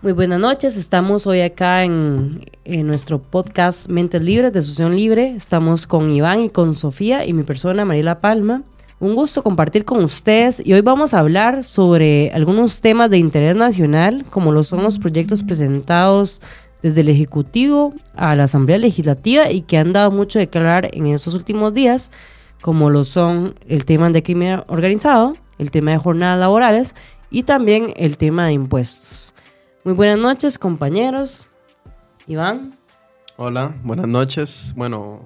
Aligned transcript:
Muy 0.00 0.12
buenas 0.12 0.38
noches, 0.38 0.76
estamos 0.76 1.26
hoy 1.26 1.40
acá 1.40 1.82
en, 1.82 2.44
nuestro 2.64 3.20
podcast 3.20 3.88
Mentes 3.88 4.22
Libres 4.22 4.52
de 4.52 4.60
Asociación 4.60 4.94
Libre. 4.94 5.34
Estamos 5.34 5.88
con 5.88 6.08
Iván 6.12 6.40
y 6.40 6.50
con 6.50 6.76
Sofía 6.76 7.26
y 7.26 7.32
mi 7.32 7.42
persona 7.42 7.84
Mariela 7.84 8.18
Palma. 8.18 8.62
Un 9.00 9.16
gusto 9.16 9.42
compartir 9.42 9.84
con 9.84 10.04
ustedes 10.04 10.64
y 10.64 10.72
hoy 10.72 10.82
vamos 10.82 11.14
a 11.14 11.18
hablar 11.18 11.64
sobre 11.64 12.30
algunos 12.30 12.80
temas 12.80 13.10
de 13.10 13.18
interés 13.18 13.56
nacional, 13.56 14.24
como 14.30 14.52
lo 14.52 14.62
son 14.62 14.84
los 14.84 15.00
proyectos 15.00 15.42
presentados 15.42 16.42
desde 16.80 17.00
el 17.00 17.08
Ejecutivo 17.08 17.92
a 18.14 18.36
la 18.36 18.44
Asamblea 18.44 18.78
Legislativa 18.78 19.50
y 19.50 19.62
que 19.62 19.78
han 19.78 19.92
dado 19.92 20.12
mucho 20.12 20.38
de 20.38 20.48
hablar 20.54 20.88
en 20.92 21.08
estos 21.08 21.34
últimos 21.34 21.74
días, 21.74 22.12
como 22.62 22.88
lo 22.88 23.02
son 23.02 23.56
el 23.66 23.84
tema 23.84 24.08
de 24.10 24.22
crimen 24.22 24.62
organizado, 24.68 25.32
el 25.58 25.72
tema 25.72 25.90
de 25.90 25.98
jornadas 25.98 26.38
laborales 26.38 26.94
y 27.32 27.42
también 27.42 27.92
el 27.96 28.16
tema 28.16 28.46
de 28.46 28.52
impuestos. 28.52 29.34
Muy 29.88 29.94
buenas 29.94 30.18
noches, 30.18 30.58
compañeros. 30.58 31.46
Iván. 32.26 32.74
Hola, 33.38 33.74
buenas 33.82 34.06
noches. 34.06 34.74
Bueno, 34.76 35.20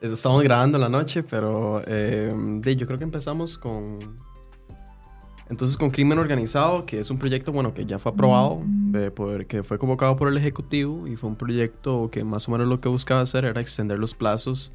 estamos 0.00 0.42
grabando 0.42 0.78
la 0.78 0.88
noche, 0.88 1.22
pero 1.22 1.80
eh, 1.86 2.34
yo 2.76 2.86
creo 2.88 2.98
que 2.98 3.04
empezamos 3.04 3.56
con. 3.56 4.16
Entonces, 5.48 5.76
con 5.76 5.90
Crimen 5.90 6.18
Organizado, 6.18 6.86
que 6.86 6.98
es 6.98 7.08
un 7.08 7.18
proyecto 7.18 7.52
bueno 7.52 7.72
que 7.72 7.86
ya 7.86 8.00
fue 8.00 8.10
aprobado, 8.10 8.64
que 9.46 9.62
fue 9.62 9.78
convocado 9.78 10.16
por 10.16 10.26
el 10.26 10.36
Ejecutivo 10.36 11.06
y 11.06 11.14
fue 11.14 11.30
un 11.30 11.36
proyecto 11.36 12.10
que 12.10 12.24
más 12.24 12.48
o 12.48 12.50
menos 12.50 12.66
lo 12.66 12.80
que 12.80 12.88
buscaba 12.88 13.20
hacer 13.20 13.44
era 13.44 13.60
extender 13.60 14.00
los 14.00 14.14
plazos 14.14 14.72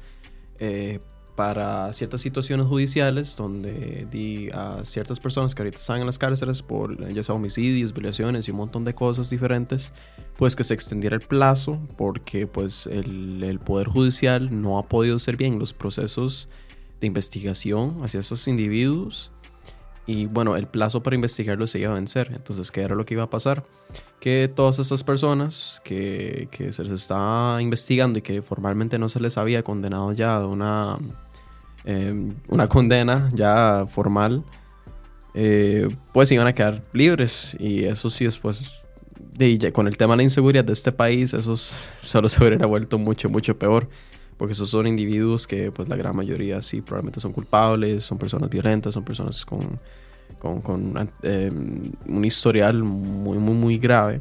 eh, 0.60 0.98
para 1.36 1.92
ciertas 1.94 2.20
situaciones 2.20 2.66
judiciales 2.66 3.36
donde 3.36 4.06
di 4.10 4.50
a 4.52 4.84
ciertas 4.84 5.18
personas 5.18 5.54
que 5.54 5.62
ahorita 5.62 5.78
están 5.78 6.00
en 6.00 6.06
las 6.06 6.18
cárceles 6.18 6.62
por 6.62 7.12
ya 7.12 7.22
sea 7.22 7.34
homicidios, 7.34 7.94
violaciones 7.94 8.48
y 8.48 8.50
un 8.50 8.58
montón 8.58 8.84
de 8.84 8.94
cosas 8.94 9.30
diferentes, 9.30 9.92
pues 10.36 10.54
que 10.54 10.64
se 10.64 10.74
extendiera 10.74 11.16
el 11.16 11.22
plazo 11.22 11.80
porque 11.96 12.46
pues 12.46 12.86
el, 12.86 13.42
el 13.42 13.58
Poder 13.58 13.88
Judicial 13.88 14.60
no 14.60 14.78
ha 14.78 14.82
podido 14.82 15.16
hacer 15.16 15.36
bien 15.36 15.58
los 15.58 15.72
procesos 15.72 16.48
de 17.00 17.06
investigación 17.06 17.96
hacia 18.02 18.20
esos 18.20 18.46
individuos 18.46 19.31
y 20.06 20.26
bueno, 20.26 20.56
el 20.56 20.66
plazo 20.66 21.02
para 21.02 21.14
investigarlo 21.16 21.66
se 21.66 21.78
iba 21.78 21.92
a 21.92 21.94
vencer. 21.94 22.32
Entonces, 22.34 22.70
¿qué 22.70 22.82
era 22.82 22.94
lo 22.94 23.04
que 23.04 23.14
iba 23.14 23.24
a 23.24 23.30
pasar? 23.30 23.64
Que 24.20 24.50
todas 24.54 24.78
estas 24.78 25.04
personas 25.04 25.80
que, 25.84 26.48
que 26.50 26.72
se 26.72 26.82
les 26.84 26.92
estaba 26.92 27.62
investigando 27.62 28.18
y 28.18 28.22
que 28.22 28.42
formalmente 28.42 28.98
no 28.98 29.08
se 29.08 29.20
les 29.20 29.38
había 29.38 29.62
condenado 29.62 30.12
ya 30.12 30.38
de 30.40 30.46
una 30.46 30.98
Em, 31.84 32.28
una 32.48 32.68
condena 32.68 33.28
ya 33.34 33.84
formal, 33.88 34.44
eh, 35.34 35.88
pues 36.12 36.30
iban 36.30 36.46
a 36.46 36.54
quedar 36.54 36.82
libres. 36.92 37.56
Y 37.58 37.84
eso 37.84 38.08
sí, 38.08 38.24
después, 38.24 38.82
de, 39.36 39.72
con 39.72 39.88
el 39.88 39.96
tema 39.96 40.12
de 40.14 40.18
la 40.18 40.22
inseguridad 40.22 40.64
de 40.64 40.72
este 40.72 40.92
país, 40.92 41.34
eso 41.34 41.56
solo 41.98 42.28
se 42.28 42.42
hubiera 42.42 42.66
vuelto 42.66 42.98
mucho, 42.98 43.28
mucho 43.28 43.58
peor. 43.58 43.88
Porque 44.36 44.52
esos 44.52 44.70
son 44.70 44.86
individuos 44.86 45.46
que, 45.46 45.70
pues 45.70 45.88
la 45.88 45.96
gran 45.96 46.16
mayoría 46.16 46.62
sí, 46.62 46.80
probablemente 46.80 47.20
son 47.20 47.32
culpables, 47.32 48.04
son 48.04 48.18
personas 48.18 48.50
violentas, 48.50 48.94
son 48.94 49.04
personas 49.04 49.44
con, 49.44 49.78
con, 50.38 50.60
con 50.60 51.10
em, 51.22 51.92
un 52.08 52.24
historial 52.24 52.82
muy, 52.82 53.38
muy, 53.38 53.54
muy 53.54 53.78
grave. 53.78 54.20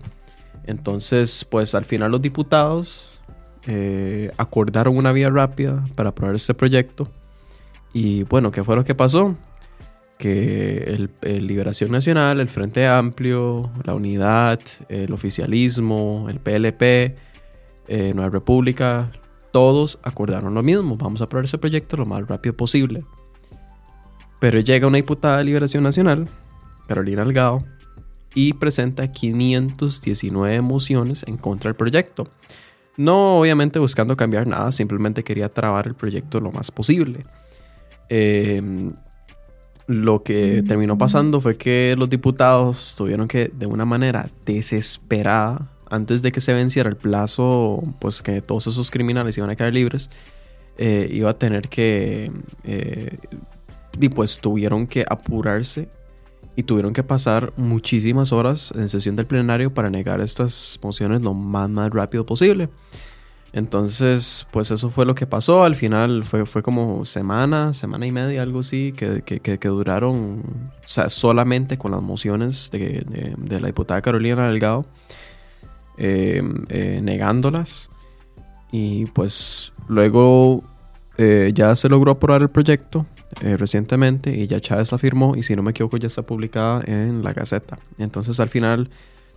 Entonces, 0.66 1.46
pues 1.50 1.74
al 1.74 1.86
final 1.86 2.12
los 2.12 2.22
diputados 2.22 3.20
eh, 3.66 4.32
acordaron 4.38 4.96
una 4.96 5.12
vía 5.12 5.30
rápida 5.30 5.84
para 5.96 6.10
aprobar 6.10 6.36
este 6.36 6.54
proyecto 6.54 7.08
y 7.94 8.24
bueno, 8.24 8.52
¿qué 8.52 8.64
fue 8.64 8.76
lo 8.76 8.84
que 8.84 8.96
pasó? 8.96 9.36
Que 10.18 11.08
el, 11.22 11.48
Liberación 11.48 11.92
Nacional, 11.92 12.40
el 12.40 12.48
Frente 12.48 12.88
Amplio, 12.88 13.72
la 13.84 13.96
Unidad, 13.96 14.60
el 14.88 15.12
oficialismo, 15.14 16.28
el 16.30 16.40
PLP, 16.40 16.82
eh, 17.88 18.12
Nueva 18.14 18.30
República, 18.30 19.12
todos 19.52 20.00
acordaron 20.04 20.54
lo 20.54 20.64
mismo. 20.64 20.96
Vamos 20.96 21.22
a 21.22 21.26
aprobar 21.26 21.46
ese 21.46 21.58
proyecto 21.58 21.98
lo 21.98 22.06
más 22.06 22.28
rápido 22.28 22.56
posible. 22.56 23.04
Pero 24.40 24.60
llega 24.60 24.88
una 24.88 24.98
diputada 24.98 25.38
de 25.38 25.46
Liberación 25.46 25.84
Nacional, 25.84 26.28
Carolina 26.88 27.22
Algado, 27.22 27.62
y 28.34 28.54
presenta 28.54 29.08
519 29.08 30.62
mociones 30.62 31.24
en 31.28 31.38
contra 31.38 31.70
del 31.70 31.76
proyecto. 31.76 32.28
No 32.98 33.40
obviamente 33.40 33.80
buscando 33.80 34.18
cambiar 34.18 34.48
nada, 34.48 34.72
simplemente 34.72 35.24
quería 35.24 35.50
trabar 35.50 35.88
el 35.88 35.96
proyecto 35.96 36.40
lo 36.40 36.52
más 36.52 36.72
posible. 36.72 37.26
Em, 38.10 38.94
lo 39.88 40.24
que 40.24 40.64
terminó 40.64 40.98
pasando 40.98 41.42
fue 41.42 41.58
que 41.58 41.96
los 41.98 42.10
diputados 42.10 42.96
tuvieron 42.98 43.28
que, 43.28 43.52
de 43.54 43.66
una 43.66 43.86
manera 43.86 44.30
desesperada, 44.46 45.72
antes 45.92 46.22
de 46.22 46.32
que 46.32 46.42
se 46.42 46.54
venciera 46.54 46.90
el 46.90 46.96
plazo, 46.96 47.84
pues 48.00 48.22
que 48.22 48.42
todos 48.42 48.66
esos 48.68 48.90
criminales 48.90 49.38
iban 49.38 49.50
a 49.50 49.56
quedar 49.56 49.74
libres, 49.74 50.10
eh, 50.78 51.10
iba 51.12 51.30
a 51.30 51.38
tener 51.38 51.70
que, 51.70 52.32
eh, 52.64 53.18
y 54.00 54.10
pues 54.10 54.40
tuvieron 54.40 54.88
que 54.88 55.06
apurarse 55.08 55.90
y 56.56 56.64
tuvieron 56.64 56.94
que 56.94 57.04
pasar 57.04 57.54
muchísimas 57.58 58.32
horas 58.32 58.74
en 58.76 58.90
sesión 58.90 59.16
del 59.16 59.26
plenario 59.26 59.70
para 59.70 59.90
negar 59.90 60.22
estas 60.22 60.80
mociones 60.82 61.22
lo 61.22 61.34
más, 61.34 61.70
más 61.70 61.90
rápido 61.92 62.26
posible. 62.26 62.70
Entonces, 63.54 64.48
pues 64.52 64.72
eso 64.72 64.90
fue 64.92 65.06
lo 65.06 65.14
que 65.14 65.28
pasó. 65.28 65.64
Al 65.64 65.76
final 65.76 66.24
fue, 66.24 66.46
fue 66.46 66.64
como 66.64 67.04
semana, 67.04 67.74
semana 67.74 68.06
y 68.06 68.12
media, 68.12 68.42
algo 68.42 68.62
así, 68.62 68.94
que, 68.94 69.24
que, 69.24 69.42
que, 69.42 69.68
duraron 69.68 70.42
o 70.42 70.88
sea, 70.88 71.10
solamente 71.10 71.78
con 71.78 71.92
las 71.92 72.02
mociones 72.02 72.70
de, 72.72 73.04
de, 73.38 73.60
la 73.60 73.68
diputada 73.68 74.02
Carolina 74.02 74.48
Delgado, 74.48 74.86
em, 76.04 76.66
eh, 76.70 77.00
negándolas. 77.04 77.92
Y 78.72 79.06
pues 79.06 79.72
luego 79.88 80.64
eh, 81.20 81.52
ya 81.54 81.76
se 81.76 81.90
logró 81.90 82.14
aprobar 82.14 82.42
el 82.42 82.50
proyecto 82.50 83.06
eh, 83.42 83.56
recientemente 83.56 84.36
y 84.36 84.48
ya 84.48 84.60
Chávez 84.60 84.92
la 84.92 84.98
firmó 84.98 85.36
y 85.36 85.44
si 85.44 85.56
no 85.56 85.62
me 85.62 85.70
equivoco 85.72 85.98
ya 85.98 86.08
está 86.08 86.24
publicada 86.24 86.82
en 86.88 87.24
la 87.24 87.34
Gaceta. 87.34 87.78
Entonces 88.00 88.40
al 88.40 88.50
final 88.50 88.90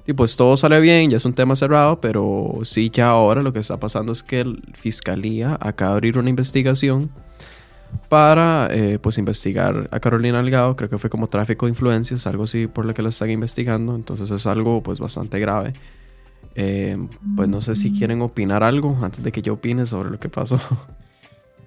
y 0.06 0.14
pues 0.14 0.38
todo 0.38 0.56
sale 0.56 0.80
bien, 0.80 1.10
ya 1.10 1.18
es 1.18 1.24
un 1.26 1.34
tema 1.34 1.54
cerrado, 1.54 2.00
pero 2.00 2.52
sí 2.62 2.90
ya 2.90 3.08
ahora 3.08 3.42
lo 3.42 3.52
que 3.52 3.58
está 3.58 3.78
pasando 3.78 4.12
es 4.12 4.22
que 4.22 4.44
la 4.44 4.56
Fiscalía 4.72 5.58
acaba 5.60 5.90
de 5.90 5.96
abrir 5.96 6.18
una 6.18 6.30
investigación 6.30 7.10
para 8.08 8.70
pues 9.02 9.18
investigar 9.18 9.88
a 9.90 10.00
Carolina 10.00 10.40
Algado, 10.40 10.76
creo 10.76 10.88
que 10.88 10.98
fue 10.98 11.10
como 11.10 11.26
tráfico 11.26 11.66
de 11.66 11.70
influencias, 11.70 12.26
algo 12.26 12.44
así 12.44 12.66
por 12.66 12.86
lo 12.86 12.94
que 12.94 13.02
la 13.02 13.10
están 13.10 13.30
investigando, 13.30 13.94
entonces 13.94 14.30
es 14.30 14.46
algo 14.46 14.82
pues 14.82 14.98
bastante 14.98 15.38
grave. 15.38 15.74
Eh, 16.54 16.96
pues 17.36 17.48
no 17.48 17.60
sé 17.60 17.74
si 17.74 17.92
quieren 17.92 18.22
opinar 18.22 18.62
algo 18.62 18.96
antes 19.02 19.22
de 19.24 19.32
que 19.32 19.42
yo 19.42 19.54
opine 19.54 19.86
sobre 19.86 20.10
lo 20.10 20.18
que 20.18 20.28
pasó. 20.28 20.60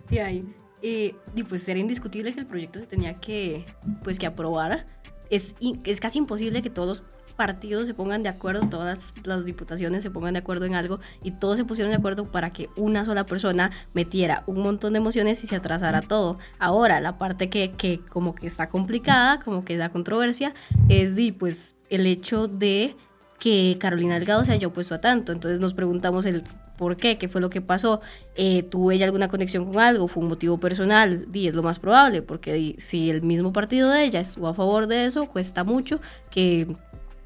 Sí, 0.09 0.19
ahí. 0.19 0.47
y 0.81 1.43
pues 1.43 1.67
era 1.67 1.79
indiscutible 1.79 2.33
que 2.33 2.39
el 2.39 2.45
proyecto 2.45 2.79
se 2.79 2.87
tenía 2.87 3.13
que, 3.13 3.65
pues, 4.03 4.17
que 4.17 4.25
aprobar. 4.25 4.85
Es, 5.29 5.53
es 5.83 5.99
casi 5.99 6.19
imposible 6.19 6.61
que 6.61 6.69
todos 6.69 7.03
partidos 7.37 7.87
se 7.87 7.93
pongan 7.93 8.23
de 8.23 8.29
acuerdo, 8.29 8.67
todas 8.67 9.13
las 9.23 9.45
diputaciones 9.45 10.03
se 10.03 10.11
pongan 10.11 10.33
de 10.33 10.39
acuerdo 10.39 10.65
en 10.65 10.75
algo 10.75 10.99
y 11.23 11.31
todos 11.31 11.55
se 11.55 11.63
pusieron 11.63 11.91
de 11.91 11.97
acuerdo 11.97 12.25
para 12.25 12.51
que 12.51 12.67
una 12.75 13.05
sola 13.05 13.25
persona 13.25 13.71
metiera 13.93 14.43
un 14.47 14.61
montón 14.61 14.93
de 14.93 14.99
emociones 14.99 15.41
y 15.43 15.47
se 15.47 15.55
atrasara 15.55 16.01
todo. 16.01 16.37
Ahora, 16.59 16.99
la 16.99 17.17
parte 17.17 17.49
que, 17.49 17.71
que 17.71 18.01
como 18.09 18.35
que 18.35 18.47
está 18.47 18.67
complicada, 18.67 19.39
como 19.39 19.63
que 19.63 19.77
da 19.77 19.89
controversia, 19.89 20.53
es 20.89 21.15
de, 21.15 21.33
pues, 21.37 21.75
el 21.89 22.05
hecho 22.05 22.47
de 22.47 22.95
que 23.39 23.77
Carolina 23.79 24.15
Delgado 24.15 24.43
se 24.45 24.51
haya 24.51 24.67
opuesto 24.67 24.95
a 24.95 24.99
tanto. 24.99 25.31
Entonces 25.31 25.59
nos 25.59 25.73
preguntamos 25.73 26.25
el 26.25 26.43
por 26.77 26.97
qué, 26.97 27.17
qué 27.17 27.27
fue 27.29 27.41
lo 27.41 27.49
que 27.49 27.61
pasó. 27.61 28.01
Eh, 28.35 28.63
¿Tuvo 28.63 28.91
ella 28.91 29.05
alguna 29.05 29.27
conexión 29.27 29.65
con 29.65 29.79
algo? 29.79 30.07
¿Fue 30.07 30.23
un 30.23 30.29
motivo 30.29 30.57
personal? 30.57 31.27
Y 31.33 31.47
es 31.47 31.55
lo 31.55 31.63
más 31.63 31.79
probable, 31.79 32.21
porque 32.21 32.75
si 32.77 33.09
el 33.09 33.21
mismo 33.21 33.51
partido 33.51 33.89
de 33.89 34.03
ella 34.03 34.19
estuvo 34.19 34.47
a 34.47 34.53
favor 34.53 34.87
de 34.87 35.05
eso, 35.05 35.27
cuesta 35.27 35.63
mucho 35.63 35.99
que 36.29 36.67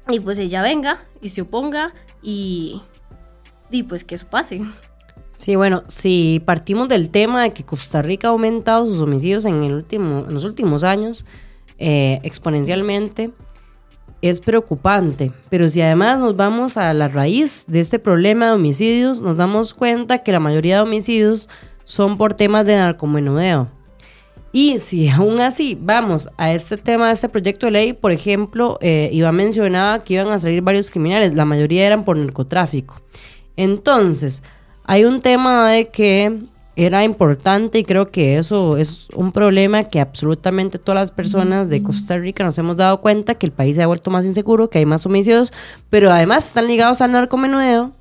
y 0.08 0.20
pues 0.20 0.38
ella 0.38 0.62
venga 0.62 1.04
y 1.20 1.28
se 1.28 1.42
oponga 1.42 1.92
y, 2.22 2.82
y 3.70 3.84
pues 3.84 4.04
que 4.04 4.16
eso 4.16 4.26
pase. 4.26 4.60
Sí, 5.32 5.56
bueno, 5.56 5.82
si 5.88 6.42
partimos 6.44 6.88
del 6.88 7.10
tema 7.10 7.42
de 7.42 7.52
que 7.52 7.64
Costa 7.64 8.02
Rica 8.02 8.28
ha 8.28 8.30
aumentado 8.30 8.86
sus 8.86 9.00
homicidios 9.00 9.44
en, 9.44 9.70
los 9.70 10.44
últimos 10.44 10.84
años 10.84 11.24
eh, 11.78 12.18
exponencialmente, 12.22 13.32
es 14.22 14.40
preocupante. 14.40 15.32
Pero 15.50 15.68
si 15.68 15.82
además 15.82 16.18
nos 16.20 16.36
vamos 16.36 16.76
a 16.76 16.92
la 16.94 17.08
raíz 17.08 17.66
de 17.66 17.80
este 17.80 17.98
problema 17.98 18.46
de 18.46 18.52
homicidios, 18.52 19.20
nos 19.20 19.36
damos 19.36 19.74
cuenta 19.74 20.22
que 20.22 20.32
la 20.32 20.40
mayoría 20.40 20.76
de 20.76 20.82
homicidios 20.82 21.48
son 21.84 22.16
por 22.16 22.34
temas 22.34 22.64
de 22.64 22.76
narcomenudeo. 22.76 23.66
Y 24.52 24.78
si 24.78 25.08
aún 25.10 25.40
así 25.40 25.76
vamos 25.80 26.30
a 26.36 26.52
este 26.52 26.76
tema 26.76 27.08
de 27.08 27.14
este 27.14 27.28
proyecto 27.28 27.66
de 27.66 27.72
ley, 27.72 27.92
por 27.92 28.12
ejemplo, 28.12 28.78
eh, 28.80 29.10
Iván 29.12 29.36
mencionaba 29.36 30.00
que 30.00 30.14
iban 30.14 30.28
a 30.28 30.38
salir 30.38 30.62
varios 30.62 30.90
criminales, 30.90 31.34
la 31.34 31.44
mayoría 31.44 31.86
eran 31.86 32.04
por 32.04 32.16
narcotráfico. 32.16 33.00
Entonces, 33.56 34.42
hay 34.84 35.04
un 35.04 35.20
tema 35.20 35.70
de 35.70 35.88
que 35.88 36.42
era 36.74 37.04
importante 37.04 37.78
y 37.78 37.84
creo 37.84 38.06
que 38.06 38.38
eso 38.38 38.76
es 38.76 39.08
un 39.14 39.32
problema 39.32 39.84
que 39.84 40.00
absolutamente 40.00 40.78
todas 40.78 41.00
las 41.00 41.12
personas 41.12 41.68
de 41.68 41.82
Costa 41.82 42.16
Rica 42.16 42.44
nos 42.44 42.56
hemos 42.58 42.76
dado 42.76 43.00
cuenta 43.00 43.34
que 43.34 43.46
el 43.46 43.52
país 43.52 43.76
se 43.76 43.82
ha 43.82 43.86
vuelto 43.86 44.10
más 44.10 44.24
inseguro, 44.24 44.70
que 44.70 44.78
hay 44.78 44.86
más 44.86 45.04
homicidios, 45.04 45.52
pero 45.90 46.10
además 46.10 46.46
están 46.46 46.66
ligados 46.66 47.02
al 47.02 47.12
narcomenudeo 47.12 47.92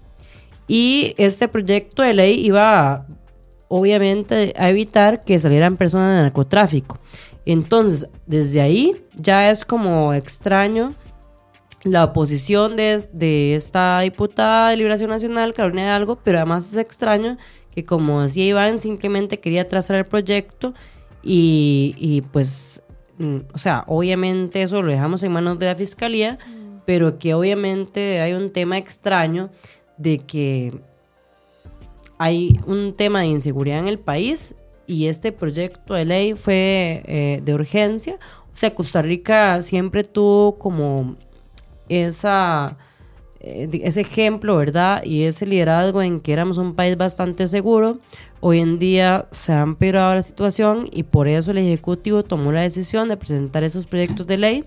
y 0.68 1.14
este 1.18 1.50
proyecto 1.50 2.02
de 2.02 2.14
ley 2.14 2.46
iba 2.46 3.06
obviamente 3.68 4.54
a 4.58 4.70
evitar 4.70 5.24
que 5.26 5.38
salieran 5.38 5.76
personas 5.76 6.16
de 6.16 6.22
narcotráfico. 6.24 6.98
Entonces, 7.46 8.10
desde 8.26 8.62
ahí 8.62 9.04
ya 9.18 9.50
es 9.50 9.66
como 9.66 10.14
extraño 10.14 10.94
la 11.84 12.04
oposición 12.04 12.76
de, 12.76 13.04
de 13.12 13.56
esta 13.56 14.00
diputada 14.02 14.70
de 14.70 14.78
Liberación 14.78 15.10
Nacional, 15.10 15.54
Carolina 15.54 15.84
de 15.84 15.90
Algo, 15.90 16.20
pero 16.24 16.38
además 16.38 16.68
es 16.68 16.78
extraño 16.78 17.38
que 17.74 17.86
como 17.86 18.22
decía 18.22 18.46
Iván, 18.46 18.80
simplemente 18.80 19.40
quería 19.40 19.68
trazar 19.68 19.98
el 19.98 20.06
proyecto 20.06 20.74
y, 21.24 21.96
y 21.98 22.22
pues, 22.22 22.82
mm, 23.18 23.38
o 23.54 23.58
sea, 23.58 23.84
obviamente 23.88 24.62
eso 24.62 24.82
lo 24.82 24.92
dejamos 24.92 25.24
en 25.24 25.32
manos 25.32 25.60
de 25.60 25.68
la 25.68 25.76
fiscalía, 25.76 26.38
pero 26.86 27.20
que 27.20 27.34
obviamente 27.34 28.22
hay 28.22 28.34
un 28.34 28.52
tema 28.52 28.78
extraño 28.78 29.50
de 29.98 30.20
que 30.20 30.74
hay 32.18 32.60
un 32.68 32.94
tema 32.94 33.22
de 33.22 33.28
inseguridad 33.28 33.80
en 33.80 33.88
el 33.88 34.00
país 34.00 34.56
y 34.86 35.08
este 35.08 35.32
proyecto 35.32 35.94
de 35.94 36.06
ley 36.06 36.34
fue 36.34 37.02
eh, 37.06 37.42
de 37.44 37.54
urgencia. 37.54 38.20
O 38.54 38.58
sea, 38.58 38.76
Costa 38.76 39.02
Rica 39.02 39.62
siempre 39.62 40.04
tuvo 40.04 40.60
como 40.60 41.16
esa 41.88 42.78
ese 43.42 44.02
ejemplo, 44.02 44.56
¿verdad? 44.58 45.04
Y 45.04 45.24
ese 45.24 45.46
liderazgo 45.46 46.02
en 46.02 46.20
que 46.20 46.34
éramos 46.34 46.58
un 46.58 46.76
país 46.76 46.96
bastante 46.96 47.48
seguro. 47.48 47.98
Hoy 48.40 48.60
en 48.60 48.80
día 48.80 49.28
se 49.32 49.54
ha 49.54 49.62
empeorado 49.62 50.16
la 50.16 50.24
situación 50.24 50.88
y 50.92 51.04
por 51.04 51.28
eso 51.28 51.52
el 51.52 51.58
Ejecutivo 51.58 52.24
tomó 52.24 52.52
la 52.52 52.62
decisión 52.62 53.10
de 53.10 53.18
presentar 53.18 53.64
esos 53.64 53.88
proyectos 53.88 54.28
de 54.28 54.38
ley 54.38 54.66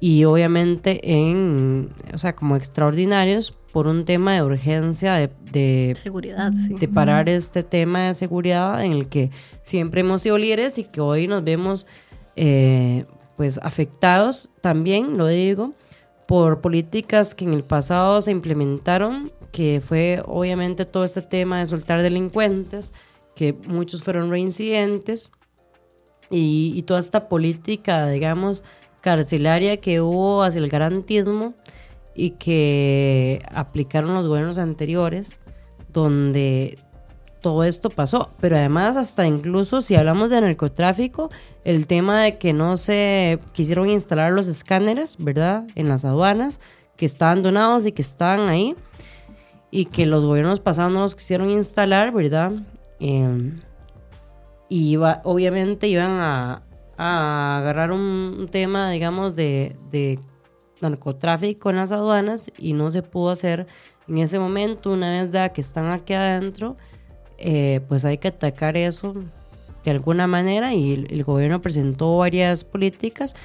y 0.00 0.24
obviamente 0.24 1.00
en, 1.02 1.88
o 2.12 2.18
sea, 2.18 2.34
como 2.34 2.56
extraordinarios 2.56 3.52
por 3.72 3.88
un 3.88 4.04
tema 4.04 4.34
de 4.34 4.42
urgencia 4.42 5.14
de, 5.14 5.94
seguridad, 5.96 6.52
sí. 6.52 6.74
de 6.74 6.88
parar 6.88 7.28
este 7.28 7.62
tema 7.62 8.08
de 8.08 8.14
seguridad 8.14 8.84
en 8.84 8.92
el 8.92 9.08
que 9.08 9.30
siempre 9.62 10.02
hemos 10.02 10.22
sido 10.22 10.36
líderes 10.36 10.78
y 10.78 10.84
que 10.84 11.00
hoy 11.00 11.26
nos 11.26 11.42
vemos 11.42 11.86
eh, 12.36 13.06
pues 13.36 13.58
afectados 13.62 14.50
también, 14.60 15.16
lo 15.16 15.26
digo, 15.26 15.72
por 16.26 16.60
políticas 16.60 17.34
que 17.34 17.44
en 17.44 17.52
el 17.52 17.64
pasado 17.64 18.20
se 18.20 18.30
implementaron, 18.30 19.30
que 19.52 19.80
fue 19.80 20.22
obviamente 20.26 20.84
todo 20.84 21.04
este 21.04 21.22
tema 21.22 21.58
de 21.58 21.66
soltar 21.66 22.02
delincuentes, 22.02 22.92
que 23.34 23.52
muchos 23.66 24.02
fueron 24.02 24.30
reincidentes, 24.30 25.30
y, 26.30 26.82
toda 26.82 27.00
esta 27.00 27.28
política, 27.28 28.08
digamos, 28.08 28.64
carcelaria 29.00 29.76
que 29.76 30.00
hubo 30.00 30.42
hacia 30.42 30.60
el 30.60 30.68
garantismo 30.68 31.54
y 32.14 32.30
que 32.30 33.42
aplicaron 33.52 34.14
los 34.14 34.26
gobiernos 34.26 34.58
anteriores, 34.58 35.38
donde 35.92 36.78
todo 37.44 37.62
esto 37.62 37.90
pasó. 37.90 38.30
Pero 38.40 38.56
además, 38.56 38.96
hasta 38.96 39.26
incluso 39.26 39.82
si 39.82 39.94
hablamos 39.94 40.30
de 40.30 40.40
narcotráfico, 40.40 41.28
el 41.62 41.86
tema 41.86 42.22
de 42.22 42.38
que 42.38 42.54
no 42.54 42.78
se 42.78 43.38
quisieron 43.52 43.90
instalar 43.90 44.32
los 44.32 44.46
escáneres, 44.46 45.16
¿verdad? 45.18 45.66
En 45.74 45.90
las 45.90 46.06
aduanas, 46.06 46.58
que 46.96 47.04
estaban 47.04 47.42
donados 47.42 47.84
y 47.86 47.92
que 47.92 48.00
estaban 48.00 48.48
ahí, 48.48 48.74
y 49.70 49.84
que 49.84 50.06
los 50.06 50.24
gobiernos 50.24 50.58
pasados 50.58 50.90
no 50.90 51.00
los 51.00 51.14
quisieron 51.14 51.50
instalar, 51.50 52.12
¿verdad? 52.12 52.52
Em, 52.98 53.60
y 54.70 54.96
obviamente 54.96 55.86
iban 55.86 56.12
a, 56.12 56.62
agarrar 56.96 57.92
un, 57.92 58.48
tema, 58.50 58.88
digamos, 58.88 59.36
de, 59.36 59.76
de 59.90 60.18
narcotráfico 60.80 61.68
en 61.68 61.76
las 61.76 61.92
aduanas 61.92 62.50
y 62.56 62.72
no 62.72 62.90
se 62.90 63.02
pudo 63.02 63.28
hacer 63.30 63.66
en 64.08 64.16
ese 64.18 64.38
momento, 64.38 64.92
una 64.92 65.10
vez 65.10 65.52
que 65.52 65.60
están 65.60 65.90
aquí 65.90 66.14
adentro 66.14 66.74
eh, 67.38 67.80
pues 67.88 68.04
hay 68.04 68.18
que 68.18 68.28
atacar 68.28 68.76
eso 68.76 69.14
de 69.84 69.90
alguna 69.90 70.26
manera 70.26 70.72
y 70.72 71.06
el, 71.08 71.24
gobierno 71.24 71.60
presentó 71.60 72.16
varias 72.16 72.64
políticas, 72.64 73.36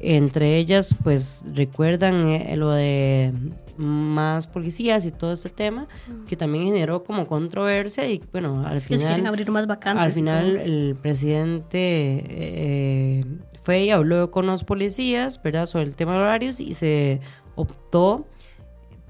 entre 0.00 0.56
ellas 0.58 0.94
pues 1.02 1.44
recuerdan 1.54 2.28
eh, 2.28 2.56
lo 2.56 2.70
de 2.70 3.32
más 3.76 4.46
policías 4.46 5.06
y 5.06 5.10
todo 5.10 5.32
este 5.32 5.48
tema 5.48 5.86
que 6.28 6.36
también 6.36 6.66
generó 6.66 7.02
como 7.02 7.26
controversia 7.26 8.06
y 8.06 8.20
bueno 8.32 8.64
al 8.66 8.80
final 8.80 9.26
abrir 9.26 9.50
más 9.50 9.66
vacantes 9.66 10.06
al 10.06 10.12
final 10.12 10.56
el 10.56 10.96
presidente 11.00 12.24
eh, 12.28 13.24
fue 13.62 13.84
y 13.84 13.90
habló 13.90 14.30
con 14.30 14.46
los 14.46 14.62
policías 14.62 15.42
verdad 15.42 15.66
sobre 15.66 15.84
el 15.84 15.96
tema 15.96 16.12
de 16.14 16.18
horarios 16.20 16.60
y 16.60 16.74
se 16.74 17.20
optó 17.56 18.26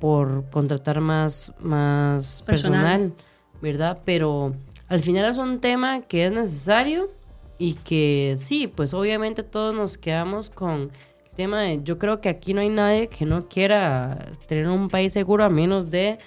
por 0.01 0.49
contratar 0.49 1.01
más 1.01 1.53
más 1.61 2.43
personal 2.47 3.13
¿verdad? 3.61 3.99
Pero 4.05 4.55
al 4.89 5.01
final 5.03 5.31
es 5.31 5.39
un 5.39 5.61
tema 5.61 6.01
que 6.01 6.27
es 6.27 6.33
necesario 6.33 7.11
y 7.59 7.75
que 7.75 8.37
sí, 8.39 8.69
pues 8.69 8.95
obviamente 8.95 9.43
todos 9.43 9.75
nos 9.75 9.99
quedamos 9.99 10.51
con 10.51 10.83
el 10.83 11.37
tema 11.37 11.63
de, 11.63 11.83
yo 11.83 11.99
creo 11.99 12.21
que 12.21 12.29
aquí 12.29 12.55
no 12.55 12.61
hay 12.61 12.69
nadie 12.69 13.09
que 13.09 13.25
no 13.25 13.43
quiera 13.43 14.27
tener 14.47 14.69
un 14.69 14.89
país 14.89 15.13
seguro 15.13 15.45
a 15.45 15.49
menos 15.49 15.91
de 15.91 16.19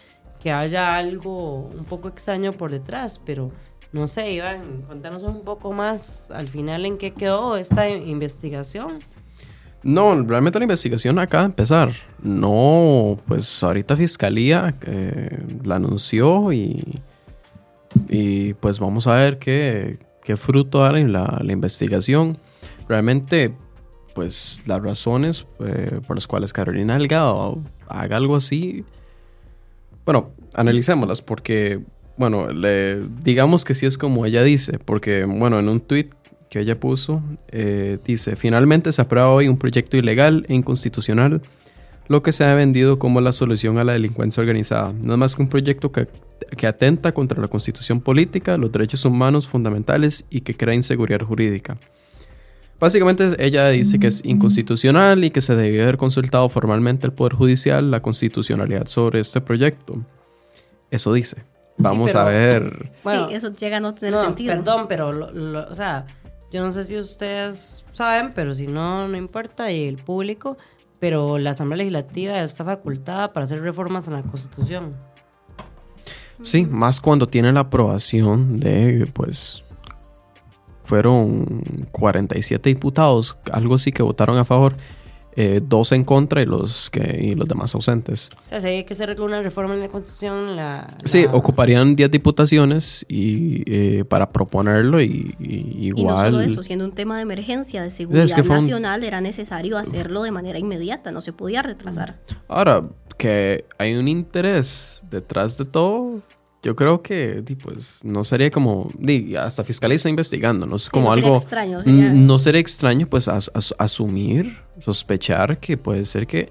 que 0.42 0.52
haya 0.52 0.96
algo 0.96 1.68
un 1.68 1.86
poco 1.86 2.08
extraño 2.08 2.52
por 2.52 2.72
detrás, 2.72 3.22
pero 3.24 3.48
no 3.92 4.08
sé, 4.08 4.32
Iván, 4.32 4.82
contanos 4.88 5.24
un 5.24 5.42
poco 5.42 5.72
más 5.74 6.32
al 6.32 6.48
final 6.48 6.86
en 6.86 6.98
qué 6.98 7.12
quedó 7.12 7.58
esta 7.58 7.90
investigación. 7.90 9.00
No, 9.84 10.22
realmente 10.24 10.60
la 10.60 10.66
investigación 10.66 11.18
acaba 11.20 11.44
de 11.44 11.48
empezar. 11.48 11.92
No, 12.22 13.20
pues 13.28 13.64
ahorita 13.64 13.96
Fiscalía 13.96 14.76
eh, 14.86 15.44
la 15.64 15.76
anunció 15.76 16.54
y 16.54 17.02
y 18.10 18.54
pues 18.56 18.80
vamos 18.80 19.08
a 19.08 19.16
ver 19.16 19.40
qué, 19.40 19.98
qué 20.24 20.38
fruto 20.38 20.80
da 20.80 20.92
la, 20.92 21.40
la, 21.42 21.54
investigación. 21.54 22.38
Realmente, 22.88 23.54
pues 24.14 24.62
las 24.66 24.82
razones 24.82 25.46
eh, 25.60 26.00
por 26.06 26.18
las 26.18 26.28
cuales 26.28 26.54
Carolina 26.54 26.98
Delgado 26.98 27.62
haga 27.88 28.18
algo 28.18 28.36
así, 28.36 28.84
bueno, 30.06 30.32
analicémoslas 30.54 31.22
porque, 31.22 31.80
bueno, 32.18 32.52
le, 32.52 33.02
digamos 33.24 33.64
que 33.64 33.74
sí 33.74 33.86
es 33.86 33.98
como 33.98 34.26
ella 34.26 34.44
dice, 34.44 34.80
porque, 34.80 35.26
bueno, 35.26 35.60
en 35.60 35.70
un 35.70 35.80
tweet 35.80 36.08
que 36.50 36.60
ella 36.60 36.80
puso, 36.80 37.22
eh, 37.50 37.98
dice, 38.06 38.36
finalmente 38.36 38.92
se 38.92 39.02
aprueba 39.02 39.30
hoy 39.30 39.48
un 39.48 39.58
proyecto 39.58 39.96
ilegal 39.96 40.46
e 40.50 40.54
inconstitucional 40.54 41.42
lo 42.08 42.24
que 42.24 42.32
se 42.32 42.44
ha 42.44 42.54
vendido 42.54 43.00
como 43.00 43.22
la 43.22 43.32
solución 43.32 43.78
a 43.78 43.84
la 43.84 43.94
delincuencia 43.94 44.42
organizada. 44.42 44.94
No 45.04 45.14
es 45.14 45.20
más 45.20 45.36
que 45.36 45.42
un 45.42 45.50
proyecto 45.50 45.92
que, 45.92 46.08
que 46.58 46.68
atenta 46.68 47.12
contra 47.12 47.42
la 47.42 47.48
constitución 47.48 48.02
política, 48.02 48.58
los 48.58 48.72
derechos 48.72 49.06
humanos 49.06 49.48
fundamentales 49.48 50.26
y 50.30 50.42
que 50.42 50.56
crea 50.56 50.76
inseguridad 50.76 51.22
jurídica. 51.22 51.78
Básicamente 52.82 53.36
ella 53.38 53.70
dice 53.70 54.00
que 54.00 54.08
es 54.08 54.26
inconstitucional 54.26 55.24
y 55.24 55.30
que 55.30 55.42
se 55.42 55.56
debió 55.56 55.84
haber 55.84 55.98
consultado 55.98 56.50
formalmente 56.50 57.06
al 57.06 57.14
Poder 57.14 57.34
Judicial 57.34 57.92
la 57.92 58.02
constitucionalidad 58.02 58.88
sobre 58.88 59.20
este 59.20 59.40
proyecto. 59.40 60.04
Eso 60.90 61.14
dice. 61.14 61.46
Vamos 61.78 62.16
a 62.16 62.24
ver. 62.24 62.92
sí, 63.04 63.10
eso 63.32 63.54
llega 63.54 63.78
a 63.78 63.80
no 63.80 63.94
tener 63.94 64.20
sentido. 64.20 64.56
Perdón, 64.56 64.88
pero, 64.90 65.10
o 65.70 65.76
sea, 65.76 66.08
yo 66.52 66.64
no 66.64 66.72
sé 66.72 66.84
si 66.84 66.98
ustedes 66.98 67.84
saben, 67.94 68.34
pero 68.34 68.54
si 68.56 68.66
no, 68.66 69.08
no 69.08 69.16
importa, 69.16 69.72
y 69.72 69.88
el 69.88 69.98
público, 69.98 70.58
pero 71.02 71.40
la 71.40 71.50
Asamblea 71.50 71.80
Legislativa 71.80 72.40
está 72.44 72.64
facultada 72.64 73.34
para 73.34 73.46
hacer 73.46 73.60
reformas 73.60 74.08
en 74.08 74.14
la 74.14 74.22
Constitución. 74.22 74.92
Sí, 76.44 76.68
más 76.68 77.02
cuando 77.02 77.28
tiene 77.28 77.52
la 77.52 77.62
aprobación 77.62 78.60
de, 78.60 79.10
pues, 79.12 79.64
fueron 80.84 81.64
47 81.92 82.70
diputados, 82.70 83.36
algo 83.52 83.76
así 83.76 83.92
que 83.92 84.04
votaron 84.04 84.38
a 84.38 84.46
favor 84.46 84.76
eh, 85.36 85.62
dos 85.64 85.92
en 85.92 86.04
contra 86.04 86.42
y 86.42 86.46
los 86.46 86.90
que 86.90 87.20
y 87.22 87.36
los 87.36 87.48
demás 87.48 87.74
ausentes. 87.74 88.30
O 88.46 88.50
sea, 88.50 88.60
si 88.60 88.68
hay 88.68 88.84
que 88.84 88.94
hacer 88.94 89.20
una 89.22 89.42
reforma 89.42 89.74
en 89.74 89.80
la 89.80 89.88
Constitución, 89.88 90.56
la, 90.56 90.96
Sí, 91.06 91.26
ocuparían 91.32 91.96
10 91.96 92.12
diputaciones 92.12 93.06
y 93.08 93.64
eh, 93.66 94.04
para 94.06 94.30
proponerlo 94.30 95.02
y, 95.02 95.36
igual... 95.40 95.94
Y 96.00 96.04
no 96.04 96.18
solo 96.18 96.42
eso, 96.42 96.64
siendo 96.64 96.86
un 96.86 96.92
tema 96.92 97.16
de 97.16 97.24
emergencia, 97.24 97.82
de 97.84 97.90
seguridad 97.90 98.26
nacional, 98.46 99.04
era 99.04 99.22
necesario 99.22 99.78
hacerlo 99.78 100.24
de 100.24 100.32
manera 100.32 100.60
inmediata, 100.60 101.12
no 101.12 101.22
se 101.22 101.34
podía 101.34 101.62
retrasar. 101.62 102.20
Ahora, 102.48 102.84
que 103.18 103.66
hay 103.78 103.96
un 103.96 104.08
interés 104.08 105.04
detrás 105.10 105.58
de 105.58 105.66
todo, 105.66 106.22
yo 106.64 106.76
creo 106.76 107.02
que 107.02 107.44
pues, 107.62 108.02
no 108.04 108.24
sería 108.24 108.52
como, 108.52 108.90
hasta 109.40 109.64
Fiscalía 109.64 109.96
está 109.96 110.10
investigando, 110.10 110.66
no 110.66 110.76
es 110.76 110.90
como 110.90 111.08
no 111.08 111.14
algo... 111.14 111.38
Extraño, 111.38 111.80
No 111.86 112.38
sería 112.38 112.62
extraño 112.62 113.08
pues 113.08 113.28
asumir, 113.28 114.58
sospechar 114.80 115.60
que 115.60 115.78
puede 115.78 116.06
ser 116.06 116.28
que 116.28 116.50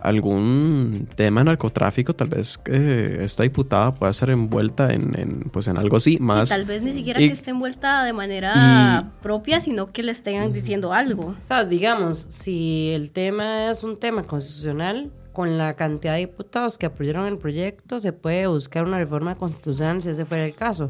algún 0.00 1.08
tema 1.16 1.40
de 1.40 1.46
narcotráfico, 1.46 2.14
tal 2.14 2.28
vez 2.28 2.56
que 2.56 3.18
esta 3.24 3.42
diputada 3.42 3.92
pueda 3.92 4.12
ser 4.12 4.30
envuelta 4.30 4.92
en, 4.92 5.18
en, 5.18 5.40
pues 5.52 5.66
en 5.66 5.76
algo 5.76 5.96
así, 5.96 6.18
más... 6.20 6.48
Sí, 6.48 6.54
tal 6.54 6.64
vez 6.64 6.84
ni 6.84 6.92
siquiera 6.92 7.18
que 7.18 7.26
esté 7.26 7.50
envuelta 7.50 8.04
de 8.04 8.12
manera 8.12 9.10
propia, 9.20 9.58
sino 9.58 9.90
que 9.90 10.04
le 10.04 10.12
estén 10.12 10.52
diciendo 10.52 10.92
algo. 10.92 11.34
O 11.38 11.42
sea, 11.42 11.64
digamos, 11.64 12.26
si 12.28 12.90
el 12.90 13.10
tema 13.10 13.70
es 13.70 13.82
un 13.82 13.98
tema 13.98 14.22
constitucional, 14.22 15.10
con 15.38 15.56
la 15.56 15.76
cantidad 15.76 16.14
de 16.14 16.26
diputados 16.26 16.78
que 16.78 16.86
apoyaron 16.86 17.24
el 17.26 17.38
proyecto, 17.38 18.00
se 18.00 18.12
puede 18.12 18.48
buscar 18.48 18.84
una 18.84 18.98
reforma 18.98 19.36
constitucional 19.36 20.02
si 20.02 20.08
ese 20.08 20.24
fuera 20.24 20.42
el 20.42 20.52
caso, 20.52 20.88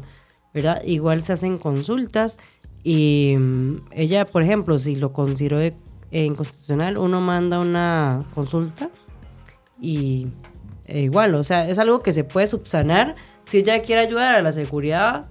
¿verdad? 0.55 0.81
Igual 0.85 1.21
se 1.21 1.33
hacen 1.33 1.59
consultas 1.59 2.39
y 2.83 3.35
mm, 3.37 3.77
ella, 3.91 4.25
por 4.25 4.41
ejemplo, 4.41 4.79
si 4.79 4.95
lo 4.95 5.13
consideró 5.13 5.59
en 6.09 6.33
constitucional, 6.33 6.97
uno 6.97 7.21
manda 7.21 7.59
una 7.59 8.17
consulta 8.33 8.89
y 9.79 10.25
e 10.87 11.01
igual, 11.01 11.35
o 11.35 11.43
sea, 11.43 11.69
es 11.69 11.77
algo 11.77 11.99
que 11.99 12.11
se 12.11 12.23
puede 12.23 12.47
subsanar 12.47 13.15
si 13.45 13.59
ella 13.59 13.83
quiere 13.83 14.01
ayudar 14.01 14.33
a 14.33 14.41
la 14.41 14.51
seguridad 14.51 15.29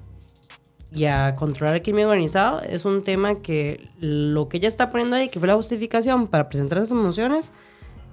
y 0.92 1.06
a 1.06 1.34
controlar 1.34 1.74
el 1.74 1.82
crimen 1.82 2.06
organizado. 2.06 2.60
Es 2.60 2.84
un 2.84 3.02
tema 3.02 3.42
que 3.42 3.90
lo 3.98 4.48
que 4.48 4.58
ella 4.58 4.68
está 4.68 4.90
poniendo 4.90 5.16
ahí, 5.16 5.28
que 5.28 5.40
fue 5.40 5.48
la 5.48 5.56
justificación 5.56 6.28
para 6.28 6.48
presentar 6.48 6.78
esas 6.78 6.92
mociones, 6.92 7.50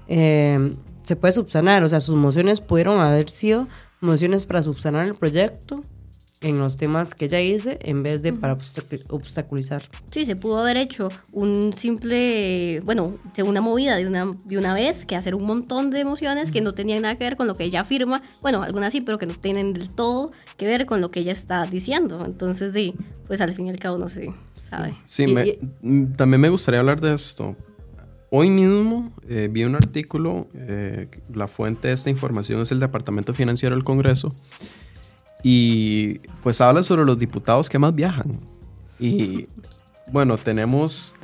eh, 0.07 0.75
se 1.05 1.15
puede 1.15 1.31
subsanar. 1.31 1.83
O 1.83 1.89
sea, 1.89 1.99
sus 1.99 2.15
mociones 2.15 2.61
pudieron 2.61 2.99
haber 2.99 3.29
sido 3.29 3.67
mociones 4.01 4.45
para 4.45 4.61
subsanar 4.63 5.05
el 5.05 5.15
proyecto 5.15 5.81
en 6.41 6.59
los 6.59 6.77
temas 6.77 7.15
que 7.15 7.25
ella 7.25 7.41
hice 7.41 7.79
en 7.81 8.03
vez 8.03 8.21
de 8.21 8.31
para 8.33 8.57
obstaculizar. 9.09 9.83
Sí, 10.11 10.25
se 10.25 10.35
pudo 10.35 10.59
haber 10.59 10.77
hecho 10.77 11.09
un 11.31 11.73
simple, 11.75 12.81
bueno, 12.81 13.13
una 13.43 13.61
movida 13.61 13.95
de 13.95 14.05
una, 14.05 14.29
de 14.45 14.57
una 14.57 14.73
vez 14.73 15.05
que 15.05 15.15
hacer 15.15 15.33
un 15.33 15.43
montón 15.43 15.89
de 15.89 16.01
emociones 16.01 16.51
que 16.51 16.61
no 16.61 16.73
tenían 16.73 17.01
nada 17.01 17.15
que 17.15 17.23
ver 17.23 17.35
con 17.35 17.47
lo 17.47 17.55
que 17.55 17.63
ella 17.63 17.81
afirma, 17.81 18.21
bueno, 18.41 18.61
algunas 18.61 18.93
sí, 18.93 19.01
pero 19.01 19.17
que 19.17 19.25
no 19.25 19.33
tienen 19.33 19.73
del 19.73 19.89
todo 19.93 20.29
que 20.57 20.67
ver 20.67 20.85
con 20.85 21.01
lo 21.01 21.09
que 21.09 21.21
ella 21.21 21.31
está 21.31 21.65
diciendo. 21.65 22.23
Entonces, 22.25 22.73
sí, 22.73 22.93
pues 23.27 23.41
al 23.41 23.51
fin 23.53 23.67
y 23.67 23.69
al 23.71 23.79
cabo 23.79 23.97
no 23.97 24.07
se 24.07 24.31
sabe. 24.53 24.95
Sí, 25.03 25.25
también 26.15 26.41
me 26.41 26.49
gustaría 26.49 26.79
hablar 26.79 27.01
de 27.01 27.13
esto. 27.13 27.55
Hoy 28.37 28.49
mismo 28.49 29.13
eh, 29.29 29.47
vi 29.49 29.63
un 29.63 29.75
artículo, 29.75 30.49
eh, 30.55 31.07
la 31.33 31.47
fuente 31.47 31.87
de 31.87 31.93
esta 31.93 32.09
información 32.09 32.59
es 32.59 32.69
el 32.69 32.81
Departamento 32.81 33.33
Financiero 33.33 33.73
del 33.73 33.85
Congreso, 33.85 34.35
y 35.41 36.19
pues 36.43 36.59
habla 36.59 36.83
sobre 36.83 37.05
los 37.05 37.17
diputados 37.17 37.69
que 37.69 37.79
más 37.79 37.95
viajan. 37.95 38.29
Y 38.99 39.47
bueno, 40.11 40.37
tenemos 40.37 41.15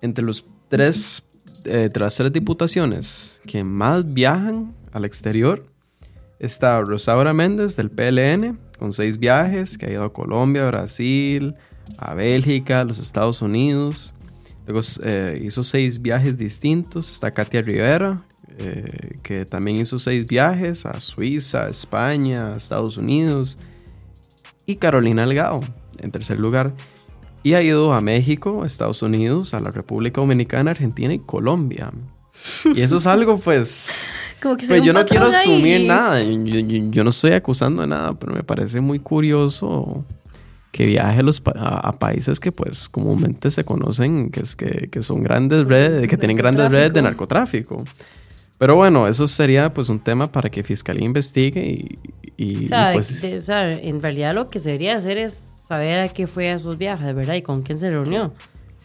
entre 0.00 0.24
los 0.24 0.44
tres, 0.68 1.24
eh, 1.64 1.90
las 1.96 2.14
tres 2.14 2.32
diputaciones 2.32 3.42
que 3.44 3.64
más 3.64 4.04
viajan 4.14 4.72
al 4.92 5.04
exterior, 5.04 5.66
está 6.38 6.80
Rosaura 6.80 7.32
Méndez 7.32 7.74
del 7.74 7.90
PLN, 7.90 8.56
con 8.78 8.92
seis 8.92 9.18
viajes, 9.18 9.76
que 9.76 9.86
ha 9.86 9.90
ido 9.90 10.04
a 10.04 10.12
Colombia, 10.12 10.64
Brasil, 10.68 11.56
a 11.98 12.14
Bélgica, 12.14 12.82
a 12.82 12.84
los 12.84 13.00
Estados 13.00 13.42
Unidos. 13.42 14.14
Luego 14.70 14.86
eh, 15.02 15.42
hizo 15.44 15.64
seis 15.64 16.00
viajes 16.00 16.36
distintos. 16.36 17.10
Está 17.10 17.32
Katia 17.32 17.60
Rivera, 17.60 18.22
eh, 18.58 19.16
que 19.24 19.44
también 19.44 19.78
hizo 19.78 19.98
seis 19.98 20.28
viajes 20.28 20.86
a 20.86 21.00
Suiza, 21.00 21.68
España, 21.68 22.54
Estados 22.56 22.96
Unidos. 22.96 23.58
Y 24.66 24.76
Carolina 24.76 25.24
Algado, 25.24 25.60
en 25.98 26.12
tercer 26.12 26.38
lugar. 26.38 26.72
Y 27.42 27.54
ha 27.54 27.62
ido 27.62 27.92
a 27.92 28.00
México, 28.00 28.64
Estados 28.64 29.02
Unidos, 29.02 29.54
a 29.54 29.60
la 29.60 29.72
República 29.72 30.20
Dominicana, 30.20 30.70
Argentina 30.70 31.12
y 31.12 31.18
Colombia. 31.18 31.90
Y 32.72 32.80
eso 32.82 32.98
es 32.98 33.06
algo, 33.08 33.38
pues... 33.38 33.90
Como 34.40 34.56
que 34.56 34.66
pues 34.68 34.82
yo 34.82 34.92
no 34.92 35.04
quiero 35.04 35.26
asumir 35.26 35.86
nada. 35.86 36.22
Yo, 36.22 37.04
no 37.04 37.10
estoy 37.10 37.32
acusando 37.32 37.82
de 37.82 37.88
nada, 37.88 38.14
pero 38.14 38.32
me 38.32 38.42
parece 38.42 38.80
muy 38.80 38.98
curioso 38.98 40.02
que 40.80 40.86
viaje 40.86 41.22
los 41.22 41.42
a, 41.56 41.92
países 41.98 42.40
que 42.40 42.52
pues 42.52 42.88
comúnmente 42.88 43.50
se 43.50 43.64
conocen 43.64 44.30
que, 44.30 44.40
es, 44.40 44.56
que, 44.56 44.88
que 44.88 45.02
son 45.02 45.20
grandes 45.20 45.68
redes, 45.68 46.08
que 46.08 46.16
tienen 46.16 46.38
grandes 46.38 46.70
redes 46.70 46.94
de 46.94 47.02
narcotráfico. 47.02 47.84
Pero 48.56 48.76
bueno, 48.76 49.06
eso 49.06 49.28
sería 49.28 49.74
pues 49.74 49.90
un 49.90 50.00
tema 50.00 50.32
para 50.32 50.48
que 50.48 50.62
Fiscalía 50.62 51.04
investigue 51.04 51.66
y, 51.66 51.98
y, 52.38 52.70
pues... 52.94 53.22
en 53.22 54.00
realidad 54.00 54.34
lo 54.34 54.48
que 54.48 54.58
se 54.58 54.70
debería 54.70 54.96
hacer 54.96 55.18
es 55.18 55.54
saber 55.66 56.00
a 56.00 56.08
qué 56.08 56.26
fue 56.26 56.50
a 56.50 56.58
sus 56.58 56.78
viajes, 56.78 57.14
¿verdad? 57.14 57.34
Y 57.34 57.42
con 57.42 57.60
quién 57.60 57.78
se 57.78 57.90
reunió. 57.90 58.32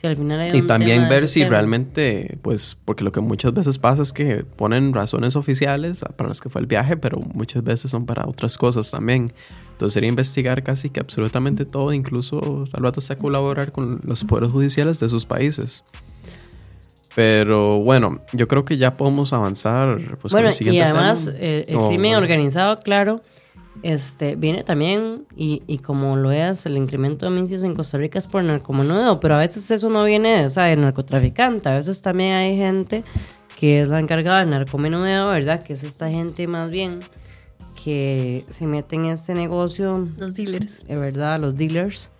Si 0.06 0.10
al 0.10 0.18
final 0.18 0.40
hay 0.40 0.52
y 0.54 0.62
también 0.62 1.10
ver 1.10 1.28
si 1.28 1.44
realmente, 1.46 2.38
pues, 2.44 2.78
porque 2.86 3.04
lo 3.04 3.12
que 3.12 3.22
muchas 3.22 3.54
veces 3.54 3.80
pasa 3.80 4.04
es 4.04 4.14
que 4.14 4.44
ponen 4.44 4.94
razones 4.94 5.36
oficiales 5.36 6.04
para 6.16 6.30
las 6.30 6.42
que 6.42 6.50
fue 6.50 6.62
el 6.62 6.68
viaje, 6.68 6.96
pero 6.96 7.20
muchas 7.34 7.64
veces 7.64 7.90
son 7.90 8.06
para 8.06 8.28
otras 8.28 8.56
cosas 8.60 8.92
también. 8.92 9.34
Entonces 9.72 9.96
sería 9.96 10.10
investigar 10.10 10.62
casi 10.62 10.92
que 10.92 11.00
absolutamente 11.00 11.66
todo, 11.66 11.92
incluso 11.92 12.66
tal 12.72 12.84
vez 12.84 13.10
a 13.10 13.16
colaborar 13.16 13.72
con 13.72 14.00
los 14.04 14.24
poderes 14.24 14.52
judiciales 14.52 15.00
de 15.00 15.08
esos 15.08 15.26
países. 15.26 15.84
Pero 17.16 17.80
bueno, 17.80 18.22
yo 18.32 18.48
creo 18.48 18.64
que 18.64 18.78
ya 18.78 18.94
podemos 18.94 19.34
avanzar. 19.34 20.18
Pues, 20.22 20.32
bueno, 20.32 20.52
y 20.60 20.80
además 20.82 21.32
eh, 21.34 21.64
el, 21.68 21.80
crimen 21.88 22.14
organizado, 22.14 22.80
claro, 22.82 23.24
este 23.84 24.36
viene 24.36 24.64
también, 24.64 25.26
y, 25.36 25.64
y 25.68 25.80
como 25.80 26.16
lo 26.16 26.32
es, 26.32 26.66
el 26.66 26.78
incremento 26.78 27.26
de 27.26 27.32
homicidios 27.32 27.64
en 27.64 27.76
Costa 27.76 27.98
Rica 27.98 28.20
es 28.20 28.28
por 28.28 28.44
narcomenudeo, 28.44 29.20
pero 29.20 29.36
a 29.36 29.40
veces 29.40 29.70
eso 29.72 29.90
no 29.90 30.04
viene 30.04 30.46
o 30.46 30.50
sea, 30.50 30.66
de 30.66 30.76
narcotraficante, 30.76 31.70
a 31.70 31.74
veces 31.74 32.02
también 32.02 32.34
hay 32.34 32.58
gente 32.58 33.04
que 33.56 33.80
es 33.80 33.90
la 33.90 34.00
encargada 34.00 34.40
del 34.40 34.50
narcomenudeo, 34.50 35.30
¿verdad? 35.30 35.64
Que 35.64 35.74
es 35.74 35.84
esta 35.84 36.10
gente 36.10 36.48
más 36.48 36.72
bien 36.72 37.00
que 37.84 38.44
se 38.50 38.68
mete 38.68 38.96
en 38.96 39.06
este 39.06 39.34
negocio. 39.34 40.10
Los 40.18 40.34
dealers. 40.34 40.88
De 40.88 40.98
verdad, 40.98 41.40
los 41.40 41.56
dealers. 41.56 42.12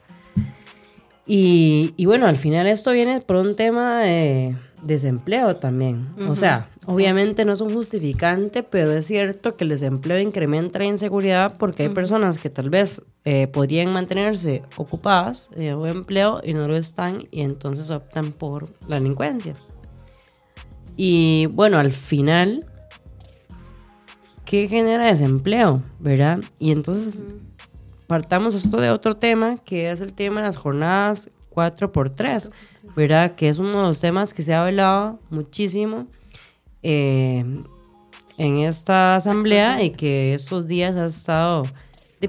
Y, 1.28 1.94
y 1.98 2.06
bueno, 2.06 2.28
al 2.28 2.38
final 2.38 2.68
esto 2.68 2.92
viene 2.92 3.20
por 3.20 3.38
un 3.38 3.56
tema 3.56 4.00
de 4.00 4.56
desempleo 4.86 5.56
también. 5.58 6.14
O 6.28 6.36
sea, 6.36 6.66
obviamente 6.86 7.46
no 7.46 7.54
es 7.54 7.62
un 7.62 7.74
justificante, 7.74 8.64
pero 8.64 8.92
es 8.92 9.06
cierto 9.06 9.56
que 9.56 9.64
el 9.64 9.70
desempleo 9.72 10.20
incrementa 10.20 10.80
la 10.80 10.86
inseguridad 10.86 11.56
porque 11.58 11.84
hay 11.84 11.90
personas 11.90 12.38
que 12.38 12.50
tal 12.50 12.70
vez 12.70 13.02
eh, 13.24 13.48
podrían 13.48 13.92
mantenerse 13.92 14.64
ocupadas 14.78 15.50
en 15.56 15.76
un 15.76 15.90
empleo 15.90 16.42
y 16.44 16.54
no 16.54 16.68
lo 16.68 16.76
están 16.76 17.20
y 17.32 17.42
entonces 17.42 17.90
optan 17.90 18.32
por 18.32 18.70
la 18.88 19.00
delincuencia. 19.00 19.54
Y 20.98 21.48
bueno, 21.54 21.78
al 21.78 21.92
final, 21.92 22.64
¿qué 24.46 24.68
genera 24.68 25.08
desempleo? 25.08 25.82
¿Verdad? 26.00 26.40
Y 26.60 26.72
entonces 26.72 27.24
partamos 28.08 28.56
esto 28.56 28.78
de 28.78 28.92
otro 28.92 29.18
tema, 29.18 29.58
que 29.58 29.92
es 29.92 30.02
el 30.02 30.14
tema 30.14 30.42
de 30.42 30.48
las 30.48 30.58
jornadas 30.58 31.30
4x3, 31.56 32.52
¿verdad? 32.96 33.36
Que 33.36 33.50
es 33.50 33.60
uno 33.60 33.82
de 33.82 33.88
los 33.88 34.00
temas 34.00 34.34
que 34.34 34.44
se 34.44 34.54
ha 34.54 34.66
hablado 34.66 35.20
muchísimo 35.30 36.08
eh, 36.84 37.46
en 38.38 38.58
esta 38.58 39.16
asamblea 39.16 39.82
y 39.84 39.92
que 39.92 40.34
estos 40.34 40.68
días 40.68 40.96
ha 40.96 41.06
estado, 41.06 41.64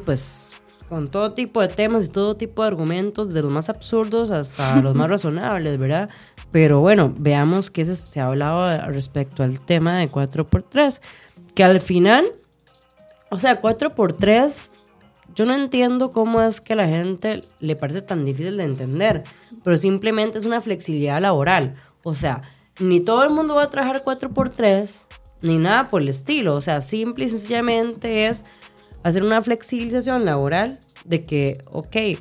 pues, 0.04 0.54
con 0.88 1.08
todo 1.08 1.32
tipo 1.32 1.60
de 1.60 1.68
temas 1.68 2.06
y 2.06 2.08
todo 2.08 2.36
tipo 2.36 2.62
de 2.62 2.68
argumentos, 2.68 3.32
de 3.32 3.42
los 3.42 3.50
más 3.50 3.68
absurdos 3.68 4.30
hasta 4.30 4.76
los 4.82 4.94
más 4.94 5.08
razonables, 5.08 5.78
¿verdad? 5.78 6.08
Pero 6.50 6.80
bueno, 6.80 7.12
veamos 7.18 7.70
qué 7.70 7.84
se 7.84 8.20
ha 8.20 8.26
hablado 8.26 8.70
respecto 8.88 9.42
al 9.42 9.58
tema 9.58 9.96
de 9.98 10.10
4x3, 10.10 11.00
que 11.54 11.64
al 11.64 11.80
final, 11.80 12.24
o 13.30 13.38
sea, 13.38 13.60
4x3 13.60 14.75
yo 15.36 15.44
no 15.44 15.54
entiendo 15.54 16.08
cómo 16.08 16.40
es 16.40 16.62
que 16.62 16.72
a 16.72 16.76
la 16.76 16.88
gente 16.88 17.44
le 17.60 17.76
parece 17.76 18.00
tan 18.00 18.24
difícil 18.24 18.56
de 18.56 18.64
entender, 18.64 19.22
pero 19.62 19.76
simplemente 19.76 20.38
es 20.38 20.46
una 20.46 20.62
flexibilidad 20.62 21.20
laboral. 21.20 21.74
O 22.02 22.14
sea, 22.14 22.40
ni 22.80 23.00
todo 23.00 23.22
el 23.22 23.30
mundo 23.30 23.54
va 23.54 23.64
a 23.64 23.70
trabajar 23.70 24.02
4x3, 24.02 25.06
ni 25.42 25.58
nada 25.58 25.90
por 25.90 26.00
el 26.00 26.08
estilo. 26.08 26.54
O 26.54 26.62
sea, 26.62 26.80
simple 26.80 27.26
y 27.26 27.28
sencillamente 27.28 28.26
es 28.26 28.46
hacer 29.02 29.22
una 29.22 29.42
flexibilización 29.42 30.24
laboral 30.24 30.80
de 31.04 31.22
que, 31.22 31.58
ok, 31.70 32.18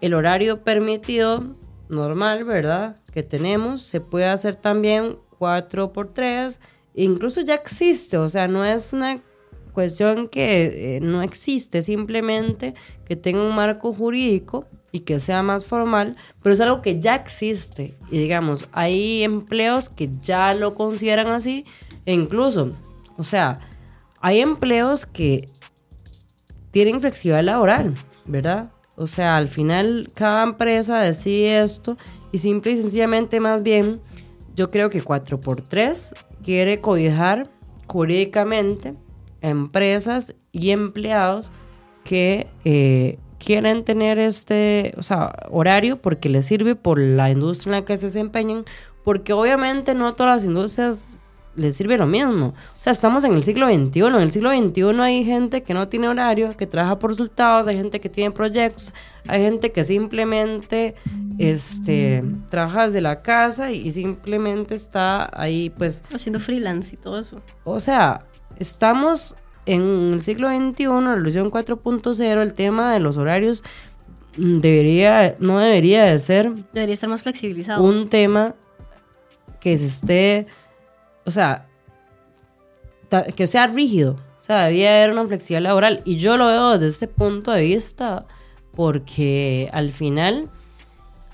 el 0.00 0.14
horario 0.14 0.64
permitido 0.64 1.40
normal, 1.90 2.44
¿verdad? 2.44 2.96
Que 3.12 3.22
tenemos, 3.22 3.82
se 3.82 4.00
puede 4.00 4.30
hacer 4.30 4.56
también 4.56 5.18
4x3, 5.38 6.58
incluso 6.94 7.42
ya 7.42 7.54
existe, 7.54 8.16
o 8.16 8.30
sea, 8.30 8.48
no 8.48 8.64
es 8.64 8.94
una 8.94 9.20
cuestión 9.72 10.28
que 10.28 10.96
eh, 10.96 11.00
no 11.00 11.22
existe, 11.22 11.82
simplemente 11.82 12.74
que 13.04 13.16
tenga 13.16 13.42
un 13.42 13.54
marco 13.54 13.92
jurídico 13.92 14.66
y 14.92 15.00
que 15.00 15.18
sea 15.18 15.42
más 15.42 15.64
formal, 15.64 16.16
pero 16.42 16.54
es 16.54 16.60
algo 16.60 16.82
que 16.82 17.00
ya 17.00 17.14
existe. 17.14 17.96
Y 18.10 18.18
digamos, 18.18 18.68
hay 18.72 19.22
empleos 19.22 19.88
que 19.88 20.08
ya 20.08 20.54
lo 20.54 20.74
consideran 20.74 21.28
así, 21.28 21.64
e 22.04 22.12
incluso, 22.12 22.68
o 23.16 23.22
sea, 23.22 23.56
hay 24.20 24.40
empleos 24.40 25.06
que 25.06 25.46
tienen 26.70 27.00
flexibilidad 27.00 27.44
laboral, 27.44 27.94
¿verdad? 28.26 28.70
O 28.96 29.06
sea, 29.06 29.36
al 29.36 29.48
final 29.48 30.08
cada 30.14 30.44
empresa 30.44 31.00
decide 31.00 31.62
esto 31.62 31.96
y 32.30 32.38
simple 32.38 32.72
y 32.72 32.82
sencillamente 32.82 33.40
más 33.40 33.62
bien 33.62 33.94
yo 34.54 34.68
creo 34.68 34.90
que 34.90 35.02
4x3 35.02 36.14
quiere 36.42 36.80
cobijar 36.80 37.50
jurídicamente 37.86 38.94
empresas 39.42 40.34
y 40.52 40.70
empleados 40.70 41.52
que 42.04 42.48
eh, 42.64 43.18
quieren 43.38 43.84
tener 43.84 44.18
este 44.18 44.94
o 44.96 45.02
sea, 45.02 45.34
horario 45.50 46.00
porque 46.00 46.28
les 46.28 46.46
sirve 46.46 46.74
por 46.74 46.98
la 46.98 47.30
industria 47.30 47.76
en 47.76 47.80
la 47.80 47.84
que 47.84 47.96
se 47.96 48.06
desempeñan, 48.06 48.64
porque 49.04 49.32
obviamente 49.32 49.94
no 49.94 50.14
todas 50.14 50.36
las 50.36 50.44
industrias 50.44 51.18
les 51.54 51.76
sirve 51.76 51.98
lo 51.98 52.06
mismo. 52.06 52.46
O 52.46 52.82
sea, 52.82 52.92
estamos 52.92 53.24
en 53.24 53.34
el 53.34 53.42
siglo 53.42 53.66
XXI. 53.66 54.00
En 54.00 54.14
el 54.14 54.30
siglo 54.30 54.50
XXI 54.50 55.00
hay 55.00 55.24
gente 55.24 55.62
que 55.62 55.74
no 55.74 55.88
tiene 55.88 56.08
horario, 56.08 56.56
que 56.56 56.66
trabaja 56.66 56.98
por 56.98 57.10
resultados, 57.10 57.66
hay 57.66 57.76
gente 57.76 58.00
que 58.00 58.08
tiene 58.08 58.30
proyectos, 58.30 58.92
hay 59.28 59.42
gente 59.42 59.72
que 59.72 59.84
simplemente 59.84 60.94
este, 61.38 62.24
trabaja 62.48 62.86
desde 62.86 63.00
la 63.00 63.18
casa 63.18 63.70
y, 63.70 63.90
simplemente 63.92 64.74
está 64.74 65.28
ahí, 65.38 65.70
pues. 65.70 66.02
Haciendo 66.12 66.40
freelance 66.40 66.94
y 66.94 66.98
todo 66.98 67.18
eso. 67.18 67.40
O 67.64 67.80
sea, 67.80 68.24
estamos 68.62 69.34
en 69.66 70.14
el 70.14 70.22
siglo 70.22 70.48
XXI, 70.48 70.84
la 70.84 71.14
revolución 71.14 71.50
4.0, 71.50 72.42
el 72.42 72.54
tema 72.54 72.92
de 72.92 73.00
los 73.00 73.16
horarios 73.16 73.62
mm, 74.36 74.60
debería, 74.60 75.34
no 75.38 75.58
debería 75.58 76.04
de 76.04 76.18
ser. 76.18 76.52
Debería 76.72 76.94
estar 76.94 77.10
más 77.10 77.22
flexibilizado. 77.22 77.82
Un 77.82 78.08
tema 78.08 78.54
que 79.60 79.76
se 79.78 79.86
esté 79.86 80.46
o 81.24 81.30
sea, 81.30 81.68
que 83.36 83.46
sea 83.46 83.66
rígido. 83.66 84.16
O 84.40 84.44
sea, 84.44 84.66
debía 84.66 84.96
haber 84.96 85.12
una 85.12 85.26
flexibilidad 85.26 85.62
laboral. 85.62 86.00
Y 86.04 86.16
yo 86.16 86.36
lo 86.36 86.46
veo 86.46 86.78
desde 86.78 86.88
ese 86.88 87.08
punto 87.08 87.52
de 87.52 87.62
vista 87.62 88.24
porque 88.72 89.68
al 89.72 89.90
final 89.90 90.50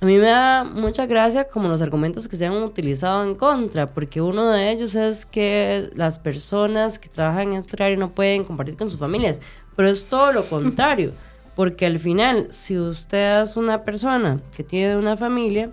a 0.01 0.05
mí 0.05 0.17
me 0.17 0.27
da 0.27 0.63
mucha 0.63 1.07
gracia 1.07 1.49
como 1.49 1.69
los 1.69 1.83
argumentos 1.83 2.29
que 2.29 2.37
se 2.37 2.47
han 2.47 2.63
utilizado 2.63 3.25
en 3.25 3.35
contra, 3.35 3.89
porque 3.89 4.21
uno 4.21 4.49
de 4.49 4.71
ellos 4.71 4.95
es 4.95 5.27
que 5.27 5.91
las 5.97 6.21
personas 6.21 7.01
que 7.01 7.09
trabajan 7.09 7.53
en 7.53 7.59
este 7.59 7.75
horario 7.75 7.97
no 7.97 8.15
pueden 8.15 8.45
compartir 8.45 8.77
con 8.77 8.91
sus 8.91 9.01
familias, 9.01 9.41
pero 9.75 9.89
es 9.89 10.05
todo 10.05 10.33
lo 10.33 10.45
contrario, 10.45 11.13
porque 11.57 11.85
al 11.85 11.99
final, 11.99 12.47
si 12.53 12.79
usted 12.79 13.43
es 13.43 13.57
una 13.57 13.83
persona 13.83 14.41
que 14.57 14.63
tiene 14.63 14.97
una 14.97 15.17
familia, 15.17 15.73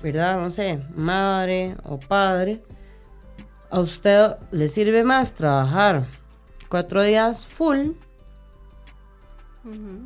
¿verdad? 0.00 0.40
No 0.40 0.48
sé, 0.48 0.78
madre 0.94 1.76
o 1.82 1.98
padre, 1.98 2.62
a 3.68 3.80
usted 3.80 4.36
le 4.52 4.68
sirve 4.68 5.02
más 5.02 5.34
trabajar 5.34 6.06
cuatro 6.68 7.02
días 7.02 7.48
full 7.48 7.88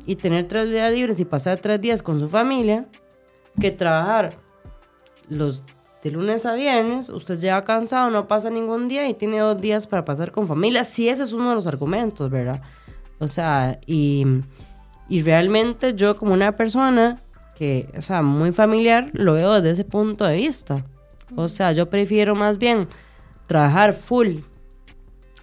y 0.07 0.15
tener 0.15 0.47
tres 0.47 0.71
días 0.71 0.91
libres 0.91 1.19
y 1.19 1.25
pasar 1.25 1.59
tres 1.59 1.79
días 1.79 2.01
con 2.01 2.19
su 2.19 2.27
familia 2.27 2.87
que 3.59 3.71
trabajar 3.71 4.37
los 5.27 5.63
de 6.03 6.11
lunes 6.11 6.45
a 6.45 6.53
viernes, 6.53 7.09
usted 7.09 7.37
llega 7.39 7.63
cansado, 7.65 8.09
no 8.09 8.27
pasa 8.27 8.49
ningún 8.49 8.87
día 8.87 9.07
y 9.09 9.13
tiene 9.13 9.39
dos 9.39 9.59
días 9.59 9.85
para 9.85 10.05
pasar 10.05 10.31
con 10.31 10.47
familia. 10.47 10.83
Sí, 10.83 11.09
ese 11.09 11.23
es 11.23 11.33
uno 11.33 11.49
de 11.49 11.55
los 11.55 11.67
argumentos, 11.67 12.29
¿verdad? 12.29 12.61
O 13.19 13.27
sea, 13.27 13.79
y, 13.85 14.25
y 15.09 15.21
realmente 15.21 15.93
yo 15.93 16.17
como 16.17 16.33
una 16.33 16.53
persona 16.53 17.17
que, 17.57 17.89
o 17.97 18.01
sea, 18.01 18.21
muy 18.21 18.53
familiar, 18.53 19.11
lo 19.13 19.33
veo 19.33 19.55
desde 19.55 19.71
ese 19.71 19.83
punto 19.83 20.23
de 20.23 20.37
vista. 20.37 20.85
O 21.35 21.49
sea, 21.49 21.73
yo 21.73 21.89
prefiero 21.89 22.33
más 22.33 22.57
bien 22.57 22.87
trabajar 23.47 23.93
full 23.93 24.37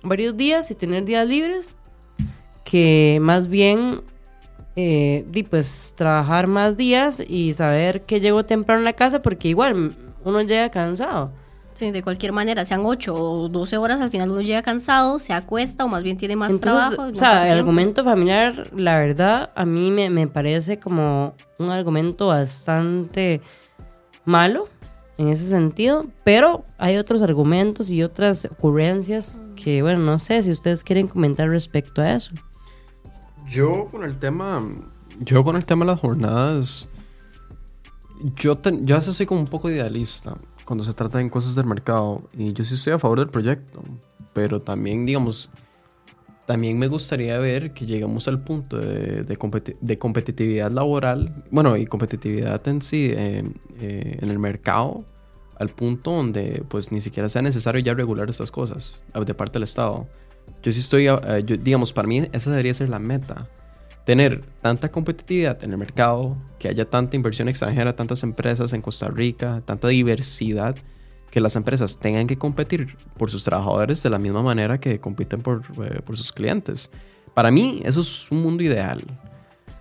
varios 0.02 0.36
días 0.36 0.70
y 0.70 0.74
tener 0.74 1.04
días 1.04 1.28
libres 1.28 1.74
que 2.64 3.18
más 3.20 3.48
bien 3.48 4.00
eh, 4.76 5.24
pues 5.50 5.94
trabajar 5.96 6.46
más 6.46 6.76
días 6.76 7.22
y 7.26 7.54
saber 7.54 8.02
que 8.02 8.20
llego 8.20 8.44
temprano 8.44 8.82
a 8.82 8.84
la 8.84 8.92
casa 8.92 9.20
porque 9.20 9.48
igual 9.48 9.96
uno 10.22 10.42
llega 10.42 10.70
cansado. 10.70 11.32
Sí, 11.72 11.90
de 11.90 12.02
cualquier 12.02 12.32
manera, 12.32 12.64
sean 12.64 12.82
8 12.84 13.14
o 13.14 13.48
12 13.48 13.76
horas, 13.76 14.00
al 14.00 14.10
final 14.10 14.30
uno 14.30 14.40
llega 14.40 14.62
cansado, 14.62 15.18
se 15.18 15.34
acuesta 15.34 15.84
o 15.84 15.88
más 15.88 16.02
bien 16.02 16.16
tiene 16.16 16.34
más 16.34 16.58
trabajo. 16.58 17.02
O 17.02 17.14
sea, 17.14 17.50
el 17.50 17.58
argumento 17.58 18.02
familiar, 18.02 18.70
la 18.74 18.96
verdad, 18.96 19.50
a 19.54 19.66
mí 19.66 19.90
me, 19.90 20.08
me 20.08 20.26
parece 20.26 20.78
como 20.78 21.34
un 21.58 21.70
argumento 21.70 22.28
bastante 22.28 23.42
malo 24.24 24.64
en 25.18 25.28
ese 25.28 25.46
sentido, 25.48 26.06
pero 26.24 26.64
hay 26.78 26.96
otros 26.96 27.22
argumentos 27.22 27.90
y 27.90 28.02
otras 28.02 28.46
ocurrencias 28.46 29.42
que, 29.54 29.82
bueno, 29.82 30.00
no 30.00 30.18
sé 30.18 30.42
si 30.42 30.50
ustedes 30.50 30.82
quieren 30.84 31.08
comentar 31.08 31.50
respecto 31.50 32.00
a 32.00 32.12
eso. 32.12 32.32
Yo 33.48 33.88
con 33.90 34.04
el 34.04 34.18
tema, 34.18 34.62
yo 35.20 35.44
con 35.44 35.56
el 35.56 35.64
tema 35.64 35.84
de 35.84 35.92
las 35.92 36.00
jornadas, 36.00 36.88
yo, 38.36 38.58
yo 38.82 38.94
a 38.94 38.98
veces 38.98 39.16
soy 39.16 39.26
como 39.26 39.40
un 39.40 39.46
poco 39.46 39.70
idealista 39.70 40.36
cuando 40.64 40.84
se 40.84 40.92
trata 40.92 41.18
de 41.18 41.30
cosas 41.30 41.54
del 41.54 41.66
mercado 41.66 42.22
y 42.36 42.52
yo 42.52 42.64
sí 42.64 42.74
estoy 42.74 42.94
a 42.94 42.98
favor 42.98 43.20
del 43.20 43.28
proyecto, 43.28 43.82
pero 44.32 44.60
también, 44.60 45.06
digamos, 45.06 45.48
también 46.46 46.78
me 46.78 46.88
gustaría 46.88 47.38
ver 47.38 47.72
que 47.72 47.86
llegamos 47.86 48.28
al 48.28 48.42
punto 48.42 48.78
de, 48.78 49.22
de, 49.22 49.98
competitividad 49.98 50.70
laboral, 50.70 51.34
bueno, 51.50 51.76
y 51.76 51.86
competitividad 51.86 52.66
en 52.68 52.82
sí 52.82 53.10
eh, 53.12 53.42
eh, 53.80 54.18
en 54.20 54.30
el 54.30 54.38
mercado, 54.38 55.04
al 55.58 55.70
punto 55.70 56.12
donde 56.12 56.64
pues 56.68 56.92
ni 56.92 57.00
siquiera 57.00 57.28
sea 57.28 57.42
necesario 57.42 57.80
ya 57.80 57.94
regular 57.94 58.28
estas 58.30 58.50
cosas 58.50 59.02
de 59.14 59.34
parte 59.34 59.54
del 59.54 59.64
Estado. 59.64 60.06
Yo 60.66 60.72
sí 60.72 60.80
estoy, 60.80 61.06
eh, 61.06 61.44
digamos, 61.62 61.92
para 61.92 62.08
mí 62.08 62.26
esa 62.32 62.50
debería 62.50 62.74
ser 62.74 62.90
la 62.90 62.98
meta. 62.98 63.46
Tener 64.04 64.40
tanta 64.60 64.90
competitividad 64.90 65.62
en 65.62 65.70
el 65.70 65.78
mercado, 65.78 66.36
que 66.58 66.66
haya 66.66 66.90
tanta 66.90 67.14
inversión 67.14 67.48
extranjera, 67.48 67.94
tantas 67.94 68.24
empresas 68.24 68.72
en 68.72 68.82
Costa 68.82 69.06
Rica, 69.06 69.62
tanta 69.64 69.86
diversidad, 69.86 70.74
que 71.30 71.40
las 71.40 71.54
empresas 71.54 72.00
tengan 72.00 72.26
que 72.26 72.36
competir 72.36 72.96
por 73.16 73.30
sus 73.30 73.44
trabajadores 73.44 74.02
de 74.02 74.10
la 74.10 74.18
misma 74.18 74.42
manera 74.42 74.80
que 74.80 74.98
compiten 74.98 75.40
por, 75.40 75.62
eh, 75.84 76.00
por 76.04 76.16
sus 76.16 76.32
clientes. 76.32 76.90
Para 77.32 77.52
mí, 77.52 77.80
eso 77.84 78.00
es 78.00 78.28
un 78.32 78.42
mundo 78.42 78.64
ideal. 78.64 79.04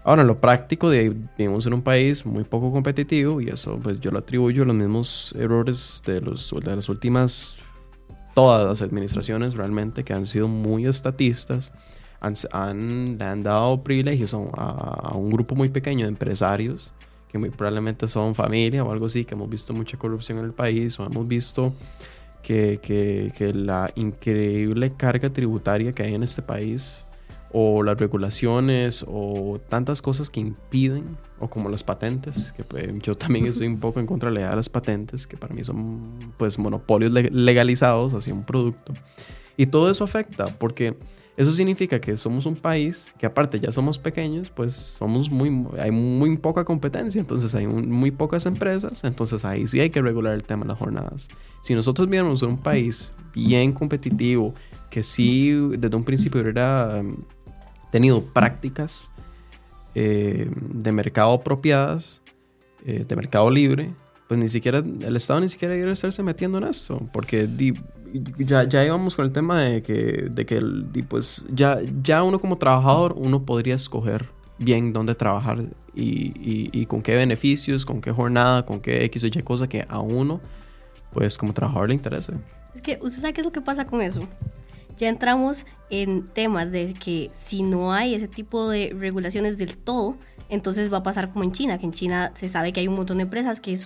Ahora, 0.03 0.21
en 0.21 0.27
lo 0.27 0.37
práctico, 0.37 0.89
vivimos 0.89 1.65
en 1.65 1.73
un 1.73 1.81
país 1.81 2.27
muy 2.27 2.43
poco 2.43 2.71
competitivo 2.71 3.41
y 3.41 3.47
eso 3.47 3.79
pues 3.81 3.99
yo 4.01 4.11
lo 4.11 4.19
atribuyo 4.19 4.61
a 4.61 4.65
los 4.67 4.75
mismos 4.75 5.33
errores 5.35 6.03
de, 6.05 6.21
los, 6.21 6.53
de 6.63 6.75
las 6.75 6.89
últimas, 6.89 7.63
todas 8.35 8.63
las 8.67 8.81
administraciones 8.83 9.55
realmente, 9.55 10.03
que 10.03 10.13
han 10.13 10.27
sido 10.27 10.47
muy 10.47 10.85
estatistas, 10.85 11.71
han, 12.19 12.35
han 13.21 13.43
dado 13.43 13.83
privilegios 13.83 14.33
a, 14.33 14.37
a, 14.37 15.15
un 15.15 15.29
grupo 15.29 15.55
muy 15.55 15.69
pequeño 15.69 16.05
de 16.05 16.09
empresarios 16.09 16.93
que 17.27 17.37
muy 17.37 17.49
probablemente 17.49 18.07
son 18.07 18.35
familia 18.35 18.83
o 18.83 18.91
algo 18.91 19.07
así, 19.07 19.25
que 19.25 19.33
hemos 19.33 19.49
visto 19.49 19.73
mucha 19.73 19.97
corrupción 19.97 20.39
en 20.39 20.45
el 20.45 20.53
país 20.53 20.99
o 20.99 21.05
hemos 21.05 21.27
visto 21.27 21.73
que, 22.41 22.79
que, 22.81 23.31
que 23.35 23.53
la 23.53 23.91
increíble 23.95 24.91
carga 24.91 25.31
tributaria 25.31 25.91
que 25.91 26.03
hay 26.03 26.13
en 26.13 26.23
este 26.23 26.41
país 26.41 27.05
o 27.57 27.83
las 27.83 27.97
regulaciones 27.97 29.05
o 29.07 29.61
tantas 29.69 30.01
cosas 30.01 30.29
que 30.29 30.41
impiden, 30.41 31.05
o 31.39 31.49
como 31.49 31.69
las 31.69 31.85
patentes, 31.85 32.51
que 32.51 32.65
pues, 32.65 32.99
yo 32.99 33.15
también 33.15 33.45
estoy 33.45 33.67
un 33.67 33.79
poco 33.79 34.01
en 34.01 34.05
contra 34.05 34.29
de 34.29 34.41
las 34.41 34.67
patentes, 34.67 35.25
que 35.25 35.37
para 35.37 35.55
mí 35.55 35.63
son 35.63 36.01
pues 36.37 36.59
monopolios 36.59 37.13
legalizados 37.13 38.13
hacia 38.13 38.33
un 38.33 38.43
producto. 38.43 38.91
Y 39.55 39.67
todo 39.67 39.89
eso 39.89 40.03
afecta 40.03 40.47
porque 40.47 40.97
eso 41.37 41.53
significa 41.53 42.01
que 42.01 42.17
somos 42.17 42.45
un 42.45 42.57
país 42.57 43.13
que 43.17 43.25
aparte 43.25 43.57
ya 43.57 43.71
somos 43.71 43.99
pequeños, 43.99 44.49
pues 44.49 44.73
somos 44.73 45.31
muy, 45.31 45.65
hay 45.79 45.91
muy 45.91 46.35
poca 46.35 46.65
competencia, 46.65 47.21
entonces 47.21 47.55
hay 47.55 47.67
muy 47.67 48.11
pocas 48.11 48.45
empresas, 48.47 49.05
entonces 49.05 49.45
ahí 49.45 49.65
sí 49.65 49.79
hay 49.79 49.89
que 49.89 50.01
regular 50.01 50.33
el 50.33 50.43
tema 50.43 50.63
de 50.63 50.71
las 50.71 50.79
jornadas. 50.79 51.29
Si 51.61 51.73
nosotros 51.73 52.09
viéramos 52.09 52.41
un 52.41 52.57
país 52.57 53.13
bien 53.33 53.71
competitivo, 53.71 54.53
que 54.91 55.03
sí 55.03 55.51
desde 55.77 55.95
un 55.95 56.03
principio 56.03 56.41
um, 56.41 57.15
tenido 57.95 58.21
prácticas 58.21 59.09
eh, 59.93 60.51
de 60.53 60.91
mercado 60.91 61.31
apropiadas, 61.31 62.21
eh, 62.85 63.05
de 63.07 63.15
mercado 63.15 63.49
libre, 63.49 63.93
pues 64.27 64.37
ni 64.37 64.49
siquiera 64.49 64.79
el 64.79 65.15
Estado 65.15 65.39
ni 65.39 65.47
siquiera 65.47 65.73
debería 65.73 65.93
estarse 65.93 66.21
metiendo 66.21 66.57
en 66.57 66.65
eso, 66.65 66.99
porque 67.13 67.47
ya, 68.37 68.65
ya 68.65 68.83
íbamos 68.83 69.15
con 69.15 69.23
el 69.23 69.31
tema 69.31 69.61
de 69.61 69.81
que, 69.81 70.27
de 70.29 70.45
que 70.45 70.61
pues 71.07 71.45
ya, 71.47 71.79
ya 72.03 72.21
uno 72.23 72.37
como 72.37 72.57
trabajador, 72.57 73.13
uno 73.17 73.45
podría 73.45 73.75
escoger 73.75 74.25
bien 74.59 74.91
dónde 74.91 75.15
trabajar 75.15 75.61
y, 75.93 76.33
y, 76.73 76.85
con 76.87 77.01
qué 77.01 77.15
beneficios, 77.15 77.85
con 77.85 78.01
qué 78.01 78.11
jornada, 78.11 78.65
con 78.65 78.81
qué 78.81 79.05
X 79.05 79.23
o 79.23 79.27
Y 79.27 79.31
cosa 79.41 79.69
que 79.69 79.85
a 79.87 79.99
uno, 79.99 80.41
pues 81.13 81.37
como 81.37 81.53
trabajador 81.53 81.87
le 81.87 81.95
interese. 81.95 82.33
Es 82.73 82.81
que, 82.81 82.99
¿usted 83.01 83.21
sabe 83.21 83.31
qué 83.31 83.39
es 83.39 83.45
lo 83.45 83.53
que 83.53 83.61
pasa 83.61 83.85
con 83.85 84.01
eso? 84.01 84.19
Ya 84.97 85.09
entramos 85.09 85.65
en 85.89 86.25
temas 86.25 86.71
de 86.71 86.93
que 86.93 87.29
si 87.33 87.63
no 87.63 87.93
hay 87.93 88.15
ese 88.15 88.27
tipo 88.27 88.69
de 88.69 88.95
regulaciones 88.97 89.57
del 89.57 89.77
todo, 89.77 90.17
entonces 90.49 90.93
va 90.93 90.97
a 90.97 91.03
pasar 91.03 91.29
como 91.29 91.43
en 91.43 91.51
China, 91.51 91.77
que 91.77 91.85
en 91.85 91.91
China 91.91 92.31
se 92.35 92.49
sabe 92.49 92.71
que 92.71 92.79
hay 92.79 92.87
un 92.87 92.95
montón 92.95 93.17
de 93.17 93.23
empresas 93.23 93.61
que 93.61 93.77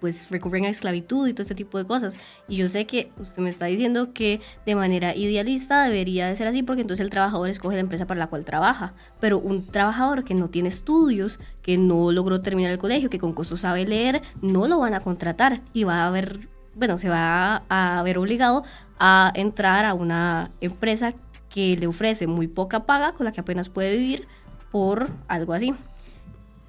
pues 0.00 0.28
recurren 0.30 0.66
a 0.66 0.68
esclavitud 0.68 1.26
y 1.26 1.32
todo 1.32 1.42
este 1.42 1.54
tipo 1.54 1.78
de 1.78 1.84
cosas. 1.84 2.16
Y 2.48 2.56
yo 2.56 2.68
sé 2.68 2.86
que 2.86 3.10
usted 3.18 3.42
me 3.42 3.50
está 3.50 3.66
diciendo 3.66 4.12
que 4.12 4.40
de 4.66 4.74
manera 4.74 5.16
idealista 5.16 5.84
debería 5.84 6.28
de 6.28 6.36
ser 6.36 6.46
así 6.46 6.62
porque 6.62 6.82
entonces 6.82 7.04
el 7.04 7.10
trabajador 7.10 7.48
escoge 7.48 7.76
la 7.76 7.80
empresa 7.80 8.06
para 8.06 8.20
la 8.20 8.26
cual 8.26 8.44
trabaja. 8.44 8.94
Pero 9.20 9.38
un 9.38 9.66
trabajador 9.66 10.24
que 10.24 10.34
no 10.34 10.50
tiene 10.50 10.68
estudios, 10.68 11.38
que 11.62 11.78
no 11.78 12.12
logró 12.12 12.40
terminar 12.40 12.70
el 12.70 12.78
colegio, 12.78 13.10
que 13.10 13.18
con 13.18 13.32
costo 13.32 13.56
sabe 13.56 13.86
leer, 13.86 14.22
no 14.42 14.68
lo 14.68 14.78
van 14.78 14.94
a 14.94 15.00
contratar 15.00 15.62
y 15.72 15.84
va 15.84 16.04
a 16.04 16.08
haber 16.08 16.53
bueno, 16.74 16.98
se 16.98 17.08
va 17.08 17.62
a 17.68 18.02
ver 18.02 18.18
obligado 18.18 18.64
a 18.98 19.32
entrar 19.34 19.84
a 19.84 19.94
una 19.94 20.50
empresa 20.60 21.12
que 21.48 21.76
le 21.76 21.86
ofrece 21.86 22.26
muy 22.26 22.48
poca 22.48 22.84
paga 22.84 23.12
con 23.12 23.26
la 23.26 23.32
que 23.32 23.40
apenas 23.40 23.68
puede 23.68 23.96
vivir 23.96 24.26
por 24.70 25.08
algo 25.28 25.52
así. 25.52 25.74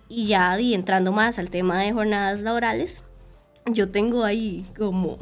Y 0.08 0.28
ya 0.28 0.60
y 0.60 0.76
entrando 0.76 1.12
más 1.12 1.40
al 1.40 1.50
tema 1.50 1.80
de 1.80 1.92
jornadas 1.92 2.42
laborales, 2.42 3.02
yo 3.66 3.90
tengo 3.90 4.24
ahí 4.24 4.66
como 4.78 5.18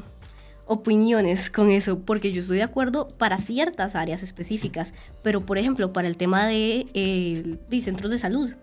opiniones 0.66 1.50
con 1.50 1.70
eso, 1.70 2.00
porque 2.00 2.32
yo 2.32 2.42
estoy 2.42 2.58
de 2.58 2.64
acuerdo 2.64 3.08
para 3.18 3.38
ciertas 3.38 3.96
áreas 3.96 4.24
específicas, 4.24 4.94
pero 5.22 5.42
por 5.42 5.58
ejemplo, 5.58 5.92
para 5.92 6.08
el 6.08 6.18
tema 6.18 6.46
de, 6.46 6.86
eh, 6.94 7.82
centros 7.82 8.12
de 8.12 8.20
salud, 8.20 8.54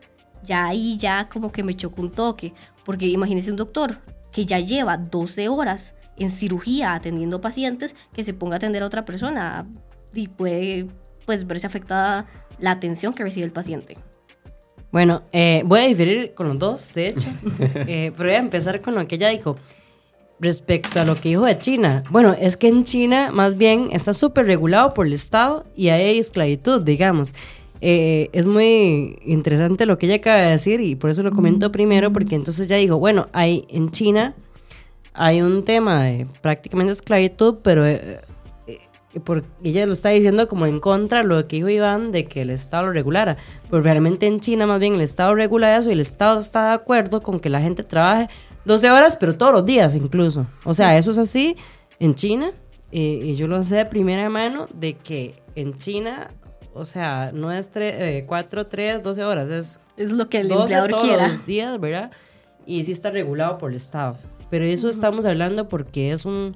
ya 0.43 0.67
ahí 0.67 0.97
ya 0.97 1.29
como 1.29 1.53
que 1.53 1.63
me 1.63 1.75
chocó 1.75 2.03
un 2.03 2.11
toque, 2.11 2.53
porque 2.85 3.07
imagínese 3.07 3.51
un 3.51 3.57
doctor 3.57 3.99
que 4.33 4.47
ya 4.47 4.61
lleva 4.61 4.97
12 4.97 5.49
horas 5.49 5.95
en 6.21 6.31
cirugía 6.31 6.95
atendiendo 6.95 7.41
pacientes, 7.41 7.97
que 8.15 8.23
se 8.23 8.35
ponga 8.35 8.55
a 8.55 8.57
atender 8.59 8.83
a 8.83 8.87
otra 8.87 9.05
persona 9.05 9.67
y 10.15 10.29
puede 10.29 10.87
pues 11.27 11.47
verse 11.47 11.67
afectada 11.67 12.27
la 12.59 12.73
atención 12.73 13.13
que 13.13 13.23
recibe 13.23 13.47
el 13.47 13.53
paciente. 13.53 13.97
Bueno, 14.93 15.23
eh, 15.33 15.63
voy 15.65 15.81
a 15.81 15.87
diferir 15.87 16.35
con 16.35 16.49
los 16.49 16.59
dos, 16.59 16.93
de 16.95 17.09
hecho, 17.09 17.29
eh, 17.87 18.13
pero 18.17 18.29
voy 18.29 18.37
a 18.37 18.41
empezar 18.41 18.81
con 18.81 18.95
lo 18.95 19.07
que 19.07 19.15
ella 19.17 19.29
dijo 19.29 19.57
respecto 20.41 21.01
a 21.01 21.05
lo 21.05 21.15
que 21.15 21.31
dijo 21.31 21.45
de 21.45 21.59
China. 21.59 22.03
Bueno, 22.11 22.35
es 22.39 22.57
que 22.57 22.69
en 22.69 22.85
China 22.85 23.31
más 23.33 23.57
bien 23.57 23.89
está 23.93 24.15
súper 24.15 24.47
regulado 24.47 24.95
por 24.95 25.07
el 25.07 25.13
Estado 25.13 25.63
y 25.77 25.89
hay 25.89 26.19
esclavitud, 26.19 26.83
digamos. 26.83 27.33
Eh, 27.83 28.29
es 28.33 28.47
muy 28.47 29.19
interesante 29.25 29.87
lo 29.87 29.97
que 29.97 30.07
ella 30.07 30.17
acaba 30.17 30.39
de 30.39 30.51
decir 30.51 30.81
y 30.81 30.97
por 30.97 31.11
eso 31.11 31.23
lo 31.23 31.33
comento 31.33 31.73
primero, 31.73 32.13
porque 32.13 32.35
entonces 32.35 32.67
ya 32.67 32.77
dijo, 32.77 32.99
bueno, 32.99 33.27
hay 33.33 33.65
en 33.69 33.91
China 33.91 34.35
hay 35.21 35.43
un 35.43 35.67
tema 35.67 36.05
de 36.05 36.27
prácticamente 36.41 36.95
esclavitud, 36.95 37.57
pero 37.63 37.85
eh, 37.87 38.21
eh, 38.67 39.21
por, 39.23 39.43
ella 39.63 39.85
lo 39.85 39.93
está 39.93 40.09
diciendo 40.09 40.49
como 40.49 40.65
en 40.65 40.81
contra 40.81 41.21
de 41.21 41.29
lo 41.29 41.47
que 41.47 41.57
dijo 41.57 41.69
Iván 41.69 42.11
de 42.11 42.25
que 42.25 42.41
el 42.41 42.49
Estado 42.49 42.87
lo 42.87 42.93
regulara. 42.93 43.37
Pero 43.69 43.83
realmente 43.83 44.27
en 44.27 44.41
China 44.41 44.67
más 44.67 44.81
bien 44.81 44.95
el 44.95 45.03
Estado 45.03 45.35
regula 45.35 45.77
eso 45.77 45.91
y 45.91 45.93
el 45.93 46.01
Estado 46.01 46.41
está 46.41 46.69
de 46.69 46.73
acuerdo 46.73 47.21
con 47.21 47.39
que 47.39 47.51
la 47.51 47.61
gente 47.61 47.83
trabaje 47.83 48.31
12 48.65 48.91
horas, 48.91 49.19
pero 49.19 49.37
todos 49.37 49.53
los 49.53 49.67
días 49.67 49.95
incluso. 49.95 50.47
O 50.65 50.73
sea, 50.73 50.97
eso 50.97 51.11
es 51.11 51.19
así 51.19 51.55
en 51.99 52.15
China. 52.15 52.53
Eh, 52.91 53.21
y 53.23 53.35
yo 53.35 53.47
lo 53.47 53.63
sé 53.63 53.77
de 53.77 53.85
primera 53.85 54.31
mano 54.31 54.65
de 54.73 54.95
que 54.95 55.35
en 55.55 55.75
China, 55.75 56.29
o 56.73 56.87
sea, 56.87 57.31
no 57.35 57.53
es 57.53 57.71
4, 58.27 58.67
3, 58.67 59.03
12 59.03 59.25
horas, 59.25 59.51
es... 59.51 59.81
Es 59.99 60.13
lo 60.13 60.31
que 60.31 60.41
el 60.41 60.51
empleador 60.51 60.89
todos 60.89 61.03
quiera. 61.03 61.29
los 61.29 61.45
días, 61.45 61.79
¿verdad? 61.79 62.11
Y 62.65 62.85
sí 62.85 62.93
está 62.93 63.11
regulado 63.11 63.59
por 63.59 63.69
el 63.69 63.77
Estado. 63.77 64.17
Pero 64.51 64.65
eso 64.65 64.89
estamos 64.89 65.25
hablando 65.25 65.69
porque 65.69 66.13
es 66.13 66.25
un 66.25 66.55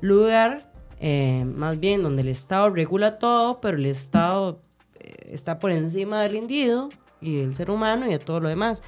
lugar, 0.00 0.70
eh, 1.00 1.44
más 1.44 1.78
bien, 1.78 2.02
donde 2.02 2.22
el 2.22 2.28
Estado 2.28 2.70
regula 2.70 3.16
todo, 3.16 3.60
pero 3.60 3.76
el 3.76 3.86
Estado 3.86 4.60
eh, 5.00 5.14
está 5.26 5.58
por 5.58 5.70
encima 5.70 6.22
del 6.22 6.36
individuo 6.36 6.88
y 7.20 7.36
del 7.36 7.54
ser 7.54 7.70
humano 7.70 8.06
y 8.06 8.10
de 8.10 8.18
todo 8.18 8.40
lo 8.40 8.48
demás. 8.48 8.82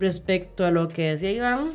Respecto 0.00 0.66
a 0.66 0.70
lo 0.70 0.88
que 0.88 1.10
decía 1.10 1.30
Iván, 1.30 1.70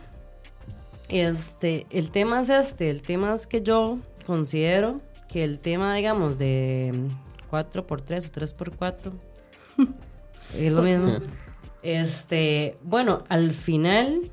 este, 1.08 1.88
el 1.90 2.12
tema 2.12 2.42
es 2.42 2.50
este, 2.50 2.90
el 2.90 3.02
tema 3.02 3.34
es 3.34 3.48
que 3.48 3.62
yo 3.62 3.98
considero 4.26 4.98
que 5.28 5.44
el 5.44 5.60
tema, 5.60 5.96
digamos, 5.96 6.38
de 6.38 6.92
4x3 7.52 7.82
o 7.82 8.66
3x4 8.68 9.14
es 10.58 10.72
lo 10.72 10.84
mismo. 10.84 11.18
Este, 11.82 12.76
bueno, 12.84 13.24
al 13.30 13.54
final, 13.54 14.30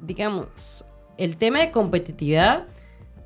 digamos, 0.00 0.84
el 1.16 1.36
tema 1.36 1.60
de 1.60 1.70
competitividad 1.70 2.66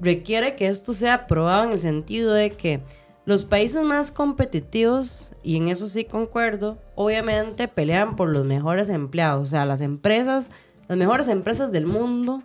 requiere 0.01 0.57
que 0.57 0.67
esto 0.67 0.93
sea 0.93 1.27
probado 1.27 1.65
en 1.65 1.73
el 1.73 1.81
sentido 1.81 2.33
de 2.33 2.51
que 2.51 2.81
los 3.27 3.47
países 3.47 3.83
más 3.83 4.13
competitivos, 4.13 5.33
y 5.43 5.57
en 5.57 5.69
eso 5.69 5.89
sí 5.89 6.05
concuerdo, 6.05 6.79
obviamente 6.95 7.69
pelean 7.69 8.17
por 8.17 8.29
los 8.29 8.45
mejores 8.45 8.91
empleados. 8.91 9.45
O 9.45 9.47
sea, 9.47 9.65
las 9.65 9.81
empresas, 9.81 10.51
las 10.89 10.99
mejores 10.99 11.29
empresas 11.29 11.73
del 11.73 11.87
mundo, 11.87 12.43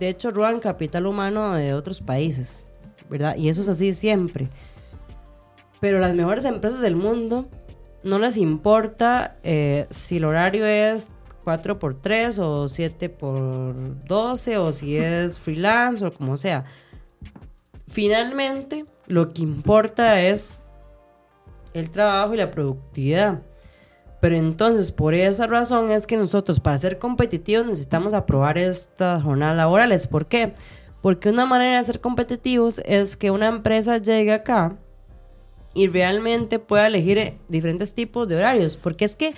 de 0.00 0.08
hecho, 0.08 0.32
roban 0.32 0.58
capital 0.58 1.06
humano 1.06 1.54
de 1.54 1.74
otros 1.74 2.00
países, 2.00 2.64
¿verdad? 3.08 3.36
Y 3.36 3.50
eso 3.50 3.60
es 3.60 3.68
así 3.68 3.92
siempre. 3.92 4.48
Pero 5.80 6.00
las 6.00 6.14
mejores 6.14 6.44
empresas 6.44 6.80
del 6.80 6.96
mundo 6.96 7.46
no 8.02 8.18
les 8.18 8.36
importa 8.36 9.36
eh, 9.44 9.86
si 9.90 10.16
el 10.16 10.24
horario 10.24 10.66
es 10.66 11.10
4 11.44 11.78
por 11.78 11.94
3 11.94 12.38
o 12.38 12.68
7 12.68 13.08
por 13.08 14.04
12 14.06 14.58
o 14.58 14.72
si 14.72 14.96
es 14.96 15.38
freelance 15.38 16.04
o 16.04 16.12
como 16.12 16.36
sea. 16.36 16.64
Finalmente, 17.88 18.84
lo 19.06 19.32
que 19.32 19.42
importa 19.42 20.22
es 20.22 20.60
el 21.74 21.90
trabajo 21.90 22.34
y 22.34 22.38
la 22.38 22.50
productividad. 22.50 23.42
Pero 24.20 24.36
entonces, 24.36 24.92
por 24.92 25.14
esa 25.14 25.46
razón 25.46 25.90
es 25.90 26.06
que 26.06 26.16
nosotros, 26.16 26.60
para 26.60 26.76
ser 26.78 26.98
competitivos, 26.98 27.66
necesitamos 27.66 28.12
aprobar 28.12 28.58
estas 28.58 29.22
jornadas 29.22 29.56
laborales. 29.56 30.06
¿Por 30.06 30.26
qué? 30.26 30.52
Porque 31.00 31.30
una 31.30 31.46
manera 31.46 31.78
de 31.78 31.84
ser 31.84 32.00
competitivos 32.00 32.80
es 32.84 33.16
que 33.16 33.30
una 33.30 33.48
empresa 33.48 33.96
llegue 33.96 34.32
acá 34.32 34.76
y 35.72 35.86
realmente 35.86 36.58
pueda 36.58 36.86
elegir 36.86 37.34
diferentes 37.48 37.94
tipos 37.94 38.28
de 38.28 38.36
horarios. 38.36 38.76
Porque 38.76 39.06
es 39.06 39.16
que 39.16 39.34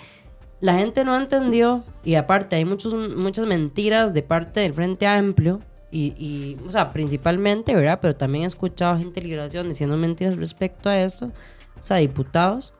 la 0.62 0.74
gente 0.74 1.04
no 1.04 1.16
entendió, 1.16 1.82
y 2.04 2.14
aparte 2.14 2.54
hay 2.54 2.64
muchos, 2.64 2.94
muchas 2.94 3.46
mentiras 3.46 4.14
de 4.14 4.22
parte 4.22 4.60
del 4.60 4.72
Frente 4.72 5.08
Amplio, 5.08 5.58
y, 5.90 6.56
o 6.66 6.70
sea, 6.70 6.90
principalmente, 6.90 7.74
¿verdad? 7.74 7.98
Pero 8.00 8.14
también 8.14 8.44
he 8.44 8.46
escuchado 8.46 8.96
gente 8.96 9.20
de 9.20 9.26
liberación 9.26 9.68
diciendo 9.68 9.96
mentiras 9.96 10.36
respecto 10.36 10.88
a 10.88 11.00
esto, 11.00 11.26
o 11.26 11.82
sea, 11.82 11.96
diputados. 11.96 12.72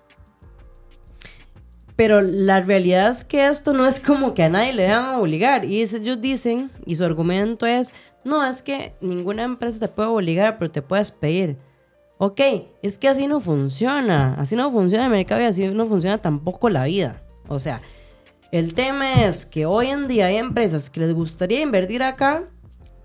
Pero 1.97 2.21
la 2.21 2.61
realidad 2.61 3.11
es 3.11 3.25
que 3.25 3.49
esto 3.49 3.73
no 3.75 3.87
es 3.87 3.99
como 3.99 4.33
que 4.33 4.45
a 4.45 4.49
nadie 4.49 4.73
le 4.73 4.89
van 4.89 5.05
a 5.05 5.19
obligar. 5.19 5.65
Y 5.65 5.83
ellos 5.83 6.21
dicen, 6.21 6.71
y 6.87 6.95
su 6.97 7.05
argumento 7.05 7.67
es, 7.67 7.93
no, 8.25 8.47
es 8.47 8.63
que 8.63 8.95
ninguna 9.01 9.43
empresa 9.43 9.81
te 9.81 9.89
puede 9.89 10.09
obligar, 10.09 10.57
pero 10.57 10.71
te 10.71 10.83
puedes 10.83 11.11
pedir. 11.11 11.59
Ok, 12.17 12.41
es 12.81 12.97
que 12.97 13.09
así 13.09 13.27
no 13.27 13.41
funciona. 13.41 14.35
Así 14.39 14.57
no 14.57 14.71
funciona 14.71 15.05
el 15.07 15.11
mercado 15.11 15.43
y 15.43 15.45
así 15.45 15.69
no 15.69 15.87
funciona 15.87 16.17
tampoco 16.17 16.71
la 16.71 16.85
vida. 16.85 17.23
O 17.53 17.59
sea, 17.59 17.83
el 18.51 18.75
tema 18.75 19.25
es 19.25 19.47
que 19.47 19.67
hoy 19.67 19.89
en 19.89 20.09
día 20.09 20.27
hay 20.27 20.37
empresas 20.37 20.91
que 20.91 21.01
les 21.01 21.15
gustaría 21.15 21.61
invertir 21.61 22.03
acá, 22.03 22.45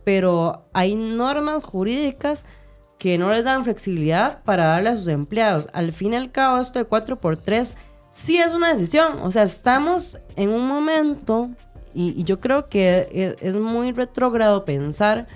pero 0.04 0.68
hay 0.74 0.96
normas 0.96 1.64
jurídicas 1.64 2.44
que 2.98 3.18
no 3.18 3.30
les 3.30 3.44
dan 3.44 3.64
flexibilidad 3.64 4.44
para 4.44 4.68
darle 4.68 4.90
a 4.90 4.96
sus 4.96 5.08
empleados. 5.08 5.70
Al 5.74 5.94
fin 5.94 6.14
y 6.14 6.16
al 6.16 6.32
cabo, 6.32 6.60
esto 6.60 6.80
de 6.80 6.90
4x3 6.90 7.74
sí 8.12 8.38
es 8.38 8.54
una 8.54 8.70
decisión. 8.70 9.20
O 9.22 9.32
sea, 9.32 9.44
estamos 9.44 10.18
en 10.36 10.50
un 10.50 10.68
momento, 10.68 11.50
y, 11.94 12.24
yo 12.24 12.40
creo 12.40 12.68
que 12.68 13.08
es, 13.12 13.36
es 13.42 13.56
muy 13.56 13.92
retrógrado 13.92 14.66
pensar 14.66 15.28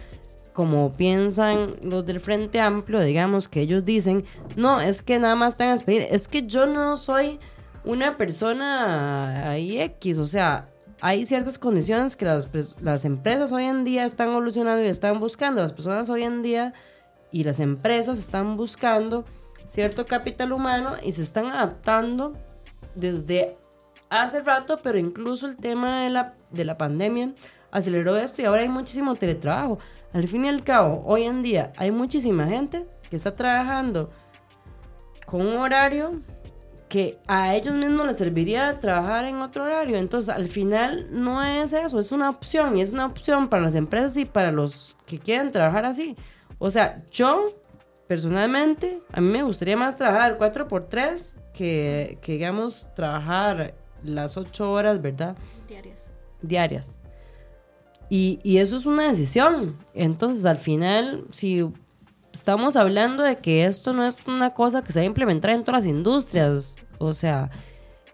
como 0.53 0.91
piensan 0.91 1.73
los 1.81 2.05
del 2.05 2.19
Frente 2.19 2.59
Amplio, 2.59 2.99
digamos, 2.99 3.47
que 3.47 3.61
ellos 3.61 3.85
dicen, 3.85 4.25
no, 4.55 4.81
es 4.81 5.01
que 5.01 5.19
nada 5.19 5.35
más 5.35 5.53
están 5.53 5.77
a 5.77 5.81
pedir, 5.81 6.07
es 6.11 6.27
que 6.27 6.43
yo 6.43 6.65
no 6.65 6.97
soy 6.97 7.39
una 7.85 8.17
persona 8.17 9.49
ahí 9.49 9.79
X, 9.81 10.17
o 10.17 10.27
sea, 10.27 10.65
hay 11.01 11.25
ciertas 11.25 11.57
condiciones 11.57 12.15
que 12.15 12.25
las, 12.25 12.49
las 12.81 13.05
empresas 13.05 13.51
hoy 13.51 13.65
en 13.65 13.83
día 13.83 14.05
están 14.05 14.29
evolucionando 14.29 14.83
y 14.83 14.87
están 14.87 15.19
buscando. 15.19 15.61
Las 15.61 15.73
personas 15.73 16.09
hoy 16.09 16.23
en 16.23 16.43
día 16.43 16.73
y 17.31 17.43
las 17.43 17.59
empresas 17.59 18.19
están 18.19 18.55
buscando 18.55 19.23
cierto 19.67 20.05
capital 20.05 20.51
humano 20.53 20.95
y 21.01 21.13
se 21.13 21.23
están 21.23 21.47
adaptando 21.47 22.33
desde 22.93 23.57
hace 24.09 24.41
rato, 24.41 24.77
pero 24.83 24.99
incluso 24.99 25.47
el 25.47 25.55
tema 25.55 26.03
de 26.03 26.11
la, 26.11 26.35
de 26.51 26.65
la 26.65 26.77
pandemia 26.77 27.33
aceleró 27.71 28.15
esto 28.17 28.41
y 28.41 28.45
ahora 28.45 28.61
hay 28.61 28.69
muchísimo 28.69 29.15
teletrabajo. 29.15 29.79
Al 30.13 30.27
fin 30.27 30.45
y 30.45 30.49
al 30.49 30.63
cabo, 30.63 31.03
hoy 31.05 31.23
en 31.23 31.41
día 31.41 31.71
hay 31.77 31.91
muchísima 31.91 32.45
gente 32.45 32.85
que 33.09 33.15
está 33.15 33.33
trabajando 33.33 34.11
con 35.25 35.41
un 35.41 35.55
horario 35.55 36.11
que 36.91 37.17
a 37.25 37.55
ellos 37.55 37.73
mismos 37.77 38.05
les 38.05 38.17
serviría 38.17 38.81
trabajar 38.81 39.23
en 39.23 39.37
otro 39.37 39.63
horario. 39.63 39.95
Entonces, 39.95 40.27
al 40.27 40.49
final 40.49 41.07
no 41.09 41.41
es 41.41 41.71
eso, 41.71 42.01
es 42.01 42.11
una 42.11 42.29
opción 42.29 42.77
y 42.77 42.81
es 42.81 42.91
una 42.91 43.05
opción 43.05 43.47
para 43.47 43.63
las 43.63 43.75
empresas 43.75 44.17
y 44.17 44.25
para 44.25 44.51
los 44.51 44.97
que 45.05 45.17
quieren 45.17 45.51
trabajar 45.51 45.85
así. 45.85 46.17
O 46.59 46.69
sea, 46.69 46.97
yo 47.09 47.55
personalmente, 48.07 48.99
a 49.13 49.21
mí 49.21 49.29
me 49.29 49.41
gustaría 49.41 49.77
más 49.77 49.95
trabajar 49.95 50.37
4x3 50.37 51.37
que, 51.53 52.17
que 52.21 52.33
digamos, 52.33 52.89
trabajar 52.93 53.73
las 54.03 54.35
8 54.35 54.69
horas, 54.69 55.01
¿verdad? 55.01 55.37
Diarias. 55.69 56.11
Diarias. 56.41 56.99
Y, 58.09 58.41
y 58.43 58.57
eso 58.57 58.75
es 58.75 58.85
una 58.85 59.07
decisión. 59.07 59.77
Entonces, 59.93 60.43
al 60.43 60.57
final, 60.57 61.23
si 61.31 61.71
estamos 62.33 62.75
hablando 62.75 63.23
de 63.23 63.37
que 63.37 63.65
esto 63.65 63.93
no 63.93 64.05
es 64.05 64.15
una 64.27 64.51
cosa 64.51 64.81
que 64.81 64.91
se 64.91 64.99
va 64.99 65.03
a 65.03 65.05
implementar 65.05 65.51
en 65.51 65.61
todas 65.63 65.83
las 65.83 65.89
industrias. 65.89 66.75
O 66.97 67.13
sea, 67.13 67.49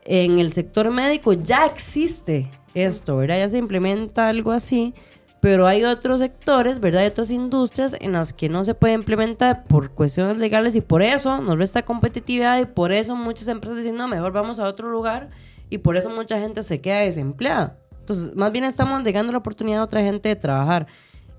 en 0.06 0.40
el 0.40 0.52
sector 0.52 0.90
médico 0.92 1.34
ya 1.34 1.66
existe 1.66 2.50
esto, 2.74 3.18
¿verdad? 3.18 3.40
Ya 3.40 3.50
se 3.50 3.58
implementa 3.58 4.30
algo 4.30 4.52
así, 4.52 4.94
pero 5.42 5.68
hay 5.68 5.84
otros 5.84 6.20
sectores, 6.20 6.80
¿verdad? 6.80 7.02
Hay 7.02 7.08
otras 7.08 7.32
industrias 7.32 7.96
en 8.00 8.14
las 8.14 8.34
que 8.34 8.50
no 8.50 8.64
se 8.64 8.74
puede 8.74 8.94
implementar 8.94 9.64
por 9.64 9.92
cuestiones 9.92 10.38
legales 10.38 10.76
y 10.76 10.82
por 10.82 11.02
eso 11.02 11.42
nos 11.42 11.58
resta 11.58 11.84
competitividad 11.84 12.60
y 12.60 12.66
por 12.66 12.92
eso 12.92 13.16
muchas 13.16 13.48
empresas 13.48 13.78
dicen, 13.78 13.96
no, 13.96 14.08
mejor 14.08 14.32
vamos 14.32 14.60
a 14.60 14.66
otro 14.66 14.90
lugar 14.90 15.30
y 15.70 15.80
por 15.80 15.98
eso 15.98 16.10
mucha 16.10 16.40
gente 16.40 16.64
se 16.64 16.82
queda 16.82 17.00
desempleada. 17.00 17.78
Entonces, 18.00 18.36
más 18.36 18.52
bien 18.52 18.64
estamos 18.64 19.04
dejando 19.04 19.34
la 19.34 19.40
oportunidad 19.40 19.82
a 19.82 19.84
otra 19.84 20.02
gente 20.02 20.30
de 20.30 20.36
trabajar 20.38 20.88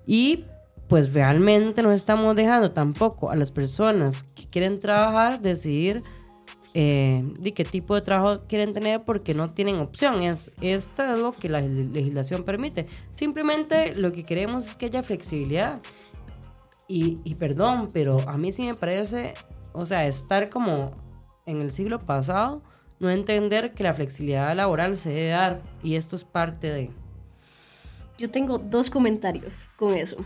y 0.07 0.45
pues 0.88 1.12
realmente 1.12 1.83
no 1.83 1.92
estamos 1.92 2.35
dejando 2.35 2.72
tampoco 2.72 3.31
a 3.31 3.37
las 3.37 3.51
personas 3.51 4.22
que 4.22 4.46
quieren 4.46 4.81
trabajar 4.81 5.40
decidir 5.40 6.03
eh, 6.74 7.24
de 7.40 7.53
qué 7.53 7.64
tipo 7.64 7.94
de 7.94 8.03
trabajo 8.03 8.42
quieren 8.46 8.72
tener 8.72 9.05
porque 9.05 9.35
no 9.35 9.51
tienen 9.51 9.81
opción. 9.81 10.22
Es, 10.22 10.53
es 10.61 10.92
lo 10.96 11.33
que 11.33 11.48
la 11.48 11.61
legislación 11.61 12.44
permite. 12.44 12.87
Simplemente 13.11 13.94
lo 13.94 14.12
que 14.12 14.24
queremos 14.24 14.66
es 14.66 14.77
que 14.77 14.87
haya 14.87 15.03
flexibilidad. 15.03 15.81
Y, 16.87 17.20
y 17.24 17.35
perdón, 17.35 17.88
pero 17.92 18.18
a 18.29 18.38
mí 18.38 18.53
sí 18.53 18.66
me 18.66 18.74
parece, 18.74 19.35
o 19.72 19.85
sea, 19.85 20.07
estar 20.07 20.48
como 20.48 20.92
en 21.46 21.61
el 21.61 21.70
siglo 21.70 21.98
pasado, 21.98 22.62
no 22.98 23.11
entender 23.11 23.74
que 23.74 23.83
la 23.83 23.92
flexibilidad 23.92 24.55
laboral 24.55 24.96
se 24.96 25.11
debe 25.11 25.29
dar 25.29 25.62
y 25.83 25.96
esto 25.96 26.16
es 26.16 26.24
parte 26.24 26.72
de... 26.72 26.90
Yo 28.18 28.31
tengo 28.31 28.59
dos 28.59 28.90
comentarios 28.90 29.68
con 29.77 29.94
eso. 29.94 30.16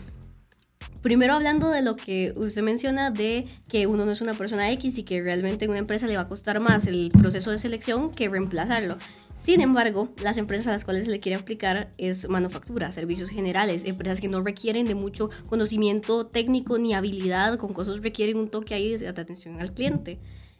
Primero 1.03 1.33
hablando 1.33 1.69
de 1.69 1.81
lo 1.81 1.97
que 1.97 2.31
usted 2.37 2.61
menciona 2.61 3.11
de 3.11 3.43
que 3.67 3.87
uno 3.87 4.05
no 4.05 4.13
es 4.13 4.21
una 4.21 4.35
persona 4.35 4.71
X 4.71 4.97
y 4.97 5.03
que 5.03 5.19
realmente 5.19 5.65
en 5.65 5.71
una 5.71 5.79
empresa 5.79 6.07
le 6.07 6.15
va 6.15 6.21
a 6.21 6.27
costar 6.29 6.61
más 6.61 6.87
el 6.87 7.09
proceso 7.09 7.51
de 7.51 7.59
selección 7.59 8.09
que 8.09 8.29
reemplazarlo. 8.29 8.97
Sin 9.35 9.59
embargo, 9.59 10.13
las 10.23 10.37
empresas 10.37 10.67
a 10.67 10.71
las 10.71 10.85
cuales 10.85 11.09
le 11.09 11.19
quiere 11.19 11.35
aplicar 11.35 11.91
es 11.97 12.29
manufactura, 12.29 12.89
servicios 12.93 13.29
generales, 13.29 13.83
empresas 13.83 14.21
que 14.21 14.29
no 14.29 14.41
requieren 14.41 14.85
de 14.85 14.95
mucho 14.95 15.29
conocimiento 15.49 16.25
técnico 16.25 16.79
ni 16.79 16.93
habilidad, 16.93 17.57
con 17.57 17.73
cosas 17.73 18.01
requieren 18.01 18.37
un 18.37 18.47
toque 18.47 18.73
ahí 18.73 18.95
de 18.95 19.09
atención 19.09 19.59
al 19.59 19.73
cliente. 19.73 20.19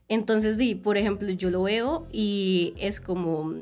Entonces, 0.10 0.58
di, 0.58 0.76
por 0.76 0.98
ejemplo, 0.98 1.30
yo 1.30 1.52
lo 1.52 1.64
veo 1.64 2.06
y 2.12 2.74
es 2.76 3.00
como, 3.00 3.54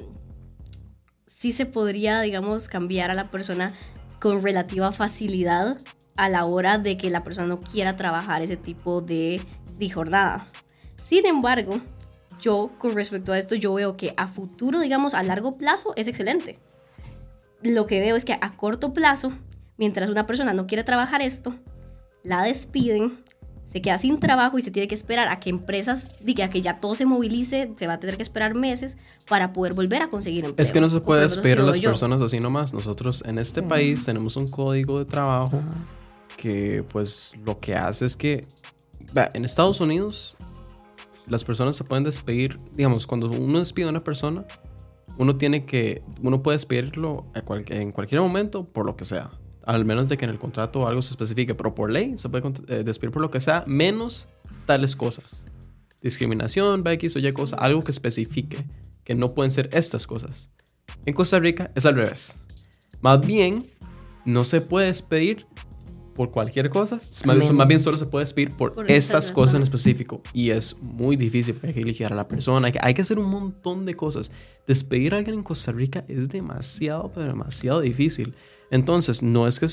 sí 1.27 1.51
se 1.51 1.67
podría, 1.67 2.21
digamos, 2.21 2.67
cambiar 2.67 3.11
a 3.11 3.13
la 3.13 3.29
persona 3.29 3.75
con 4.19 4.41
relativa 4.41 4.91
facilidad 4.91 5.77
a 6.17 6.29
la 6.29 6.45
hora 6.45 6.77
de 6.77 6.97
que 6.97 7.09
la 7.09 7.23
persona 7.23 7.47
no 7.47 7.59
quiera 7.59 7.95
trabajar 7.95 8.41
ese 8.41 8.57
tipo 8.57 9.01
de, 9.01 9.41
jornada. 9.93 10.45
Sin 11.03 11.25
embargo, 11.25 11.81
yo 12.41 12.71
con 12.77 12.93
respecto 12.93 13.33
a 13.33 13.39
esto, 13.39 13.55
yo 13.55 13.73
veo 13.73 13.97
que 13.97 14.13
a 14.17 14.27
futuro, 14.27 14.79
digamos, 14.79 15.13
a 15.13 15.23
largo 15.23 15.51
plazo 15.51 15.93
es 15.95 16.07
excelente. 16.07 16.59
Lo 17.61 17.87
que 17.87 17.99
veo 17.99 18.15
es 18.15 18.25
que 18.25 18.37
a 18.39 18.55
corto 18.55 18.93
plazo, 18.93 19.31
mientras 19.77 20.09
una 20.09 20.27
persona 20.27 20.53
no 20.53 20.67
quiere 20.67 20.83
trabajar 20.83 21.21
esto, 21.21 21.55
la 22.23 22.43
despiden, 22.43 23.20
se 23.71 23.81
queda 23.81 23.97
sin 23.97 24.19
trabajo 24.19 24.57
y 24.57 24.61
se 24.61 24.71
tiene 24.71 24.87
que 24.87 24.95
esperar 24.95 25.29
a 25.29 25.39
que 25.39 25.49
empresas 25.49 26.15
digan 26.19 26.49
que 26.49 26.61
ya 26.61 26.79
todo 26.79 26.95
se 26.95 27.05
movilice, 27.05 27.71
se 27.77 27.87
va 27.87 27.93
a 27.93 27.99
tener 27.99 28.17
que 28.17 28.23
esperar 28.23 28.53
meses 28.53 28.97
para 29.29 29.53
poder 29.53 29.73
volver 29.73 30.01
a 30.01 30.09
conseguir 30.09 30.43
empleo. 30.45 30.63
Es 30.63 30.73
que 30.73 30.81
no 30.81 30.89
se 30.89 30.99
puede 30.99 31.21
despedir 31.21 31.59
a 31.59 31.63
las 31.63 31.79
personas 31.79 32.21
así 32.21 32.39
nomás. 32.39 32.73
Nosotros 32.73 33.23
en 33.25 33.39
este 33.39 33.63
país 33.63 34.03
tenemos 34.03 34.35
un 34.35 34.49
código 34.49 34.99
de 34.99 35.05
trabajo 35.05 35.61
que 36.35 36.83
pues 36.91 37.31
lo 37.45 37.59
que 37.59 37.75
hace 37.75 38.05
es 38.05 38.17
que 38.17 38.45
en 39.33 39.45
Estados 39.45 39.79
Unidos 39.79 40.35
las 41.27 41.45
personas 41.45 41.77
se 41.77 41.85
pueden 41.85 42.03
despedir, 42.03 42.57
digamos, 42.73 43.07
cuando 43.07 43.29
uno 43.31 43.59
despide 43.59 43.85
a 43.85 43.89
una 43.89 44.03
persona, 44.03 44.43
uno 45.17 45.37
tiene 45.37 45.65
que, 45.65 46.03
uno 46.21 46.43
puede 46.43 46.55
despedirlo 46.55 47.25
en 47.33 47.91
cualquier 47.93 48.19
momento 48.19 48.65
por 48.65 48.85
lo 48.85 48.97
que 48.97 49.05
sea. 49.05 49.31
Al 49.65 49.85
menos 49.85 50.09
de 50.09 50.17
que 50.17 50.25
en 50.25 50.31
el 50.31 50.39
contrato 50.39 50.87
algo 50.87 51.01
se 51.01 51.11
especifique, 51.11 51.55
pero 51.55 51.75
por 51.75 51.91
ley 51.91 52.17
se 52.17 52.29
puede 52.29 52.51
eh, 52.67 52.83
despedir 52.83 53.11
por 53.11 53.21
lo 53.21 53.29
que 53.29 53.39
sea, 53.39 53.63
menos 53.67 54.27
tales 54.65 54.95
cosas. 54.95 55.43
Discriminación, 56.01 56.85
X 56.85 57.15
o 57.15 57.19
Y 57.19 57.31
cosa, 57.31 57.57
algo 57.57 57.83
que 57.83 57.91
especifique 57.91 58.65
que 59.03 59.13
no 59.13 59.29
pueden 59.29 59.51
ser 59.51 59.69
estas 59.71 60.07
cosas. 60.07 60.49
En 61.05 61.13
Costa 61.13 61.39
Rica 61.39 61.71
es 61.75 61.85
al 61.85 61.95
revés. 61.95 62.33
Más 63.01 63.25
bien, 63.25 63.67
no 64.25 64.45
se 64.45 64.61
puede 64.61 64.87
despedir 64.87 65.45
por 66.13 66.31
cualquier 66.31 66.69
cosa. 66.69 66.99
Más, 67.25 67.67
bien 67.67 67.79
solo 67.79 67.97
se 67.97 68.05
puede 68.05 68.25
despedir 68.25 68.51
por, 68.55 68.89
estas 68.89 69.31
cosas 69.31 69.55
en 69.55 69.63
específico. 69.63 70.21
Y 70.33 70.51
es 70.51 70.75
muy 70.81 71.15
difícil. 71.15 71.55
Hay 71.63 71.73
que 71.73 71.81
elegir 71.81 72.07
a 72.07 72.15
la 72.15 72.27
persona. 72.27 72.67
Hay 72.67 72.73
que, 72.73 72.79
hay 72.81 72.93
que, 72.93 73.01
hacer 73.01 73.17
un 73.17 73.29
montón 73.29 73.85
de 73.85 73.95
cosas. 73.95 74.31
Despedir 74.67 75.13
a 75.13 75.17
alguien 75.17 75.35
en 75.35 75.43
Costa 75.43 75.71
Rica 75.71 76.03
es 76.07 76.29
demasiado, 76.29 77.11
pero 77.13 77.27
demasiado 77.27 77.81
difícil. 77.81 78.35
Entonces, 78.71 79.21
no 79.21 79.47
es 79.47 79.59
que 79.59 79.67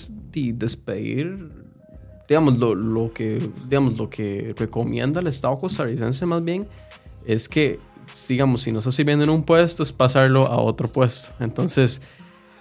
despedir, 0.53 1.51
digamos, 2.29 2.59
lo, 2.59 2.75
lo, 2.75 3.09
que, 3.09 3.39
digamos, 3.67 3.97
lo 3.97 4.11
que 4.11 4.55
recomienda 4.57 5.21
el 5.21 5.29
Estado 5.29 5.57
costarricense 5.57 6.27
más 6.27 6.45
bien 6.45 6.69
es 7.25 7.49
que, 7.49 7.79
digamos, 8.29 8.63
si 8.63 8.73
no 8.73 8.81
está 8.81 8.91
sirviendo 8.91 9.25
en 9.25 9.31
un 9.31 9.45
puesto, 9.45 9.83
es 9.83 9.93
pasarlo 9.93 10.47
a 10.47 10.61
otro 10.61 10.89
puesto. 10.89 11.31
Entonces, 11.41 12.01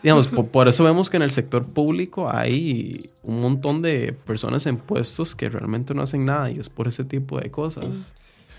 Digamos, 0.04 0.28
por, 0.28 0.68
eso 0.68 0.84
vemos 0.84 1.10
que 1.10 1.18
en 1.18 1.24
el 1.24 1.32
sector 1.32 1.66
público 1.74 2.30
hay 2.32 3.10
un 3.24 3.42
montón 3.42 3.82
de 3.82 4.14
personas 4.14 4.66
en 4.68 4.78
puestos 4.78 5.36
que 5.36 5.50
realmente 5.50 5.94
no 5.94 6.04
hacen 6.04 6.24
nada 6.24 6.52
y 6.52 6.60
es 6.60 6.70
por 6.70 6.88
ese 6.88 7.04
tipo 7.04 7.40
de 7.40 7.50
cosas. 7.50 8.14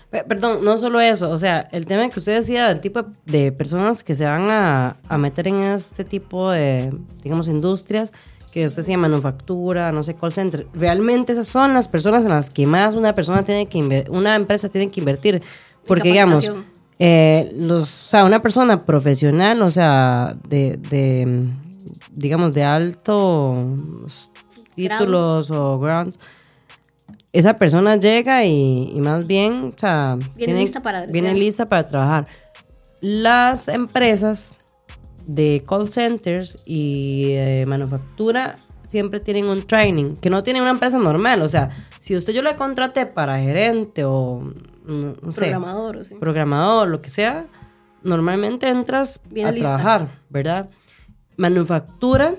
Perdón, 0.09 0.63
no 0.63 0.75
solo 0.79 0.99
eso, 0.99 1.29
o 1.29 1.37
sea, 1.37 1.69
el 1.71 1.85
tema 1.85 2.09
que 2.09 2.17
usted 2.17 2.33
decía 2.33 2.67
del 2.67 2.81
tipo 2.81 3.05
de 3.25 3.51
personas 3.51 4.03
que 4.03 4.15
se 4.15 4.25
van 4.25 4.49
a, 4.49 4.95
a 5.07 5.17
meter 5.19 5.47
en 5.47 5.61
este 5.61 6.03
tipo 6.03 6.51
de, 6.51 6.89
digamos, 7.21 7.47
industrias, 7.47 8.11
que 8.51 8.65
usted 8.65 8.81
decía 8.81 8.97
manufactura, 8.97 9.91
no 9.91 10.01
sé, 10.01 10.15
call 10.15 10.33
center, 10.33 10.65
realmente 10.73 11.33
esas 11.33 11.47
son 11.47 11.75
las 11.75 11.87
personas 11.87 12.25
en 12.25 12.31
las 12.31 12.49
que 12.49 12.65
más 12.65 12.95
una 12.95 13.13
persona 13.13 13.43
tiene 13.43 13.67
que 13.67 14.05
una 14.09 14.35
empresa 14.35 14.67
tiene 14.69 14.89
que 14.89 14.99
invertir, 14.99 15.43
porque 15.85 16.09
digamos, 16.09 16.49
eh, 16.97 17.51
los, 17.55 17.83
o 17.83 18.09
sea, 18.09 18.25
una 18.25 18.41
persona 18.41 18.79
profesional, 18.79 19.61
o 19.61 19.69
sea, 19.69 20.35
de, 20.47 20.77
de 20.77 21.47
digamos, 22.13 22.53
de 22.53 22.63
altos 22.63 24.31
títulos 24.75 25.51
o 25.51 25.79
grounds, 25.79 26.19
esa 27.31 27.55
persona 27.55 27.95
llega 27.95 28.45
y, 28.45 28.97
más 29.01 29.27
bien, 29.27 29.73
o 29.75 29.79
sea, 29.79 30.17
viene, 30.35 30.55
lista 30.55 30.79
para, 30.79 31.05
viene 31.05 31.33
lista 31.33 31.65
para 31.65 31.85
trabajar. 31.85 32.25
Las 33.01 33.67
empresas 33.67 34.57
de 35.25 35.63
call 35.67 35.89
centers 35.89 36.57
y 36.65 37.31
eh, 37.31 37.65
manufactura 37.67 38.55
siempre 38.87 39.19
tienen 39.19 39.45
un 39.45 39.61
training, 39.61 40.15
que 40.15 40.29
no 40.29 40.41
tiene 40.41 40.61
una 40.61 40.71
empresa 40.71 40.97
normal. 40.97 41.41
O 41.43 41.47
sea, 41.47 41.69
si 41.99 42.15
usted 42.15 42.33
yo 42.33 42.41
le 42.41 42.55
contraté 42.55 43.05
para 43.05 43.39
gerente 43.39 44.03
o 44.03 44.51
no, 44.85 45.15
programador, 45.35 45.97
o 45.97 46.19
programador, 46.19 46.87
lo 46.87 47.01
que 47.01 47.11
sea, 47.11 47.45
normalmente 48.01 48.67
entras 48.67 49.19
a 49.45 49.53
trabajar, 49.53 50.09
¿verdad? 50.29 50.69
Manufactura 51.37 52.35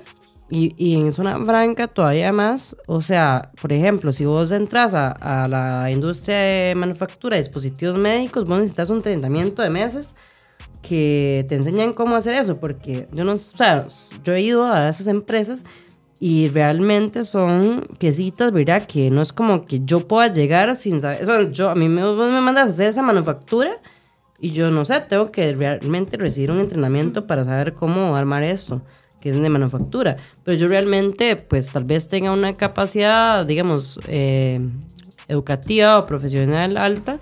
y, 0.51 0.75
y, 0.77 1.01
en 1.01 1.13
zona 1.13 1.39
franca 1.39 1.87
todavía 1.87 2.33
más, 2.33 2.77
o 2.87 3.01
sea, 3.01 3.51
por 3.61 3.73
ejemplo, 3.73 4.13
si 4.13 4.25
vos 4.25 4.51
entras 4.51 4.95
a, 4.95 5.13
a 5.13 5.49
la 5.49 5.91
industria 5.91 6.37
de 6.37 6.75
manufactura 6.75 7.37
de 7.37 7.43
dispositivos 7.43 7.99
médicos, 7.99 8.45
vos 8.45 8.59
necesitas 8.59 8.91
un 8.91 8.97
entrenamiento 8.97 9.63
de 9.63 9.71
meses 9.71 10.17
que 10.83 11.45
te 11.49 11.55
enseñan 11.55 11.93
cómo 11.93 12.17
hacer 12.17 12.35
eso, 12.35 12.59
porque 12.59 13.09
yo 13.13 13.25
no, 13.25 13.33
o 13.33 13.37
sea, 13.37 13.87
yo 14.25 14.35
he 14.35 14.41
ido 14.41 14.67
a 14.67 14.89
esas 14.89 15.07
empresas 15.07 15.63
y 16.19 16.49
realmente 16.49 17.25
son 17.25 17.87
piecitas, 17.99 18.53
¿verdad? 18.53 18.87
Que 18.87 19.11
no 19.11 19.23
es 19.23 19.33
como 19.33 19.65
que 19.65 19.81
yo 19.85 20.07
pueda 20.07 20.29
llegar 20.29 20.75
sin 20.75 21.01
saber. 21.01 21.23
Eso, 21.23 21.43
yo, 21.43 21.71
a 21.71 21.75
mí 21.75 21.89
me, 21.89 22.03
me 22.03 22.41
mandas 22.41 22.67
a 22.67 22.73
hacer 22.73 22.89
esa 22.89 23.03
manufactura 23.03 23.71
y 24.39 24.51
yo 24.53 24.71
no 24.71 24.85
sé, 24.85 25.01
tengo 25.01 25.31
que 25.31 25.53
realmente 25.53 26.17
recibir 26.17 26.51
un 26.51 26.61
entrenamiento 26.61 27.27
para 27.27 27.45
saber 27.45 27.75
cómo 27.75 28.17
armar 28.17 28.43
esto, 28.43 28.83
que 29.21 29.31
es 29.31 29.41
de 29.41 29.49
manufactura. 29.49 30.17
Pero 30.45 30.57
yo 30.57 30.69
realmente, 30.69 31.37
pues 31.37 31.71
tal 31.71 31.85
vez 31.85 32.09
tenga 32.09 32.33
una 32.33 32.53
capacidad, 32.55 33.45
digamos, 33.47 34.01
eh, 34.07 34.59
educativa 35.29 35.99
o 35.99 36.07
profesional 36.07 36.77
alta 36.77 37.21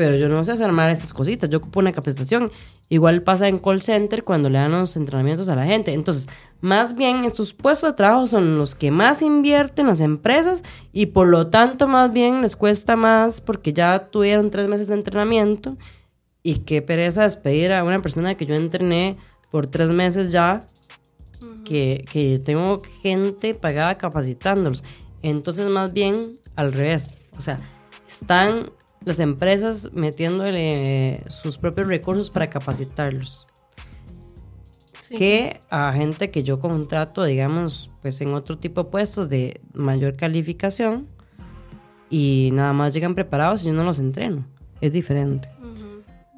pero 0.00 0.16
yo 0.16 0.30
no 0.30 0.42
sé 0.42 0.52
hacer 0.52 0.64
armar 0.64 0.88
estas 0.88 1.12
cositas, 1.12 1.50
yo 1.50 1.58
ocupo 1.58 1.78
una 1.78 1.92
capacitación. 1.92 2.50
Igual 2.88 3.22
pasa 3.22 3.48
en 3.48 3.58
call 3.58 3.82
center 3.82 4.24
cuando 4.24 4.48
le 4.48 4.58
dan 4.58 4.72
los 4.72 4.96
entrenamientos 4.96 5.50
a 5.50 5.54
la 5.54 5.66
gente. 5.66 5.92
Entonces, 5.92 6.26
más 6.62 6.94
bien 6.94 7.26
estos 7.26 7.52
puestos 7.52 7.90
de 7.90 7.96
trabajo 7.98 8.26
son 8.26 8.56
los 8.56 8.74
que 8.74 8.90
más 8.90 9.20
invierten 9.20 9.88
las 9.88 10.00
empresas 10.00 10.64
y 10.94 11.04
por 11.04 11.26
lo 11.26 11.48
tanto 11.48 11.86
más 11.86 12.14
bien 12.14 12.40
les 12.40 12.56
cuesta 12.56 12.96
más 12.96 13.42
porque 13.42 13.74
ya 13.74 14.08
tuvieron 14.10 14.48
tres 14.48 14.68
meses 14.68 14.88
de 14.88 14.94
entrenamiento 14.94 15.76
y 16.42 16.60
qué 16.60 16.80
pereza 16.80 17.24
despedir 17.24 17.70
a 17.74 17.84
una 17.84 17.98
persona 17.98 18.36
que 18.36 18.46
yo 18.46 18.54
entrené 18.54 19.16
por 19.50 19.66
tres 19.66 19.90
meses 19.90 20.32
ya, 20.32 20.60
que, 21.64 22.04
que 22.10 22.38
tengo 22.38 22.80
gente 23.02 23.54
pagada 23.54 23.94
capacitándolos. 23.96 24.84
Entonces, 25.22 25.68
más 25.68 25.92
bien 25.92 26.34
al 26.56 26.72
revés. 26.72 27.16
O 27.36 27.40
sea, 27.40 27.60
están 28.08 28.70
las 29.04 29.18
empresas 29.18 29.90
metiéndole 29.92 31.22
sus 31.28 31.58
propios 31.58 31.86
recursos 31.86 32.30
para 32.30 32.50
capacitarlos. 32.50 33.46
que 35.16 35.60
a 35.70 35.92
gente 35.92 36.30
que 36.30 36.44
yo 36.44 36.60
contrato, 36.60 37.24
digamos, 37.24 37.90
pues 38.00 38.20
en 38.20 38.32
otro 38.32 38.58
tipo 38.58 38.84
de 38.84 38.90
puestos 38.90 39.28
de 39.28 39.60
mayor 39.72 40.14
calificación 40.14 41.08
y 42.08 42.50
nada 42.52 42.72
más 42.72 42.94
llegan 42.94 43.16
preparados 43.16 43.62
y 43.62 43.66
yo 43.66 43.72
no 43.72 43.82
los 43.82 43.98
entreno. 43.98 44.46
Es 44.80 44.92
diferente. 44.92 45.48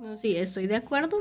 no, 0.00 0.16
sí, 0.16 0.36
estoy 0.36 0.66
de 0.68 0.76
acuerdo 0.76 1.18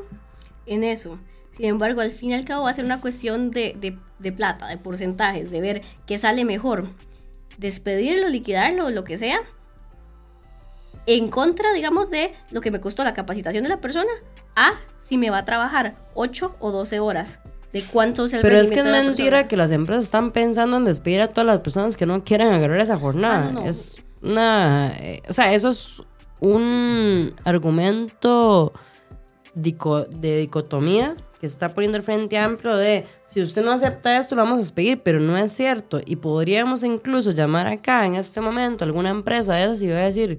en 0.66 0.84
eso. 0.84 1.18
Sin 1.56 1.66
embargo, 1.66 2.02
al 2.02 2.12
fin 2.12 2.32
y 2.32 2.34
al 2.34 2.46
cabo 2.46 2.64
va 2.64 2.72
a 2.72 2.74
ser 2.74 2.86
una 2.86 3.02
cuestión 3.02 3.52
de, 3.52 3.76
de, 3.80 3.98
de 4.20 4.32
plata, 4.32 4.68
de 4.68 4.78
porcentajes, 4.78 5.52
de 5.52 5.62
ver 5.62 5.82
qué 6.08 6.18
sale 6.18 6.46
mejor. 6.46 6.90
Despedirlo, 7.58 8.30
liquidarlo, 8.30 8.90
lo 8.90 9.04
que 9.04 9.18
sea, 9.18 9.40
en 11.06 11.30
contra, 11.30 11.74
digamos, 11.74 12.10
de 12.10 12.34
lo 12.52 12.62
que 12.62 12.72
me 12.72 12.80
costó 12.80 13.04
la 13.04 13.14
capacitación 13.14 13.64
de 13.64 13.70
la 13.70 13.78
persona, 13.78 14.12
a 14.56 14.74
si 15.00 15.18
me 15.18 15.30
va 15.30 15.40
a 15.40 15.46
trabajar 15.46 15.96
8 16.14 16.58
o 16.60 16.72
12 16.72 17.00
horas. 17.00 17.40
¿De 17.74 17.84
cuánto 17.84 18.26
es 18.26 18.34
el 18.34 18.42
Pero 18.42 18.58
es 18.58 18.70
que 18.70 18.82
es 18.82 18.86
mentira 18.86 19.48
que 19.48 19.56
las 19.56 19.72
empresas 19.72 20.04
están 20.04 20.32
pensando 20.32 20.76
en 20.76 20.84
despedir 20.84 21.22
a 21.22 21.30
todas 21.30 21.46
las 21.46 21.62
personas 21.62 21.96
que 21.96 22.06
no 22.06 22.22
quieren 22.22 22.50
agarrar 22.50 22.80
esa 22.82 22.98
jornada. 22.98 23.54
Ah, 23.56 23.64
es 23.66 23.96
una. 24.22 24.94
Eh, 25.00 25.22
o 25.30 25.32
sea, 25.32 25.54
eso 25.54 25.70
es 25.70 26.02
un 26.42 27.34
argumento 27.46 28.74
de 29.54 30.38
dicotomía 30.38 31.16
que 31.42 31.48
se 31.48 31.54
está 31.54 31.70
poniendo 31.70 31.98
el 31.98 32.04
Frente 32.04 32.38
Amplio 32.38 32.76
de 32.76 33.08
si 33.26 33.42
usted 33.42 33.66
no 33.66 33.72
acepta 33.72 34.20
esto, 34.20 34.36
lo 34.36 34.44
vamos 34.44 34.58
a 34.58 34.62
despedir, 34.62 35.02
pero 35.02 35.20
no 35.20 35.36
es 35.36 35.52
cierto. 35.52 36.00
Y 36.06 36.18
podríamos 36.18 36.84
incluso 36.84 37.32
llamar 37.32 37.66
acá 37.66 38.06
en 38.06 38.14
este 38.14 38.42
momento 38.42 38.84
a 38.84 38.88
alguna 38.88 39.10
empresa 39.10 39.56
de 39.56 39.64
esas 39.64 39.82
y 39.82 39.88
va 39.88 39.96
a 39.96 40.04
decir 40.04 40.38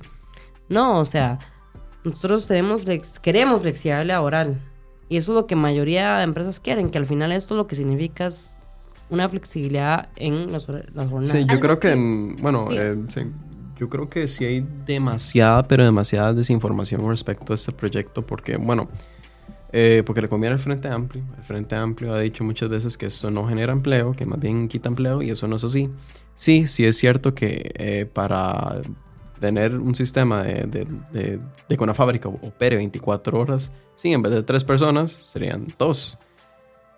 no, 0.69 1.01
o 1.01 1.05
sea, 1.05 1.41
nosotros 2.05 2.47
tenemos 2.47 2.83
queremos 3.21 3.62
flexibilidad 3.62 4.07
laboral. 4.07 4.61
Y 5.09 5.17
eso 5.17 5.33
es 5.33 5.37
lo 5.37 5.47
que 5.49 5.57
mayoría 5.57 6.19
de 6.19 6.23
empresas 6.23 6.61
quieren, 6.61 6.88
que 6.88 6.99
al 6.99 7.07
final 7.07 7.33
esto 7.33 7.57
lo 7.57 7.67
que 7.67 7.75
significa 7.75 8.27
es 8.27 8.55
una 9.11 9.29
flexibilidad 9.29 10.09
en 10.15 10.53
las, 10.53 10.67
jornadas. 10.67 11.29
Sí, 11.29 11.45
yo 11.51 11.59
creo 11.59 11.81
que, 11.81 11.97
bueno, 12.41 12.69
eh, 12.71 12.97
yo 13.77 13.88
creo 13.88 14.09
que 14.09 14.29
sí 14.29 14.45
hay 14.45 14.65
demasiada, 14.87 15.65
pero 15.65 15.85
demasiada 15.85 16.33
desinformación 16.33 17.07
respecto 17.09 17.53
a 17.53 17.57
este 17.57 17.73
proyecto, 17.73 18.23
porque, 18.23 18.57
bueno, 18.57 18.87
eh, 19.72 20.02
porque 20.04 20.20
le 20.20 20.28
conviene 20.28 20.54
al 20.54 20.61
Frente 20.61 20.88
Amplio. 20.88 21.24
El 21.37 21.44
Frente 21.44 21.74
Amplio 21.74 22.12
ha 22.12 22.18
dicho 22.18 22.44
muchas 22.44 22.68
veces 22.68 22.98
que 22.98 23.06
esto 23.06 23.30
no 23.30 23.46
genera 23.48 23.72
empleo, 23.72 24.12
que 24.12 24.26
más 24.26 24.38
bien 24.38 24.68
quita 24.68 24.88
empleo, 24.88 25.22
y 25.22 25.30
eso 25.30 25.48
no 25.48 25.56
es 25.56 25.64
así. 25.64 25.88
Sí, 26.35 26.66
sí 26.66 26.85
es 26.85 26.96
cierto 26.96 27.35
que 27.35 27.72
eh, 27.74 28.06
para 28.06 28.80
tener 29.40 29.76
un 29.76 29.94
sistema 29.94 30.44
de, 30.44 30.87
de, 31.12 31.38
que 31.68 31.82
una 31.82 31.94
fábrica 31.94 32.28
opere 32.28 32.76
24 32.76 33.40
horas, 33.40 33.72
sí, 33.96 34.12
en 34.12 34.22
vez 34.22 34.32
de 34.32 34.42
tres 34.42 34.62
personas 34.62 35.20
serían 35.24 35.66
dos. 35.78 36.16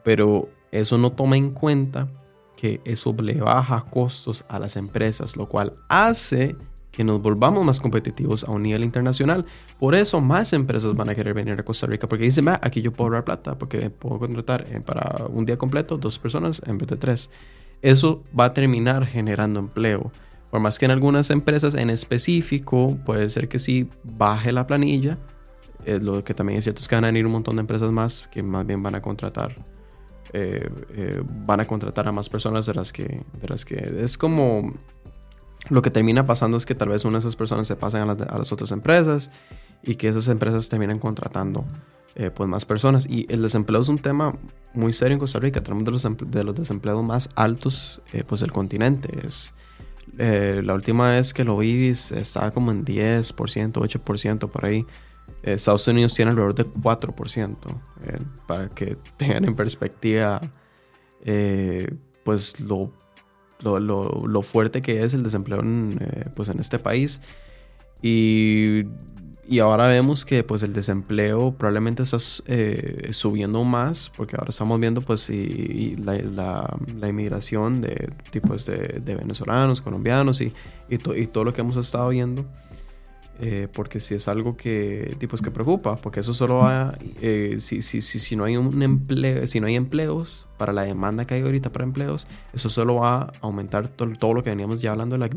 Pero 0.03 0.49
eso 0.71 0.99
no 0.99 1.13
toma 1.13 1.37
en 1.37 1.53
cuenta 1.53 2.09
que 2.57 2.81
eso 2.85 3.15
le 3.23 3.35
baja 3.35 3.87
costos 3.89 4.45
a 4.49 4.59
las 4.59 4.77
empresas, 4.77 5.37
lo 5.37 5.49
cual 5.49 5.73
hace 5.89 6.57
que 6.95 7.05
nos 7.05 7.21
volvamos 7.21 7.65
más 7.65 7.81
competitivos 7.81 8.45
a 8.45 8.51
un 8.51 8.63
nivel 8.63 8.85
internacional. 8.85 9.45
Por 9.79 9.95
eso 9.95 10.21
más 10.21 10.53
empresas 10.53 10.97
van 10.97 11.09
a 11.09 11.15
querer 11.15 11.35
venir 11.35 11.59
a 11.59 11.65
Costa 11.65 11.87
Rica, 11.87 12.07
porque 12.07 12.25
dicen, 12.25 12.49
aquí 12.49 12.83
yo 12.83 12.93
puedo 12.93 13.07
ahorrar 13.07 13.25
plata, 13.25 13.59
porque 13.59 13.91
puedo 13.91 14.19
contratar 14.19 14.67
eh, 14.71 14.81
para 14.85 15.27
un 15.27 15.45
día 15.45 15.59
completo 15.59 15.99
dos 15.99 16.19
personas 16.19 16.63
en 16.67 16.79
vez 16.79 16.89
de 16.89 16.97
tres. 16.97 17.31
Eso 17.83 18.23
va 18.39 18.47
a 18.47 18.55
terminar 18.55 19.07
generando 19.07 19.61
empleo. 19.61 20.13
Por 20.51 20.61
más 20.61 20.79
que 20.79 20.85
en 20.85 20.93
algunas 20.93 21.31
empresas 21.31 21.75
en 21.75 21.91
específico 21.91 22.97
puede 23.05 23.29
ser 23.29 23.49
que 23.49 23.59
sí 23.59 23.89
baje 24.05 24.53
la 24.53 24.67
planilla, 24.67 25.19
lo 25.85 26.25
que 26.25 26.33
también 26.33 26.59
es 26.59 26.65
cierto 26.65 26.81
es 26.81 26.89
que 26.89 26.95
van 26.95 27.05
a 27.05 27.09
venir 27.09 27.27
un 27.27 27.33
montón 27.33 27.57
de 27.57 27.61
empresas 27.61 27.91
más 27.91 28.27
que 28.31 28.43
más 28.43 28.67
bien 28.67 28.83
van 28.83 28.95
a 28.95 29.03
contratar. 29.03 29.55
Eh, 30.33 30.69
eh, 30.97 31.23
van 31.47 31.61
a 31.61 31.67
contratar 31.67 32.09
a 32.09 32.13
más 32.13 32.29
personas 32.29 32.67
de 32.67 32.75
las 32.75 32.93
que 32.93 33.05
de 33.05 33.49
las 33.49 33.65
que 33.65 33.77
es 34.01 34.19
como 34.19 34.73
lo 35.71 35.83
que 35.83 35.91
termina 35.91 36.25
pasando 36.25 36.57
es 36.57 36.67
que 36.67 36.75
tal 36.75 36.89
vez 36.89 37.05
una 37.05 37.15
de 37.15 37.21
esas 37.21 37.37
personas 37.37 37.67
se 37.67 37.77
pasen 37.77 38.03
a 38.03 38.15
las, 38.15 38.53
otras 38.53 38.71
empresas 38.73 39.31
y 39.83 39.97
que 39.97 40.09
esas 40.09 40.29
empresas 40.29 40.69
terminan 40.69 40.99
contratando 40.99 41.65
eh, 42.17 42.31
pues 42.31 42.49
más 42.49 42.65
personas 42.65 43.07
y 43.09 43.27
el 43.33 43.43
desempleo 43.43 43.83
es 43.83 43.89
un 43.89 43.99
tema 43.99 44.37
muy 44.73 44.93
serio 44.93 45.15
en 45.15 45.21
Costa 45.21 45.41
Rica 45.41 45.63
tenemos 45.63 45.85
de 45.85 45.91
los, 45.91 46.31
de 46.31 46.45
los 46.45 46.57
desempleados 46.57 47.05
más 47.05 47.31
altos 47.35 48.03
pues 48.29 48.41
del 48.41 48.53
continente 48.53 49.09
es 49.25 49.53
eh, 50.19 50.63
la 50.65 50.75
última 50.75 51.11
vez 51.11 51.35
que 51.35 51.45
lo 51.45 51.59
vi 51.59 51.89
estaba 51.89 52.53
como 52.53 52.71
en 52.71 52.85
10%, 52.85 53.73
8% 53.73 54.51
por 54.51 54.65
ahí. 54.65 54.87
Eh, 55.43 55.55
Estados 55.55 55.87
Unidos 55.89 56.15
tiene 56.15 56.31
alrededor 56.31 56.55
de 56.55 56.65
4%. 56.67 57.57
Eh, 58.03 58.19
para 58.47 58.69
que 58.69 58.97
tengan 59.17 59.45
en 59.45 59.55
perspectiva, 59.55 60.41
pues 62.23 62.61
lo, 62.61 62.93
lo, 63.65 63.81
lo, 63.81 64.43
fuerte 64.43 64.83
que 64.83 65.03
es 65.03 65.15
el 65.15 65.23
desempleo 65.23 65.61
en, 65.61 65.99
pues 66.37 66.49
en 66.49 66.61
este 66.61 66.79
país. 66.79 67.21
Y 68.03 68.85
y 69.47 69.59
ahora 69.59 69.89
vemos 69.89 70.25
que 70.25 70.43
pues 70.43 70.63
el 70.63 70.73
desempleo 70.73 71.53
probablemente 71.53 72.03
está 72.03 72.17
eh, 72.47 73.09
subiendo 73.11 73.63
más 73.63 74.11
porque 74.17 74.37
ahora 74.39 74.51
estamos 74.51 74.81
viendo 74.81 75.03
pues 75.03 75.29
y, 75.29 75.97
la, 75.97 76.15
la, 76.97 77.09
inmigración 77.09 77.83
de 77.83 78.11
tipos 78.31 78.65
de, 78.65 79.01
de 79.05 79.15
venezolanos, 79.15 79.83
colombianos 79.83 80.41
y, 80.41 80.55
y, 80.89 80.95
y, 80.95 81.27
todo 81.27 81.45
lo 81.45 81.53
que 81.53 81.61
hemos 81.61 81.77
estado 81.77 82.09
viendo. 82.09 82.47
Eh, 83.41 83.67
porque 83.73 83.99
si 83.99 84.15
es 84.15 84.29
algo 84.29 84.57
que, 84.57 85.17
tipo, 85.19 85.37
que 85.37 85.51
preocupa, 85.51 85.97
porque 85.97 86.21
eso 86.21 86.33
solo 86.33 86.59
va, 86.59 86.97
eh, 87.21 87.57
si, 87.59 87.83
si, 87.83 88.01
si, 88.01 88.21
si, 88.21 88.37
no 88.37 88.45
hay 88.45 88.57
un 88.57 88.81
empleo, 88.81 89.45
si 89.49 89.59
no 89.59 89.67
hay 89.67 89.75
empleos 89.75 90.49
para 90.57 90.73
la 90.73 90.83
demanda 90.83 91.25
que 91.25 91.35
hay 91.35 91.43
ahorita 91.43 91.73
para 91.73 91.85
empleos, 91.85 92.29
eso 92.53 92.71
solo 92.71 92.97
va 92.97 93.17
a 93.17 93.33
aumentar 93.41 93.89
todo, 93.89 94.35
lo 94.35 94.43
que 94.45 94.51
veníamos 94.51 94.81
ya 94.81 94.93
hablando 94.93 95.19
del, 95.19 95.29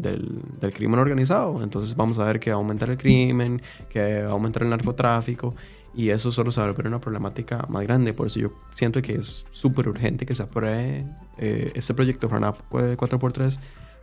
del, 0.61 0.73
crimen 0.73 0.99
organizado. 0.99 1.63
Entonces 1.63 1.95
vamos 1.95 2.19
a 2.19 2.25
ver 2.25 2.39
que 2.39 2.51
va 2.51 2.57
a 2.57 2.59
aumentar 2.59 2.91
el 2.91 2.97
crimen, 2.97 3.61
que 3.89 4.21
va 4.21 4.29
a 4.29 4.33
aumentar 4.33 4.61
el 4.61 4.69
narcotráfico, 4.69 5.55
y 5.95 6.11
eso 6.11 6.31
solo 6.31 6.51
se 6.51 6.61
va 6.61 6.67
a 6.67 6.69
volver 6.69 6.87
una 6.87 7.01
problemática 7.01 7.65
más 7.67 7.81
grande. 7.81 8.13
Por 8.13 8.27
eso 8.27 8.39
yo 8.39 8.53
siento 8.69 9.01
que 9.01 9.13
es 9.13 9.43
súper 9.49 9.89
urgente 9.89 10.27
que 10.27 10.35
se 10.35 10.43
apruebe 10.43 11.03
eh, 11.39 11.71
este 11.73 11.95
proyecto 11.95 12.27
de 12.27 12.35
4x3 12.35 13.57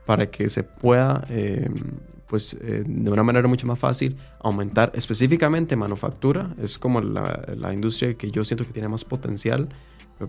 para 0.06 0.30
que 0.30 0.50
se 0.50 0.62
pueda, 0.62 1.24
eh, 1.28 1.68
pues 2.26 2.54
eh, 2.62 2.82
de 2.86 3.10
una 3.10 3.22
manera 3.22 3.48
mucho 3.48 3.66
más 3.66 3.78
fácil, 3.78 4.16
aumentar 4.40 4.92
específicamente 4.94 5.76
manufactura. 5.76 6.54
Es 6.58 6.78
como 6.78 7.00
la, 7.00 7.42
la 7.56 7.72
industria 7.72 8.14
que 8.14 8.30
yo 8.30 8.44
siento 8.44 8.64
que 8.64 8.72
tiene 8.72 8.88
más 8.88 9.04
potencial 9.04 9.68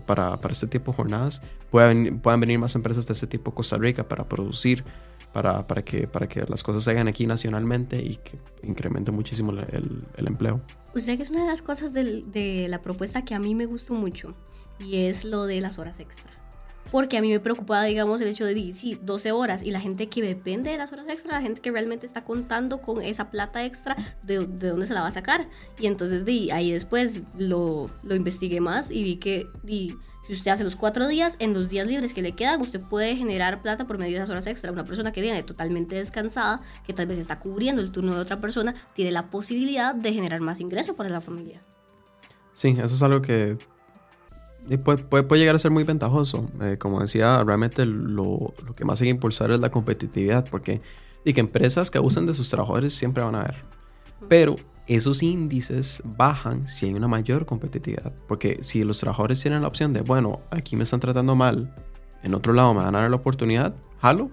para, 0.06 0.36
para 0.36 0.52
este 0.52 0.66
tipo 0.66 0.92
de 0.92 0.96
jornadas. 0.96 1.42
Puedan, 1.70 2.20
puedan 2.20 2.40
venir 2.40 2.58
más 2.58 2.74
empresas 2.74 3.06
de 3.06 3.12
este 3.12 3.26
tipo 3.26 3.50
a 3.50 3.54
Costa 3.54 3.76
Rica 3.76 4.08
para 4.08 4.24
producir, 4.24 4.84
para, 5.32 5.62
para, 5.62 5.82
que, 5.82 6.06
para 6.06 6.26
que 6.26 6.44
las 6.48 6.62
cosas 6.62 6.84
se 6.84 6.90
hagan 6.90 7.08
aquí 7.08 7.26
nacionalmente 7.26 8.02
y 8.02 8.16
que 8.16 8.38
incremente 8.62 9.12
muchísimo 9.12 9.52
el, 9.52 10.04
el 10.16 10.26
empleo. 10.26 10.60
Usted 10.94 11.16
que 11.16 11.22
es 11.22 11.30
una 11.30 11.42
de 11.42 11.48
las 11.48 11.60
cosas 11.62 11.92
de 11.92 12.66
la 12.70 12.80
propuesta 12.80 13.22
que 13.22 13.34
a 13.34 13.38
mí 13.38 13.54
me 13.54 13.66
gustó 13.66 13.94
mucho 13.94 14.34
y 14.78 15.04
es 15.04 15.24
lo 15.24 15.44
de 15.44 15.60
las 15.60 15.78
horas 15.78 16.00
extra 16.00 16.45
porque 16.90 17.18
a 17.18 17.20
mí 17.20 17.30
me 17.30 17.40
preocupaba, 17.40 17.84
digamos, 17.84 18.20
el 18.20 18.28
hecho 18.28 18.44
de, 18.44 18.74
sí, 18.74 18.98
12 19.02 19.32
horas 19.32 19.62
y 19.62 19.70
la 19.70 19.80
gente 19.80 20.08
que 20.08 20.22
depende 20.22 20.70
de 20.70 20.78
las 20.78 20.92
horas 20.92 21.06
extra, 21.08 21.32
la 21.32 21.42
gente 21.42 21.60
que 21.60 21.70
realmente 21.70 22.06
está 22.06 22.24
contando 22.24 22.80
con 22.80 23.02
esa 23.02 23.30
plata 23.30 23.64
extra, 23.64 23.96
¿de, 24.22 24.46
de 24.46 24.68
dónde 24.68 24.86
se 24.86 24.94
la 24.94 25.02
va 25.02 25.08
a 25.08 25.12
sacar? 25.12 25.48
Y 25.78 25.86
entonces 25.86 26.24
de 26.24 26.52
ahí 26.52 26.70
después 26.70 27.22
lo, 27.38 27.90
lo 28.02 28.14
investigué 28.14 28.60
más 28.60 28.90
y 28.90 29.02
vi 29.02 29.16
que 29.16 29.48
si 30.26 30.32
usted 30.32 30.50
hace 30.50 30.64
los 30.64 30.74
cuatro 30.74 31.06
días, 31.06 31.36
en 31.38 31.54
los 31.54 31.68
días 31.68 31.86
libres 31.86 32.12
que 32.12 32.22
le 32.22 32.32
quedan, 32.32 32.60
usted 32.60 32.80
puede 32.80 33.14
generar 33.14 33.62
plata 33.62 33.84
por 33.84 33.98
medio 33.98 34.16
de 34.16 34.16
esas 34.16 34.30
horas 34.30 34.46
extra. 34.48 34.72
Una 34.72 34.84
persona 34.84 35.12
que 35.12 35.22
viene 35.22 35.42
totalmente 35.44 35.94
descansada, 35.94 36.60
que 36.84 36.92
tal 36.92 37.06
vez 37.06 37.18
está 37.18 37.38
cubriendo 37.38 37.80
el 37.80 37.92
turno 37.92 38.14
de 38.14 38.20
otra 38.20 38.40
persona, 38.40 38.74
tiene 38.94 39.12
la 39.12 39.30
posibilidad 39.30 39.94
de 39.94 40.12
generar 40.12 40.40
más 40.40 40.60
ingreso 40.60 40.96
para 40.96 41.10
la 41.10 41.20
familia. 41.20 41.60
Sí, 42.52 42.70
eso 42.70 42.94
es 42.94 43.02
algo 43.02 43.22
que 43.22 43.56
y 44.68 44.76
puede, 44.78 45.02
puede, 45.02 45.38
llegar 45.38 45.54
a 45.54 45.58
ser 45.58 45.70
muy 45.70 45.84
ventajoso. 45.84 46.46
Eh, 46.60 46.76
como 46.78 47.00
decía, 47.00 47.42
realmente 47.44 47.86
lo, 47.86 48.54
lo, 48.64 48.72
que 48.74 48.84
más 48.84 49.00
hay 49.00 49.06
que 49.06 49.10
impulsar 49.10 49.50
es 49.50 49.60
la 49.60 49.70
competitividad, 49.70 50.48
porque 50.50 50.80
y 51.24 51.32
que 51.32 51.40
empresas 51.40 51.90
que 51.90 51.98
abusan 51.98 52.26
de 52.26 52.34
sus 52.34 52.48
trabajadores 52.50 52.94
siempre 52.94 53.24
van 53.24 53.34
a 53.34 53.40
haber. 53.40 53.56
Pero 54.28 54.54
esos 54.86 55.22
índices 55.22 56.00
bajan 56.04 56.68
si 56.68 56.86
hay 56.86 56.94
una 56.94 57.08
mayor 57.08 57.46
competitividad. 57.46 58.14
Porque 58.28 58.58
si 58.62 58.84
los 58.84 59.00
trabajadores 59.00 59.40
tienen 59.40 59.62
la 59.62 59.68
opción 59.68 59.92
de, 59.92 60.02
bueno, 60.02 60.38
aquí 60.50 60.76
me 60.76 60.84
están 60.84 61.00
tratando 61.00 61.34
mal, 61.34 61.74
en 62.22 62.34
otro 62.34 62.52
lado 62.52 62.72
me 62.74 62.84
van 62.84 62.94
a 62.94 63.00
dar 63.00 63.10
la 63.10 63.16
oportunidad, 63.16 63.74
jalo, 64.00 64.30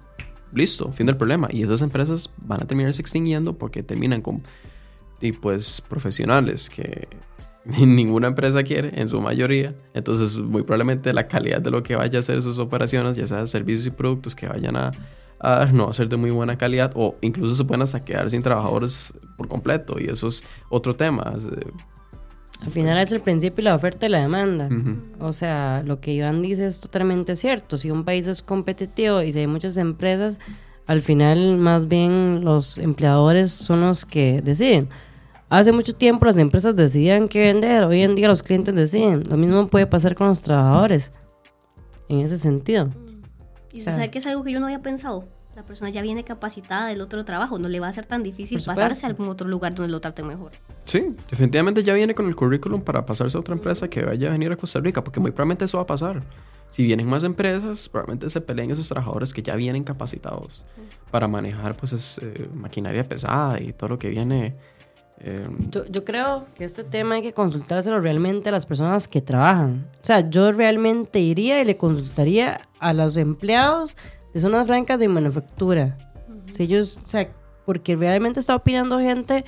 listo, 0.53 0.91
fin 0.91 1.07
del 1.07 1.17
problema. 1.17 1.47
Y 1.51 1.63
esas 1.63 1.81
empresas 1.81 2.29
van 2.45 2.61
a 2.61 2.67
terminarse 2.67 3.01
extinguiendo 3.01 3.57
porque 3.57 3.81
terminan 3.81 4.21
con 4.21 4.41
pues 5.41 5.81
profesionales 5.87 6.69
que 6.69 7.07
ninguna 7.79 8.27
empresa 8.27 8.63
quiere, 8.63 8.91
en 8.99 9.07
su 9.07 9.19
mayoría. 9.21 9.73
Entonces, 9.93 10.37
muy 10.37 10.63
probablemente 10.63 11.13
la 11.13 11.27
calidad 11.27 11.61
de 11.61 11.71
lo 11.71 11.83
que 11.83 11.95
vaya 11.95 12.19
a 12.19 12.21
hacer 12.21 12.41
sus 12.41 12.59
operaciones, 12.59 13.17
ya 13.17 13.27
sea 13.27 13.45
servicios 13.47 13.87
y 13.87 13.91
productos 13.91 14.35
que 14.35 14.47
vayan 14.47 14.75
a, 14.75 14.91
a 15.39 15.65
no 15.67 15.89
a 15.89 15.93
ser 15.93 16.09
de 16.09 16.17
muy 16.17 16.31
buena 16.31 16.57
calidad, 16.57 16.91
o 16.95 17.15
incluso 17.21 17.55
se 17.55 17.63
pueden 17.63 17.81
hasta 17.81 18.03
quedar 18.03 18.29
sin 18.29 18.41
trabajadores 18.41 19.13
por 19.37 19.47
completo. 19.47 19.95
Y 19.99 20.05
eso 20.05 20.27
es 20.27 20.43
otro 20.69 20.93
tema. 20.93 21.23
Al 22.65 22.71
final 22.71 22.97
es 22.97 23.11
el 23.11 23.21
principio 23.21 23.61
y 23.61 23.65
la 23.65 23.75
oferta 23.75 24.05
y 24.05 24.09
la 24.09 24.21
demanda. 24.21 24.69
O 25.19 25.33
sea, 25.33 25.83
lo 25.85 25.99
que 25.99 26.13
Iván 26.13 26.41
dice 26.41 26.65
es 26.65 26.79
totalmente 26.79 27.35
cierto. 27.35 27.77
Si 27.77 27.91
un 27.91 28.05
país 28.05 28.27
es 28.27 28.41
competitivo 28.41 29.21
y 29.21 29.33
si 29.33 29.39
hay 29.39 29.47
muchas 29.47 29.75
empresas, 29.75 30.39
al 30.85 31.01
final 31.01 31.57
más 31.57 31.87
bien 31.87 32.43
los 32.43 32.77
empleadores 32.77 33.51
son 33.51 33.81
los 33.81 34.05
que 34.05 34.41
deciden. 34.41 34.89
Hace 35.53 35.71
mucho 35.71 35.93
tiempo 35.93 36.25
las 36.25 36.39
empresas 36.39 36.75
decidían 36.75 37.27
qué 37.27 37.39
vender, 37.41 37.83
hoy 37.83 38.01
en 38.01 38.15
día 38.15 38.27
los 38.27 38.41
clientes 38.41 38.73
deciden. 38.73 39.29
Lo 39.29 39.37
mismo 39.37 39.67
puede 39.67 39.85
pasar 39.85 40.15
con 40.15 40.25
los 40.25 40.41
trabajadores, 40.41 41.11
en 42.09 42.21
ese 42.21 42.39
sentido. 42.39 42.89
Y 43.71 43.83
Claro. 43.83 43.97
sabe 43.97 44.09
que 44.09 44.17
es 44.17 44.25
algo 44.25 44.43
que 44.43 44.51
yo 44.51 44.59
no 44.59 44.65
había 44.65 44.81
pensado. 44.81 45.25
La 45.55 45.63
persona 45.63 45.91
ya 45.91 46.01
viene 46.01 46.23
capacitada 46.23 46.87
del 46.87 47.01
otro 47.01 47.23
trabajo, 47.23 47.59
no 47.59 47.69
le 47.69 47.79
va 47.79 47.87
a 47.87 47.91
ser 47.91 48.07
tan 48.07 48.23
difícil 48.23 48.59
pasarse 48.65 49.05
a 49.05 49.09
algún 49.09 49.27
otro 49.27 49.47
lugar 49.47 49.75
donde 49.75 49.91
lo 49.91 50.01
traten 50.01 50.25
mejor. 50.25 50.53
Sí, 50.85 51.15
definitivamente 51.29 51.83
ya 51.83 51.93
viene 51.93 52.15
con 52.15 52.25
el 52.27 52.35
currículum 52.35 52.81
para 52.81 53.05
pasarse 53.05 53.37
a 53.37 53.39
otra 53.39 53.53
empresa 53.53 53.87
que 53.87 54.03
vaya 54.03 54.29
a 54.29 54.31
venir 54.31 54.51
a 54.51 54.55
Costa 54.55 54.79
Rica, 54.79 55.03
porque 55.03 55.19
muy 55.19 55.29
probablemente 55.29 55.65
eso 55.65 55.77
va 55.77 55.83
a 55.83 55.85
pasar. 55.85 56.23
Si 56.71 56.81
vienen 56.81 57.07
más 57.07 57.23
empresas, 57.23 57.87
probablemente 57.89 58.31
se 58.31 58.41
peleen 58.41 58.71
esos 58.71 58.87
trabajadores 58.89 59.31
que 59.31 59.43
ya 59.43 59.55
vienen 59.55 59.83
capacitados 59.83 60.65
para 61.11 61.27
manejar 61.27 61.77
pues 61.77 61.93
es, 61.93 62.17
eh, 62.23 62.49
maquinaria 62.55 63.07
pesada 63.07 63.61
y 63.61 63.71
todo 63.73 63.89
lo 63.89 63.97
que 63.99 64.09
viene. 64.09 64.55
Eh, 65.19 65.47
Yo, 65.69 65.85
yo 65.85 66.03
creo 66.03 66.45
que 66.55 66.65
este 66.65 66.83
tema 66.83 67.15
hay 67.15 67.21
que 67.21 67.33
consultárselo 67.33 67.99
realmente 67.99 68.49
a 68.49 68.51
las 68.51 68.65
personas 68.65 69.07
que 69.07 69.21
trabajan. 69.21 69.85
O 70.01 70.05
sea, 70.05 70.29
yo 70.29 70.51
realmente 70.51 71.19
iría 71.19 71.61
y 71.61 71.65
le 71.65 71.77
consultaría 71.77 72.59
a 72.79 72.93
los 72.93 73.17
empleados 73.17 73.95
de 74.33 74.39
zonas 74.39 74.67
francas 74.67 74.99
de 74.99 75.07
manufactura. 75.07 75.97
Si 76.45 76.63
ellos, 76.63 76.99
o 77.03 77.07
sea, 77.07 77.29
porque 77.65 77.95
realmente 77.95 78.39
está 78.39 78.55
opinando 78.55 78.99
gente 78.99 79.45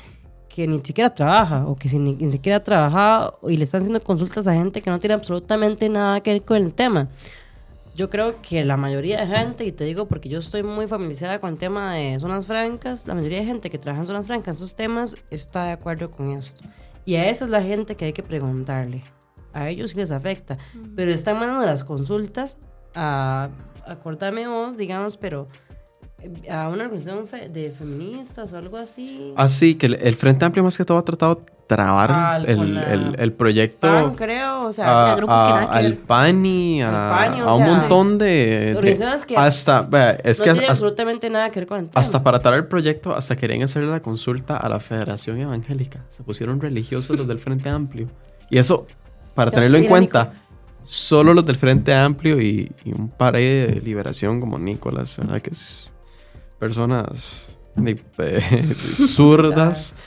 que 0.47 0.67
ni 0.67 0.79
siquiera 0.83 1.13
trabaja 1.13 1.65
o 1.65 1.75
que 1.75 1.89
si 1.89 1.99
ni, 1.99 2.13
ni 2.13 2.31
siquiera 2.31 2.57
ha 2.57 2.63
trabajado 2.63 3.39
y 3.43 3.57
le 3.57 3.65
están 3.65 3.81
haciendo 3.81 4.01
consultas 4.01 4.47
a 4.47 4.53
gente 4.53 4.81
que 4.81 4.89
no 4.89 4.99
tiene 4.99 5.13
absolutamente 5.15 5.89
nada 5.89 6.21
que 6.21 6.33
ver 6.33 6.45
con 6.45 6.57
el 6.57 6.73
tema. 6.73 7.09
Yo 7.95 8.09
creo 8.09 8.41
que 8.41 8.65
la 8.65 8.75
mayoría 8.75 9.21
de 9.21 9.27
gente, 9.27 9.63
y 9.63 9.71
te 9.71 9.85
digo 9.85 10.05
porque 10.09 10.27
yo 10.27 10.39
estoy 10.39 10.63
muy 10.63 10.85
familiarizada 10.85 11.39
con 11.39 11.53
el 11.53 11.57
tema 11.57 11.93
de 11.93 12.19
zonas 12.19 12.45
francas, 12.45 13.07
la 13.07 13.15
mayoría 13.15 13.39
de 13.39 13.45
gente 13.45 13.69
que 13.69 13.77
trabaja 13.77 14.01
en 14.01 14.07
zonas 14.07 14.27
francas, 14.27 14.47
en 14.47 14.65
esos 14.65 14.75
temas, 14.75 15.15
está 15.31 15.63
de 15.63 15.71
acuerdo 15.71 16.11
con 16.11 16.31
esto. 16.31 16.61
Y 17.05 17.15
a 17.15 17.29
esa 17.29 17.45
es 17.45 17.51
la 17.51 17.61
gente 17.61 17.95
que 17.95 18.03
hay 18.03 18.11
que 18.11 18.21
preguntarle. 18.21 19.01
A 19.53 19.69
ellos 19.69 19.91
sí 19.91 19.97
les 19.97 20.11
afecta. 20.11 20.57
Pero 20.93 21.09
están 21.09 21.39
mandando 21.39 21.65
las 21.65 21.85
consultas 21.85 22.57
a, 22.95 23.49
acordarme 23.85 24.45
vos, 24.45 24.75
digamos, 24.75 25.15
pero 25.15 25.47
a 26.49 26.69
una 26.69 26.83
organización 26.85 27.27
fe- 27.27 27.49
de 27.49 27.71
feministas 27.71 28.51
o 28.53 28.57
algo 28.57 28.77
así. 28.77 29.33
Así 29.35 29.75
que 29.75 29.85
el, 29.87 29.95
el 29.95 30.15
Frente 30.15 30.45
Amplio 30.45 30.63
más 30.63 30.77
que 30.77 30.85
todo 30.85 30.97
ha 30.97 31.05
tratado 31.05 31.35
de 31.35 31.41
trabar 31.67 32.11
Ah, 32.13 32.37
el, 32.45 32.77
el- 32.77 33.15
el 33.17 33.33
proyecto 33.33 33.87
PAN, 33.87 34.13
creo, 34.15 34.67
o 34.67 34.71
sea, 34.71 34.87
a- 34.87 35.13
a 35.13 35.15
grupos 35.15 35.41
que 35.41 35.47
a- 35.47 35.53
nada 35.61 35.71
que 35.71 35.77
al. 35.85 35.93
PANI, 35.97 36.81
a, 36.83 36.89
PANI, 36.91 37.39
a 37.39 37.53
un 37.55 37.63
sea, 37.65 37.75
montón 37.77 38.17
de... 38.19 38.75
de- 38.79 39.15
que 39.27 39.35
hasta, 39.37 39.81
vea, 39.81 40.11
es 40.23 40.39
no 40.39 40.43
que 40.45 40.51
tiene 40.51 40.59
hasta, 40.67 40.71
absolutamente 40.71 41.29
nada 41.29 41.49
que 41.49 41.59
ver 41.61 41.67
con 41.67 41.79
el 41.79 41.85
tema. 41.89 41.99
hasta 41.99 42.21
para 42.21 42.39
traer 42.39 42.59
el 42.59 42.67
proyecto, 42.67 43.15
hasta 43.15 43.35
querían 43.35 43.63
hacerle 43.63 43.89
la 43.89 43.99
consulta 43.99 44.57
a 44.57 44.69
la 44.69 44.79
Federación 44.79 45.39
Evangélica. 45.39 46.05
Se 46.09 46.21
pusieron 46.23 46.61
religiosos 46.61 47.17
los 47.17 47.27
del 47.27 47.39
Frente 47.39 47.69
Amplio. 47.69 48.07
Y 48.49 48.59
eso, 48.59 48.85
para 49.33 49.47
Es 49.47 49.51
que 49.51 49.55
tenerlo 49.55 49.77
en 49.79 49.85
cuenta, 49.87 50.33
solo 50.85 51.33
los 51.33 51.45
del 51.47 51.55
Frente 51.55 51.95
Amplio 51.95 52.39
y, 52.39 52.71
y 52.83 52.91
un 52.93 53.09
par 53.09 53.33
de 53.33 53.81
liberación 53.83 54.39
como 54.39 54.59
Nicolás, 54.59 55.17
¿verdad? 55.17 55.41
Que 55.41 55.49
es 55.49 55.91
personas 56.59 57.55
eh, 57.85 58.63
zurdas. 58.73 59.97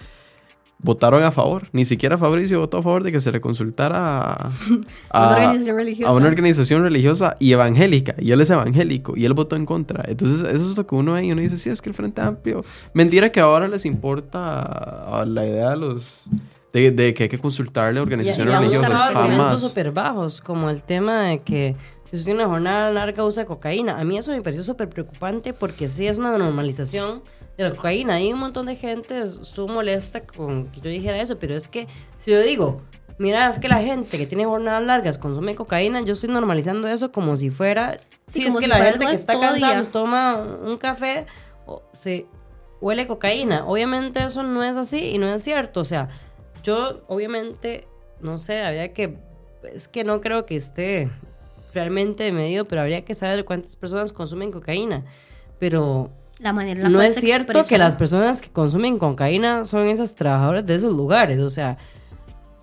Votaron 0.80 1.24
a 1.24 1.32
favor. 1.32 1.68
Ni 1.72 1.84
siquiera 1.84 2.16
Fabricio 2.16 2.60
votó 2.60 2.78
a 2.78 2.82
favor 2.84 3.02
de 3.02 3.10
que 3.10 3.20
se 3.20 3.32
le 3.32 3.40
consultara 3.40 4.32
a, 5.10 5.26
Una 5.26 5.36
organización 5.36 5.76
religiosa. 5.76 6.08
a 6.10 6.14
una 6.14 6.26
organización 6.28 6.82
religiosa 6.82 7.36
y 7.40 7.50
evangélica. 7.52 8.14
Y 8.18 8.30
él 8.30 8.40
es 8.40 8.50
evangélico 8.50 9.16
y 9.16 9.24
él 9.24 9.34
votó 9.34 9.56
en 9.56 9.66
contra. 9.66 10.04
Entonces, 10.06 10.46
eso 10.48 10.70
es 10.70 10.76
lo 10.76 10.86
que 10.86 10.94
uno 10.94 11.14
ve 11.14 11.24
y 11.24 11.32
uno 11.32 11.40
dice, 11.42 11.56
sí, 11.56 11.68
es 11.68 11.82
que 11.82 11.88
el 11.88 11.96
Frente 11.96 12.20
Amplio. 12.20 12.64
Mentira 12.94 13.32
que 13.32 13.40
ahora 13.40 13.66
les 13.66 13.84
importa 13.86 15.20
a 15.20 15.24
la 15.26 15.44
idea 15.44 15.70
de 15.70 15.78
los. 15.78 16.30
de, 16.72 16.92
de 16.92 17.12
que 17.12 17.24
hay 17.24 17.28
que 17.28 17.38
consultarle 17.40 17.98
a 17.98 18.02
Y, 18.02 18.04
y 18.04 18.06
organizaciones 18.06 18.54
han 18.54 18.60
religiosas. 18.62 18.88
buscado 18.92 19.18
argumentos 19.18 19.60
súper 19.62 19.90
bajos, 19.90 20.40
como 20.40 20.70
el 20.70 20.84
tema 20.84 21.22
de 21.22 21.40
que 21.40 21.74
si 22.10 22.16
usted 22.16 22.26
tiene 22.26 22.40
una 22.40 22.48
jornada 22.48 22.90
larga 22.90 23.22
usa 23.24 23.44
cocaína. 23.44 23.98
A 23.98 24.04
mí 24.04 24.16
eso 24.16 24.32
me 24.32 24.40
pareció 24.40 24.64
súper 24.64 24.88
preocupante 24.88 25.52
porque 25.52 25.88
sí 25.88 26.06
es 26.06 26.16
una 26.16 26.36
normalización 26.38 27.22
de 27.56 27.64
la 27.64 27.70
cocaína. 27.72 28.14
Hay 28.14 28.32
un 28.32 28.38
montón 28.38 28.64
de 28.64 28.76
gente 28.76 29.20
estuvo 29.20 29.68
molesta 29.68 30.24
con 30.24 30.66
que 30.68 30.80
yo 30.80 30.88
dijera 30.88 31.20
eso, 31.20 31.38
pero 31.38 31.54
es 31.54 31.68
que 31.68 31.86
si 32.16 32.30
yo 32.30 32.40
digo, 32.40 32.82
mira, 33.18 33.50
es 33.50 33.58
que 33.58 33.68
la 33.68 33.82
gente 33.82 34.16
que 34.16 34.26
tiene 34.26 34.46
jornadas 34.46 34.82
largas 34.84 35.18
consume 35.18 35.54
cocaína, 35.54 36.00
yo 36.00 36.14
estoy 36.14 36.30
normalizando 36.30 36.88
eso 36.88 37.12
como 37.12 37.36
si 37.36 37.50
fuera... 37.50 37.98
Sí, 38.26 38.44
como 38.44 38.58
es 38.58 38.64
que 38.64 38.72
si 38.72 38.78
la 38.78 38.90
gente 38.90 39.06
que 39.06 39.14
está 39.14 39.38
cansada 39.38 39.88
toma 39.88 40.36
un 40.62 40.78
café 40.78 41.26
o 41.66 41.82
se 41.92 42.26
huele 42.80 43.06
cocaína. 43.06 43.66
Obviamente 43.66 44.24
eso 44.24 44.42
no 44.42 44.64
es 44.64 44.78
así 44.78 45.10
y 45.10 45.18
no 45.18 45.28
es 45.28 45.42
cierto. 45.42 45.80
O 45.80 45.84
sea, 45.84 46.08
yo 46.62 47.02
obviamente, 47.06 47.86
no 48.22 48.38
sé, 48.38 48.62
habría 48.62 48.94
que, 48.94 49.18
es 49.74 49.88
que 49.88 50.04
no 50.04 50.22
creo 50.22 50.46
que 50.46 50.56
esté 50.56 51.10
realmente 51.78 52.30
medido, 52.32 52.64
pero 52.64 52.80
habría 52.82 53.04
que 53.04 53.14
saber 53.14 53.44
cuántas 53.44 53.76
personas 53.76 54.12
consumen 54.12 54.50
cocaína. 54.50 55.04
Pero 55.60 56.10
La 56.40 56.52
manera 56.52 56.82
la 56.82 56.88
no 56.88 57.00
es 57.00 57.14
cierto 57.16 57.52
expresó. 57.52 57.68
que 57.68 57.78
las 57.78 57.94
personas 57.96 58.40
que 58.40 58.50
consumen 58.50 58.98
cocaína 58.98 59.64
son 59.64 59.88
esas 59.88 60.14
trabajadoras 60.16 60.66
de 60.66 60.74
esos 60.74 60.94
lugares. 60.96 61.38
O 61.40 61.50
sea, 61.50 61.78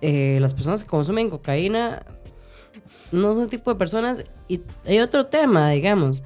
eh, 0.02 0.38
las 0.40 0.52
personas 0.54 0.84
que 0.84 0.90
consumen 0.90 1.30
cocaína 1.30 2.02
no 3.12 3.34
son 3.34 3.48
tipo 3.48 3.72
de 3.72 3.78
personas. 3.78 4.22
Y 4.48 4.60
hay 4.86 5.00
otro 5.00 5.26
tema, 5.26 5.70
digamos. 5.70 6.22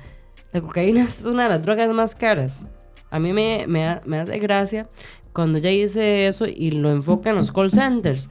La 0.53 0.61
cocaína 0.61 1.05
es 1.09 1.25
una 1.27 1.45
de 1.45 1.49
las 1.51 1.63
drogas 1.63 1.89
más 1.93 2.15
caras. 2.15 2.63
A 3.11 3.19
mí 3.19 3.33
me, 3.33 3.67
me, 3.69 4.01
me 4.05 4.19
hace 4.19 4.39
gracia 4.39 4.89
cuando 5.33 5.59
ya 5.59 5.71
dice 5.71 6.27
eso 6.27 6.47
y 6.47 6.73
lo 6.73 6.91
enfoca 6.91 7.31
en 7.31 7.37
los 7.37 7.53
call 7.53 7.71
centers. 7.71 8.29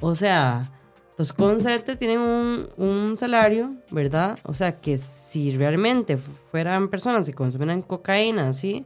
O 0.00 0.14
sea, 0.14 0.70
los 1.18 1.32
call 1.32 1.60
centers 1.60 1.98
tienen 1.98 2.20
un, 2.20 2.68
un 2.78 3.18
salario, 3.18 3.70
¿verdad? 3.90 4.38
O 4.44 4.54
sea, 4.54 4.72
que 4.72 4.98
si 4.98 5.54
realmente 5.56 6.16
fueran 6.16 6.88
personas 6.88 7.26
que 7.26 7.34
consumieran 7.34 7.82
cocaína, 7.82 8.52
¿sí? 8.52 8.84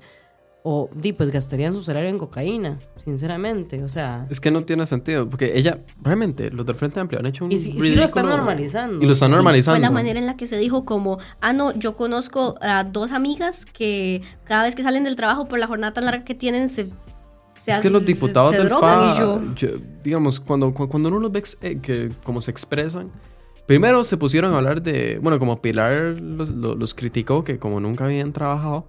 O, 0.68 0.90
di, 0.92 1.12
pues 1.12 1.30
gastarían 1.30 1.72
su 1.72 1.80
salario 1.84 2.08
en 2.10 2.18
cocaína, 2.18 2.76
sinceramente. 3.04 3.84
O 3.84 3.88
sea, 3.88 4.24
Es 4.28 4.40
que 4.40 4.50
no 4.50 4.64
tiene 4.64 4.84
sentido, 4.86 5.30
porque 5.30 5.56
ella, 5.56 5.78
realmente, 6.02 6.50
los 6.50 6.66
del 6.66 6.74
Frente 6.74 6.98
Amplio 6.98 7.20
han 7.20 7.26
hecho 7.26 7.44
un 7.44 7.52
y, 7.52 7.58
si- 7.58 7.68
y 7.70 7.72
sí 7.74 7.78
ridículo. 7.78 8.00
lo 8.00 8.04
están 8.04 8.26
normalizando. 8.26 9.04
Y 9.04 9.06
lo 9.06 9.12
están 9.12 9.28
Sí, 9.28 9.34
normalizando. 9.36 9.76
Fue 9.78 9.82
la 9.88 9.90
manera 9.92 10.18
en 10.18 10.26
la 10.26 10.36
que 10.36 10.48
se 10.48 10.58
dijo 10.58 10.84
como, 10.84 11.18
ah, 11.40 11.52
no, 11.52 11.72
yo 11.74 11.94
conozco 11.94 12.56
a 12.60 12.82
dos 12.82 13.12
amigas 13.12 13.64
que 13.64 14.22
cada 14.42 14.64
vez 14.64 14.74
que 14.74 14.82
salen 14.82 15.04
del 15.04 15.14
trabajo 15.14 15.44
por 15.46 15.60
la 15.60 15.68
jornada 15.68 15.92
tan 15.92 16.04
larga 16.04 16.24
que 16.24 16.34
tienen 16.34 16.68
se... 16.68 16.88
se 17.72 17.78
Es 17.78 17.78
que 17.82 17.90
los 17.90 18.04
diputados 18.06 18.50
se 18.52 18.58
del 18.58 18.68
FA, 18.68 19.12
y 19.14 19.18
yo... 19.18 19.54
yo- 19.54 19.78
digamos, 20.02 20.40
cuando, 20.40 20.72
cu- 20.72 20.88
cuando 20.88 21.08
uno 21.08 21.18
los 21.18 21.32
ve 21.32 21.42
eh, 21.62 21.76
que 21.80 22.10
como 22.24 22.40
se 22.40 22.50
expresan, 22.50 23.06
primero 23.66 24.04
se 24.04 24.16
pusieron 24.16 24.52
a 24.54 24.56
hablar 24.58 24.82
de, 24.82 25.18
bueno, 25.22 25.38
como 25.38 25.60
Pilar 25.60 26.18
los, 26.20 26.50
los, 26.50 26.78
los 26.78 26.94
criticó, 26.94 27.42
que 27.44 27.58
como 27.58 27.80
nunca 27.80 28.04
habían 28.04 28.32
trabajado, 28.32 28.86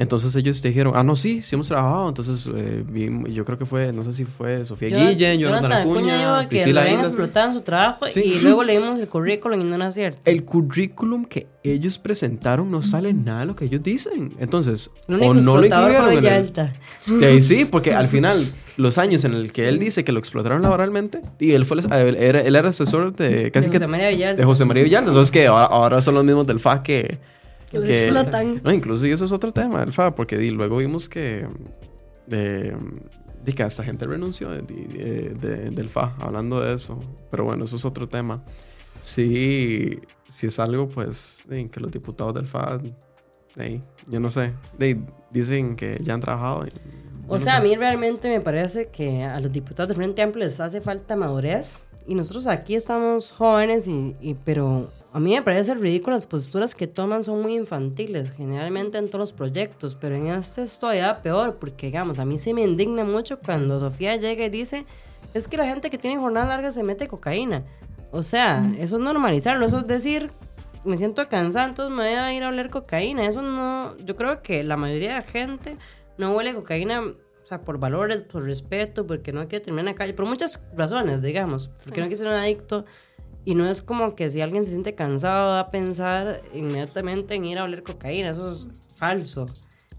entonces 0.00 0.34
ellos 0.34 0.60
dijeron, 0.62 0.94
ah, 0.96 1.04
no, 1.04 1.14
sí, 1.14 1.42
sí 1.42 1.54
hemos 1.54 1.68
trabajado, 1.68 2.08
entonces 2.08 2.48
eh, 2.52 2.82
vimos- 2.90 3.30
yo 3.30 3.44
creo 3.44 3.56
que 3.58 3.66
fue, 3.66 3.92
no 3.92 4.02
sé 4.02 4.12
si 4.12 4.24
fue 4.24 4.64
Sofía 4.64 4.88
Jonathan- 4.88 5.08
Guillén, 5.14 5.38
Jonathan 5.38 5.72
Acuña, 5.72 6.40
que 6.42 6.48
Priscila 6.48 6.88
Indas. 6.90 7.06
explotado 7.08 7.48
en 7.48 7.52
su 7.54 7.60
trabajo 7.60 8.06
Sí. 8.08 8.20
y 8.24 8.40
luego 8.40 8.64
leímos 8.64 8.98
el 8.98 9.06
currículum 9.08 9.60
y 9.60 9.64
no 9.64 9.76
era 9.76 9.92
cierto. 9.92 10.20
El 10.24 10.44
currículum 10.44 11.24
que 11.26 11.46
ellos 11.62 11.98
presentaron 11.98 12.70
no 12.70 12.82
sale 12.82 13.12
nada 13.12 13.40
de 13.40 13.46
lo 13.46 13.54
que 13.54 13.66
ellos 13.66 13.82
dicen. 13.82 14.32
Entonces, 14.38 14.88
o 15.06 15.12
no 15.12 15.18
lo 15.18 15.24
incluyeron 15.66 16.12
en 16.12 16.24
el, 16.24 17.24
ahí 17.24 17.40
sí, 17.42 17.66
porque 17.66 17.92
al 17.92 18.08
final, 18.08 18.46
los 18.78 18.96
años 18.96 19.24
en 19.24 19.34
el 19.34 19.52
que 19.52 19.68
él 19.68 19.78
dice 19.78 20.02
que 20.02 20.12
lo 20.12 20.18
explotaron 20.18 20.62
laboralmente, 20.62 21.20
y 21.38 21.52
él 21.52 21.66
fue 21.66 21.76
él 21.78 22.16
era, 22.18 22.40
él 22.40 22.56
era 22.56 22.70
asesor 22.70 23.14
de 23.14 23.50
casi 23.50 23.66
de 23.66 23.72
que 23.72 23.78
José 23.78 23.86
María 23.88 24.08
Villalta. 24.08 24.40
de 24.40 24.46
José 24.46 24.64
María 24.64 24.82
Villalta. 24.82 25.10
Entonces 25.10 25.30
que 25.30 25.46
ahora, 25.46 25.66
ahora 25.66 26.00
son 26.02 26.14
los 26.14 26.24
mismos 26.24 26.46
del 26.46 26.58
FA 26.58 26.82
que. 26.82 27.18
Que 27.70 27.78
los 27.78 27.88
explotan. 27.88 28.60
No, 28.64 28.72
incluso 28.72 29.06
y 29.06 29.12
eso 29.12 29.24
es 29.24 29.32
otro 29.32 29.52
tema 29.52 29.80
del 29.80 29.92
FA, 29.92 30.14
porque 30.14 30.36
di, 30.36 30.50
luego 30.50 30.78
vimos 30.78 31.08
que. 31.08 31.46
De, 32.26 32.74
que 33.56 33.62
esta 33.62 33.82
gente 33.82 34.06
renunció 34.06 34.50
de- 34.50 34.62
de- 34.62 35.30
de- 35.34 35.70
del 35.70 35.88
FA, 35.88 36.14
hablando 36.20 36.60
de 36.60 36.74
eso. 36.74 36.98
Pero 37.30 37.44
bueno, 37.44 37.64
eso 37.64 37.76
es 37.76 37.84
otro 37.84 38.08
tema. 38.08 38.42
Sí, 39.00 39.98
sí 40.28 40.46
es 40.46 40.58
algo, 40.60 40.88
pues, 40.88 41.44
que 41.48 41.80
los 41.80 41.90
diputados 41.90 42.34
del 42.34 42.44
FA. 42.46 42.78
yo 44.06 44.20
no 44.20 44.30
sé. 44.30 44.52
di, 44.78 45.00
dicen 45.30 45.74
que 45.76 45.98
ya 46.02 46.14
han 46.14 46.20
trabajado. 46.20 46.66
O 47.28 47.34
no 47.34 47.40
sea, 47.40 47.52
sé. 47.52 47.58
a 47.58 47.60
mí 47.60 47.74
realmente 47.76 48.28
me 48.28 48.40
parece 48.40 48.88
que 48.88 49.24
a 49.24 49.40
los 49.40 49.50
diputados 49.52 49.88
de 49.88 49.94
Frente 49.94 50.22
Amplio 50.22 50.44
les 50.44 50.60
hace 50.60 50.80
falta 50.80 51.16
madurez. 51.16 51.78
Y 52.06 52.14
nosotros 52.14 52.46
aquí 52.46 52.74
estamos 52.74 53.30
jóvenes, 53.30 53.86
y, 53.86 54.16
y- 54.20 54.34
pero 54.34 54.88
a 55.12 55.20
mí 55.20 55.34
me 55.34 55.42
parece 55.42 55.74
ridículo 55.74 56.16
las 56.16 56.26
posturas 56.26 56.74
que 56.74 56.86
toman 56.86 57.22
son 57.24 57.42
muy 57.42 57.54
infantiles, 57.54 58.30
generalmente 58.32 58.98
en 58.98 59.06
todos 59.06 59.20
los 59.20 59.32
proyectos, 59.32 59.96
pero 60.00 60.16
en 60.16 60.26
este 60.28 60.62
es 60.62 60.78
todavía 60.78 61.14
peor, 61.16 61.56
porque 61.56 61.86
digamos, 61.86 62.18
a 62.18 62.24
mí 62.24 62.38
se 62.38 62.52
me 62.54 62.62
indigna 62.62 63.04
mucho 63.04 63.38
cuando 63.38 63.78
Sofía 63.78 64.16
llega 64.16 64.44
y 64.44 64.48
dice 64.50 64.86
es 65.34 65.46
que 65.46 65.56
la 65.56 65.66
gente 65.66 65.90
que 65.90 65.98
tiene 65.98 66.18
jornada 66.20 66.46
larga 66.46 66.70
se 66.72 66.82
mete 66.82 67.06
cocaína. 67.06 67.62
O 68.10 68.24
sea, 68.24 68.64
eso 68.78 68.96
es 68.96 69.00
normalizarlo, 69.00 69.64
eso 69.66 69.78
es 69.78 69.86
decir, 69.86 70.30
me 70.84 70.96
siento 70.96 71.28
cansada, 71.28 71.66
entonces 71.68 71.94
me 71.96 72.02
voy 72.04 72.14
a 72.14 72.32
ir 72.32 72.42
a 72.42 72.48
oler 72.48 72.70
cocaína. 72.70 73.24
Eso 73.26 73.40
no, 73.42 73.96
yo 73.98 74.16
creo 74.16 74.42
que 74.42 74.64
la 74.64 74.76
mayoría 74.76 75.10
de 75.10 75.14
la 75.16 75.22
gente 75.22 75.76
no 76.18 76.32
huele 76.32 76.52
cocaína, 76.54 77.04
sea, 77.50 77.62
por 77.62 77.78
valores, 77.78 78.22
por 78.22 78.44
respeto, 78.44 79.06
porque 79.06 79.32
no 79.32 79.46
quiere 79.48 79.64
terminar 79.64 79.88
en 79.88 79.92
la 79.92 79.94
calle, 79.94 80.14
por 80.14 80.26
muchas 80.26 80.62
razones, 80.74 81.20
digamos, 81.20 81.68
porque 81.84 82.00
no 82.00 82.06
quiere 82.06 82.16
ser 82.16 82.28
un 82.28 82.34
adicto. 82.34 82.84
Y 83.44 83.54
no 83.54 83.68
es 83.68 83.80
como 83.82 84.14
que 84.14 84.28
si 84.28 84.40
alguien 84.40 84.64
se 84.64 84.70
siente 84.70 84.94
cansado 84.94 85.50
va 85.50 85.60
a 85.60 85.70
pensar 85.70 86.38
inmediatamente 86.52 87.34
en 87.34 87.44
ir 87.46 87.58
a 87.58 87.64
oler 87.64 87.82
cocaína, 87.82 88.30
eso 88.30 88.50
es 88.50 88.68
falso, 88.96 89.46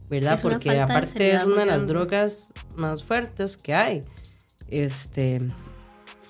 ¿verdad? 0.09 0.35
Es 0.35 0.41
porque 0.41 0.79
aparte 0.79 1.33
es 1.33 1.43
una 1.43 1.61
de 1.61 1.65
las 1.65 1.87
drogas 1.87 2.53
más 2.75 3.03
fuertes 3.03 3.57
que 3.57 3.73
hay. 3.73 4.01
Este, 4.69 5.41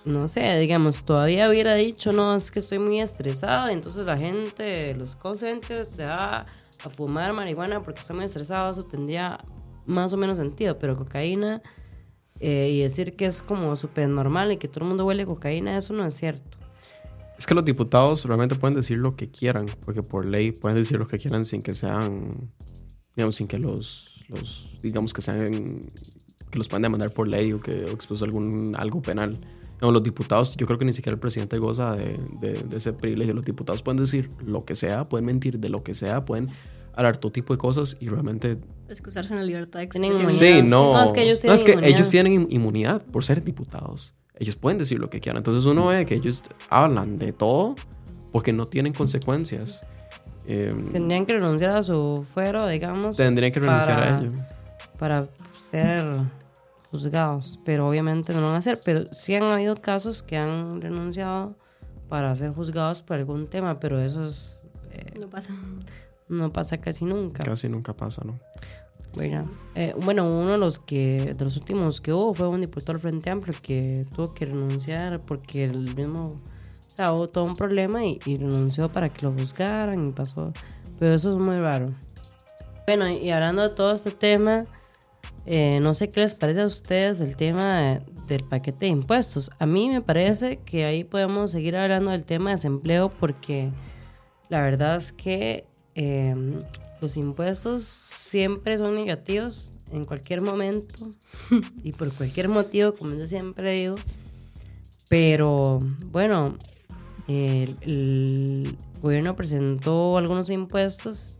no 0.05 0.28
sé, 0.28 0.57
digamos, 0.59 1.03
todavía 1.03 1.49
hubiera 1.49 1.76
dicho, 1.76 2.11
no, 2.11 2.36
es 2.36 2.49
que 2.49 2.59
estoy 2.59 2.80
muy 2.80 3.01
estresada, 3.01 3.72
entonces 3.72 4.05
la 4.05 4.17
gente, 4.17 4.95
los 4.95 5.15
call 5.15 5.38
centers 5.38 5.89
se 5.89 6.05
va 6.05 6.45
a 6.84 6.89
fumar 6.89 7.34
marihuana 7.34 7.84
porque 7.84 7.99
está 7.99 8.13
muy 8.13 8.26
estresado, 8.26 8.72
eso 8.72 8.84
tendría 8.84 9.38
más 9.86 10.13
o 10.13 10.17
menos 10.17 10.38
sentido, 10.38 10.77
pero 10.79 10.97
cocaína 10.97 11.61
eh, 12.39 12.71
y 12.71 12.82
decir 12.82 13.15
que 13.15 13.25
es 13.25 13.41
como 13.41 13.75
súper 13.75 14.09
normal 14.09 14.51
y 14.51 14.57
que 14.57 14.67
todo 14.67 14.84
el 14.84 14.89
mundo 14.89 15.05
huele 15.05 15.25
cocaína, 15.25 15.77
eso 15.77 15.93
no 15.93 16.05
es 16.05 16.15
cierto. 16.15 16.57
Es 17.38 17.45
que 17.45 17.55
los 17.55 17.65
diputados 17.65 18.25
realmente 18.25 18.55
pueden 18.55 18.75
decir 18.75 18.97
lo 18.97 19.15
que 19.15 19.29
quieran, 19.29 19.65
porque 19.86 20.01
por 20.01 20.27
ley 20.27 20.51
pueden 20.51 20.77
decir 20.77 20.99
lo 20.99 21.07
que 21.07 21.17
quieran 21.17 21.45
sin 21.45 21.61
que 21.61 21.73
sean, 21.73 22.29
digamos, 23.15 23.36
sin 23.36 23.47
que 23.47 23.59
los, 23.59 24.23
los 24.29 24.79
digamos, 24.82 25.13
que 25.13 25.21
sean, 25.21 25.82
que 26.49 26.57
los 26.57 26.67
puedan 26.67 26.84
demandar 26.84 27.11
por 27.11 27.29
ley 27.29 27.53
o 27.53 27.57
que 27.57 27.86
o 27.86 27.89
expuso 27.89 28.25
algún, 28.25 28.75
algo 28.77 29.01
penal. 29.01 29.38
No, 29.82 29.91
los 29.91 30.03
diputados, 30.03 30.55
yo 30.57 30.67
creo 30.67 30.77
que 30.77 30.86
ni 30.86 30.93
siquiera 30.93 31.15
el 31.15 31.19
presidente 31.19 31.57
goza 31.57 31.93
de, 31.93 32.19
de, 32.39 32.53
de 32.53 32.77
ese 32.77 32.93
privilegio. 32.93 33.34
Los 33.34 33.45
diputados 33.45 33.82
pueden 33.82 34.01
decir 34.01 34.29
lo 34.45 34.61
que 34.61 34.75
sea, 34.75 35.03
pueden 35.03 35.25
mentir 35.25 35.59
de 35.59 35.69
lo 35.69 35.84
que 35.84 35.95
sea, 35.95 36.23
pueden 36.25 36.49
hablar 36.93 37.17
todo 37.17 37.31
tipo 37.31 37.53
de 37.53 37.57
cosas 37.57 37.97
y 37.99 38.07
realmente... 38.09 38.57
Excusarse 38.89 39.33
en 39.33 39.39
la 39.39 39.45
libertad 39.45 39.79
de 39.79 39.87
Tienen 39.87 40.11
expresión. 40.11 40.63
Sí, 40.63 40.69
no. 40.69 40.93
No, 40.93 41.03
es 41.03 41.11
que 41.13 41.23
ellos 41.23 41.43
No, 41.43 41.53
es 41.53 41.63
tienen 41.63 41.65
que 41.65 41.71
inmunidad. 41.71 41.95
ellos 41.97 42.09
tienen 42.09 42.33
in- 42.33 42.47
inmunidad 42.49 43.01
por 43.03 43.23
ser 43.23 43.43
diputados. 43.43 44.13
Ellos 44.37 44.55
pueden 44.55 44.77
decir 44.79 44.99
lo 44.99 45.09
que 45.09 45.19
quieran. 45.21 45.37
Entonces 45.39 45.65
uno 45.65 45.87
ve 45.87 46.05
que 46.05 46.15
ellos 46.15 46.43
hablan 46.69 47.17
de 47.17 47.31
todo 47.31 47.75
porque 48.33 48.51
no 48.53 48.65
tienen 48.65 48.91
consecuencias. 48.93 49.87
Eh, 50.47 50.73
Tendrían 50.91 51.25
que 51.25 51.33
renunciar 51.33 51.71
a 51.71 51.83
su 51.83 52.27
fuero, 52.33 52.67
digamos, 52.67 53.15
tendrían 53.17 53.51
que 53.53 53.59
renunciar 53.59 53.97
para- 53.99 54.15
a 54.17 54.19
ello. 54.19 54.31
para 54.97 55.27
ser 55.69 56.05
juzgados, 56.91 57.59
pero 57.63 57.87
obviamente 57.87 58.33
no 58.33 58.39
lo 58.41 58.47
van 58.47 58.55
a 58.55 58.57
hacer, 58.57 58.79
pero 58.83 59.05
sí 59.13 59.35
han 59.35 59.43
habido 59.43 59.75
casos 59.75 60.23
que 60.23 60.35
han 60.37 60.81
renunciado 60.81 61.55
para 62.09 62.35
ser 62.35 62.51
juzgados 62.51 63.03
por 63.03 63.17
algún 63.17 63.47
tema, 63.47 63.79
pero 63.79 64.01
eso 64.01 64.25
es, 64.25 64.63
eh, 64.91 65.13
No 65.19 65.29
pasa. 65.29 65.53
No 66.32 66.51
pasa 66.51 66.79
casi 66.79 67.05
nunca. 67.05 67.43
Casi 67.43 67.69
nunca 67.69 67.93
pasa, 67.93 68.21
¿no? 68.25 68.39
Bueno, 69.13 69.41
eh, 69.75 69.93
bueno, 70.05 70.25
uno 70.27 70.53
de 70.53 70.57
los 70.57 70.79
que 70.79 71.34
de 71.38 71.43
los 71.43 71.57
últimos 71.57 71.99
que 71.99 72.13
hubo 72.13 72.34
fue 72.34 72.47
un 72.47 72.61
diputado 72.61 72.93
del 72.93 73.01
Frente 73.01 73.29
Amplio 73.29 73.53
que 73.61 74.05
tuvo 74.15 74.34
que 74.34 74.45
renunciar 74.45 75.19
porque 75.21 75.63
el 75.63 75.93
mismo, 75.95 76.21
o 76.29 76.36
sea, 76.95 77.11
hubo 77.11 77.27
todo 77.27 77.43
un 77.43 77.57
problema 77.57 78.05
y, 78.05 78.19
y 78.25 78.38
renunció 78.38 78.88
para 78.88 79.09
que 79.09 79.23
lo 79.25 79.34
juzgaran 79.34 80.07
y 80.09 80.11
pasó, 80.13 80.53
pero 80.97 81.13
eso 81.13 81.38
es 81.38 81.45
muy 81.45 81.57
raro. 81.57 81.88
Bueno, 82.88 83.09
y 83.09 83.29
hablando 83.32 83.61
de 83.63 83.69
todo 83.75 83.91
este 83.93 84.11
tema, 84.11 84.63
eh, 85.45 85.79
no 85.82 85.93
sé 85.93 86.09
qué 86.09 86.21
les 86.21 86.34
parece 86.36 86.61
a 86.61 86.65
ustedes 86.65 87.19
el 87.19 87.36
tema 87.36 87.82
de- 87.82 88.01
del 88.27 88.43
paquete 88.45 88.86
de 88.86 88.91
impuestos. 88.93 89.51
A 89.59 89.65
mí 89.65 89.89
me 89.89 90.01
parece 90.01 90.57
que 90.63 90.86
ahí 90.86 91.03
podemos 91.03 91.51
seguir 91.51 91.75
hablando 91.75 92.11
del 92.11 92.23
tema 92.23 92.51
de 92.51 92.55
desempleo 92.55 93.09
porque 93.09 93.71
la 94.47 94.61
verdad 94.61 94.95
es 94.95 95.11
que 95.11 95.65
eh, 95.95 96.35
los 97.01 97.17
impuestos 97.17 97.83
siempre 97.83 98.77
son 98.77 98.95
negativos 98.95 99.73
en 99.91 100.05
cualquier 100.05 100.41
momento 100.41 101.11
y 101.83 101.91
por 101.91 102.13
cualquier 102.13 102.47
motivo, 102.49 102.93
como 102.93 103.13
yo 103.15 103.25
siempre 103.25 103.71
digo. 103.71 103.95
Pero 105.09 105.79
bueno, 106.11 106.57
el, 107.27 107.75
el 107.81 108.77
gobierno 109.01 109.35
presentó 109.35 110.17
algunos 110.17 110.49
impuestos. 110.49 111.37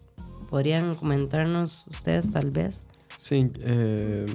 ¿Podrían 0.50 0.96
comentarnos 0.96 1.86
ustedes 1.88 2.32
tal 2.32 2.50
vez? 2.50 2.90
Sí, 3.18 3.50
eh, 3.62 4.26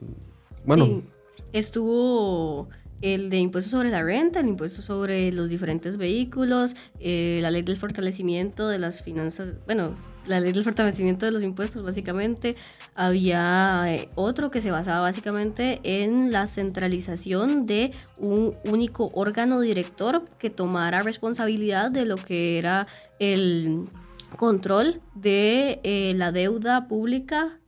bueno, 0.65 0.87
Sí, 0.87 1.05
estuvo 1.53 2.69
el 3.03 3.31
de 3.31 3.39
impuesto 3.39 3.71
sobre 3.71 3.91
la 3.91 4.03
renta, 4.03 4.41
el 4.41 4.49
impuesto 4.49 4.81
sobre 4.81 5.31
los 5.33 5.49
diferentes 5.49 5.97
vehículos, 5.97 6.75
eh, 6.99 7.39
la 7.43 7.51
ley 7.51 7.63
del 7.63 7.77
fortalecimiento 7.77 8.69
de 8.69 8.79
las 8.79 9.03
finanzas, 9.03 9.55
bueno, 9.67 9.93
la 10.27 10.41
ley 10.41 10.53
del 10.53 10.65
fortalecimiento 10.65 11.27
de 11.27 11.33
los 11.33 11.43
impuestos 11.43 11.83
básicamente. 11.83 12.57
Había 12.95 13.85
eh, 13.89 14.09
otro 14.15 14.51
que 14.51 14.61
se 14.61 14.71
basaba 14.71 15.01
básicamente 15.01 15.81
en 15.83 16.33
la 16.33 16.47
centralización 16.47 17.63
de 17.63 17.93
un 18.17 18.55
único 18.65 19.11
órgano 19.13 19.61
director 19.61 20.25
que 20.39 20.51
tomara 20.51 21.03
responsabilidad 21.03 21.91
de 21.91 22.07
lo 22.07 22.17
que 22.17 22.59
era 22.59 22.87
el 23.19 23.89
control 24.37 25.01
de 25.15 25.81
eh, 25.83 26.15
la 26.17 26.33
deuda 26.33 26.89
pública 26.89 27.61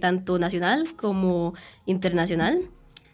tanto 0.00 0.38
nacional 0.38 0.84
como 0.96 1.54
internacional. 1.86 2.58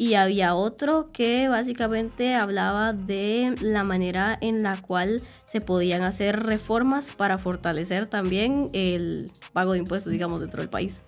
Y 0.00 0.14
había 0.14 0.54
otro 0.54 1.10
que 1.12 1.48
básicamente 1.48 2.36
hablaba 2.36 2.92
de 2.92 3.56
la 3.60 3.82
manera 3.82 4.38
en 4.40 4.62
la 4.62 4.80
cual 4.80 5.22
se 5.44 5.60
podían 5.60 6.02
hacer 6.02 6.40
reformas 6.44 7.12
para 7.12 7.36
fortalecer 7.36 8.06
también 8.06 8.70
el 8.72 9.28
pago 9.52 9.72
de 9.72 9.80
impuestos, 9.80 10.12
digamos, 10.12 10.40
dentro 10.40 10.60
del 10.60 10.70
país. 10.70 11.02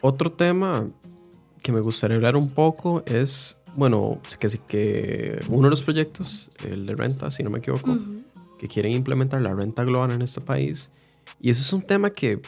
otro 0.00 0.32
tema 0.32 0.86
que 1.62 1.70
me 1.70 1.80
gustaría 1.80 2.16
hablar 2.16 2.36
un 2.36 2.50
poco 2.50 3.04
es, 3.06 3.56
bueno, 3.76 4.20
que, 4.40 4.48
que 4.66 5.40
uno 5.48 5.64
de 5.64 5.70
los 5.70 5.82
proyectos, 5.82 6.50
el 6.64 6.84
de 6.84 6.94
renta, 6.96 7.30
si 7.30 7.44
no 7.44 7.50
me 7.50 7.58
equivoco, 7.58 7.96
que 8.58 8.66
quieren 8.66 8.92
implementar 8.92 9.40
la 9.40 9.50
renta 9.50 9.84
global 9.84 10.10
en 10.10 10.22
este 10.22 10.40
país. 10.40 10.90
Y 11.40 11.50
eso 11.50 11.62
es 11.62 11.72
un 11.72 11.82
tema 11.82 12.10
que, 12.10 12.40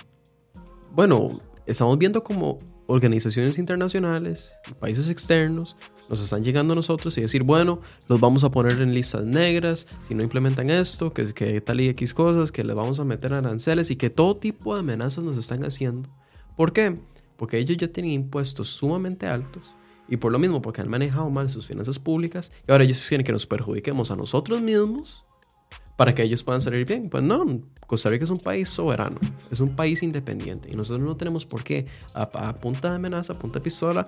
bueno, 0.93 1.39
estamos 1.67 1.97
viendo 1.99 2.25
como 2.25 2.59
organizaciones 2.91 3.57
internacionales, 3.57 4.53
países 4.81 5.09
externos, 5.09 5.77
nos 6.09 6.21
están 6.21 6.43
llegando 6.43 6.73
a 6.73 6.77
nosotros 6.77 7.17
y 7.17 7.21
decir, 7.21 7.45
bueno, 7.45 7.81
los 8.09 8.21
vamos 8.21 8.43
a 8.43 8.51
poner 8.51 8.81
en 8.81 8.93
listas 8.93 9.25
negras 9.25 9.87
si 10.07 10.15
no 10.15 10.25
implementan 10.25 10.71
esto, 10.71 11.11
que, 11.11 11.33
que 11.33 11.61
tal 11.61 11.81
y 11.81 11.89
X 11.91 12.13
cosas, 12.13 12.51
que 12.51 12.65
les 12.65 12.75
vamos 12.75 12.99
a 12.99 13.05
meter 13.05 13.33
aranceles 13.33 13.91
y 13.91 13.97
que 13.97 14.11
todo 14.11 14.37
tipo 14.37 14.75
de 14.75 14.81
amenazas 14.81 15.23
nos 15.23 15.37
están 15.37 15.65
haciendo. 15.65 16.09
¿Por 16.57 16.73
qué? 16.73 16.99
Porque 17.37 17.59
ellos 17.59 17.77
ya 17.79 17.89
tienen 17.89 18.13
impuestos 18.13 18.69
sumamente 18.69 19.27
altos 19.27 19.77
y 20.09 20.17
por 20.17 20.33
lo 20.33 20.41
mismo 20.41 20.61
porque 20.61 20.81
han 20.81 20.89
manejado 20.89 21.31
mal 21.31 21.49
sus 21.49 21.67
finanzas 21.67 22.01
públicas 22.01 22.51
y 22.67 22.73
ahora 22.73 22.85
ellos 22.85 23.07
quieren 23.09 23.25
que 23.25 23.33
nos 23.33 23.47
perjudiquemos 23.47 24.11
a 24.11 24.17
nosotros 24.17 24.61
mismos 24.61 25.25
para 26.01 26.15
que 26.15 26.23
ellos 26.23 26.43
puedan 26.43 26.63
salir 26.63 26.87
bien. 26.87 27.11
Pues 27.11 27.23
no, 27.23 27.45
Costa 27.87 28.09
Rica 28.09 28.25
es 28.25 28.31
un 28.31 28.39
país 28.39 28.71
soberano, 28.71 29.19
es 29.51 29.61
un 29.61 29.77
país 29.77 30.03
independiente 30.03 30.71
y 30.73 30.75
nosotros 30.75 31.03
no 31.03 31.15
tenemos 31.15 31.45
por 31.45 31.63
qué 31.63 31.85
a, 32.15 32.23
a 32.23 32.55
punta 32.55 32.89
de 32.89 32.97
amenaza, 32.97 33.35
a 33.35 33.39
punta 33.39 33.59
de 33.59 33.65
pistola, 33.65 34.07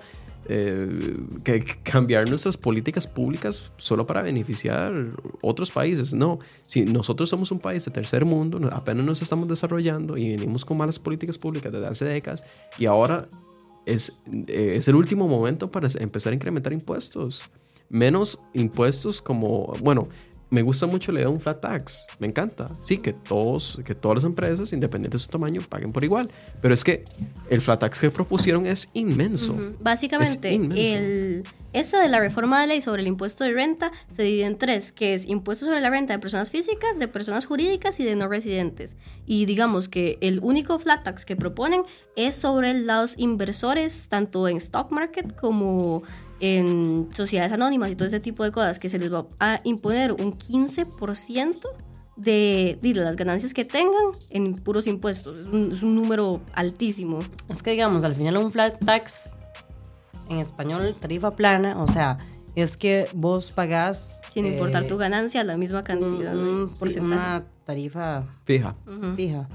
eh, 0.49 1.13
que, 1.43 1.63
cambiar 1.83 2.27
nuestras 2.27 2.57
políticas 2.57 3.05
públicas 3.05 3.71
solo 3.77 4.07
para 4.07 4.23
beneficiar 4.23 4.91
otros 5.43 5.69
países. 5.69 6.13
No, 6.13 6.39
si 6.63 6.83
nosotros 6.83 7.29
somos 7.29 7.51
un 7.51 7.59
país 7.59 7.85
de 7.85 7.91
tercer 7.91 8.25
mundo, 8.25 8.59
apenas 8.71 9.05
nos 9.05 9.21
estamos 9.21 9.47
desarrollando 9.47 10.17
y 10.17 10.31
venimos 10.31 10.65
con 10.65 10.79
malas 10.79 10.97
políticas 10.97 11.37
públicas 11.37 11.71
desde 11.71 11.85
hace 11.85 12.05
décadas 12.05 12.49
y 12.79 12.87
ahora 12.87 13.27
es, 13.85 14.13
eh, 14.47 14.73
es 14.77 14.87
el 14.87 14.95
último 14.95 15.27
momento 15.27 15.69
para 15.69 15.87
empezar 15.99 16.33
a 16.33 16.35
incrementar 16.37 16.73
impuestos. 16.73 17.51
Menos 17.87 18.39
impuestos 18.55 19.21
como, 19.21 19.75
bueno, 19.79 20.07
me 20.53 20.61
gusta 20.61 20.85
mucho 20.85 21.11
la 21.11 21.19
idea 21.19 21.29
de 21.29 21.33
un 21.33 21.41
flat 21.41 21.59
tax. 21.59 22.05
Me 22.19 22.27
encanta. 22.27 22.67
Sí, 22.85 22.99
que, 22.99 23.11
todos, 23.11 23.79
que 23.83 23.95
todas 23.95 24.17
las 24.17 24.23
empresas, 24.23 24.71
independientemente 24.71 25.17
de 25.17 25.23
su 25.23 25.27
tamaño, 25.27 25.61
paguen 25.67 25.91
por 25.91 26.03
igual. 26.03 26.29
Pero 26.61 26.75
es 26.75 26.83
que 26.83 27.03
el 27.49 27.59
flat 27.59 27.79
tax 27.79 27.99
que 27.99 28.11
propusieron 28.11 28.67
es 28.67 28.87
inmenso. 28.93 29.57
Básicamente, 29.79 30.49
Es 30.49 30.55
inmenso. 30.55 30.77
el, 30.77 31.43
esta 31.73 32.03
de 32.03 32.07
la 32.07 32.19
reforma 32.19 32.61
de 32.61 32.67
ley 32.67 32.81
sobre 32.81 33.01
el 33.01 33.07
impuesto 33.07 33.43
de 33.43 33.51
renta 33.51 33.91
se 34.11 34.21
divide 34.21 34.45
en 34.45 34.59
tres, 34.59 34.91
que 34.91 35.15
es 35.15 35.25
impuesto 35.25 35.65
sobre 35.65 35.81
la 35.81 35.89
renta 35.89 36.13
de 36.13 36.19
personas 36.19 36.51
físicas, 36.51 36.99
de 36.99 37.07
personas 37.07 37.45
jurídicas 37.47 37.99
y 37.99 38.03
de 38.03 38.15
no 38.15 38.27
residentes. 38.27 38.95
Y 39.25 39.47
digamos 39.47 39.89
que 39.89 40.19
el 40.21 40.39
único 40.43 40.77
flat 40.77 41.03
tax 41.03 41.25
que 41.25 41.35
proponen 41.35 41.81
es 42.15 42.35
sobre 42.35 42.75
los 42.75 43.17
inversores, 43.17 44.07
tanto 44.07 44.47
en 44.47 44.57
stock 44.57 44.91
market 44.91 45.35
como 45.35 46.03
en 46.39 47.07
sociedades 47.15 47.51
anónimas 47.53 47.89
y 47.91 47.95
todo 47.95 48.07
ese 48.07 48.19
tipo 48.19 48.43
de 48.43 48.51
cosas, 48.51 48.79
que 48.79 48.89
se 48.89 48.99
les 48.99 49.11
va 49.13 49.25
a 49.39 49.59
imponer 49.63 50.11
un 50.13 50.37
15% 50.37 51.59
de, 52.15 52.77
de 52.81 52.93
las 52.93 53.15
ganancias 53.15 53.53
que 53.53 53.65
tengan 53.65 54.03
en 54.29 54.53
puros 54.53 54.87
impuestos. 54.87 55.35
Es 55.37 55.47
un, 55.49 55.71
es 55.71 55.81
un 55.83 55.95
número 55.95 56.41
altísimo. 56.53 57.19
Es 57.49 57.63
que 57.63 57.71
digamos, 57.71 58.03
al 58.03 58.15
final 58.15 58.37
un 58.37 58.51
flat 58.51 58.77
tax, 58.83 59.37
en 60.29 60.39
español 60.39 60.95
tarifa 60.99 61.31
plana, 61.31 61.81
o 61.81 61.87
sea, 61.87 62.17
es 62.55 62.77
que 62.77 63.07
vos 63.13 63.51
pagás... 63.51 64.21
Sin 64.31 64.45
importar 64.45 64.83
eh, 64.83 64.87
tu 64.87 64.97
ganancia, 64.97 65.43
la 65.43 65.57
misma 65.57 65.83
cantidad 65.83 66.35
un- 66.35 66.47
un- 66.47 66.69
porcentaje. 66.79 67.03
una 67.05 67.43
tarifa 67.65 68.23
Fija. 68.45 68.75
Ujú. 68.87 69.13
fija. 69.15 69.47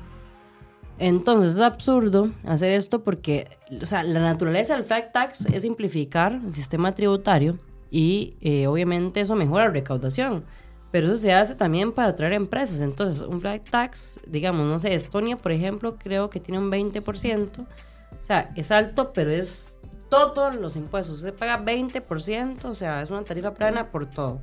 Entonces 0.99 1.55
es 1.55 1.61
absurdo 1.61 2.31
hacer 2.45 2.73
esto 2.73 3.05
porque, 3.05 3.49
o 3.81 3.87
sea, 3.87 4.03
la 4.03 4.21
naturaleza 4.21 4.75
del 4.75 4.85
flat 4.85 5.13
tax 5.13 5.47
es 5.47 5.63
simplificar 5.63 6.41
el 6.45 6.53
sistema 6.53 6.95
tributario 6.95 7.59
y 7.91 8.37
eh, 8.41 8.67
obviamente 8.67 9.21
eso 9.21 9.37
mejora 9.37 9.67
la 9.67 9.71
recaudación. 9.71 10.45
Pero 10.91 11.09
eso 11.09 11.17
se 11.17 11.33
hace 11.35 11.55
también 11.55 11.93
para 11.93 12.09
atraer 12.09 12.33
empresas. 12.33 12.81
Entonces, 12.81 13.21
un 13.21 13.41
flat 13.41 13.69
tax, 13.69 14.21
digamos, 14.27 14.71
no 14.71 14.79
sé, 14.79 14.95
Estonia, 14.95 15.37
por 15.37 15.53
ejemplo, 15.53 15.99
creo 15.99 16.31
que 16.31 16.41
tiene 16.41 16.59
un 16.59 16.71
20%. 16.71 17.61
O 17.61 18.25
sea, 18.25 18.51
es 18.57 18.71
alto, 18.71 19.13
pero 19.13 19.31
es 19.31 19.79
todos 20.09 20.55
los 20.55 20.77
impuestos. 20.77 21.19
Usted 21.19 21.35
paga 21.35 21.63
20%, 21.63 22.65
o 22.65 22.75
sea, 22.75 23.03
es 23.03 23.11
una 23.11 23.23
tarifa 23.23 23.53
plana 23.53 23.91
por 23.91 24.09
todo. 24.09 24.41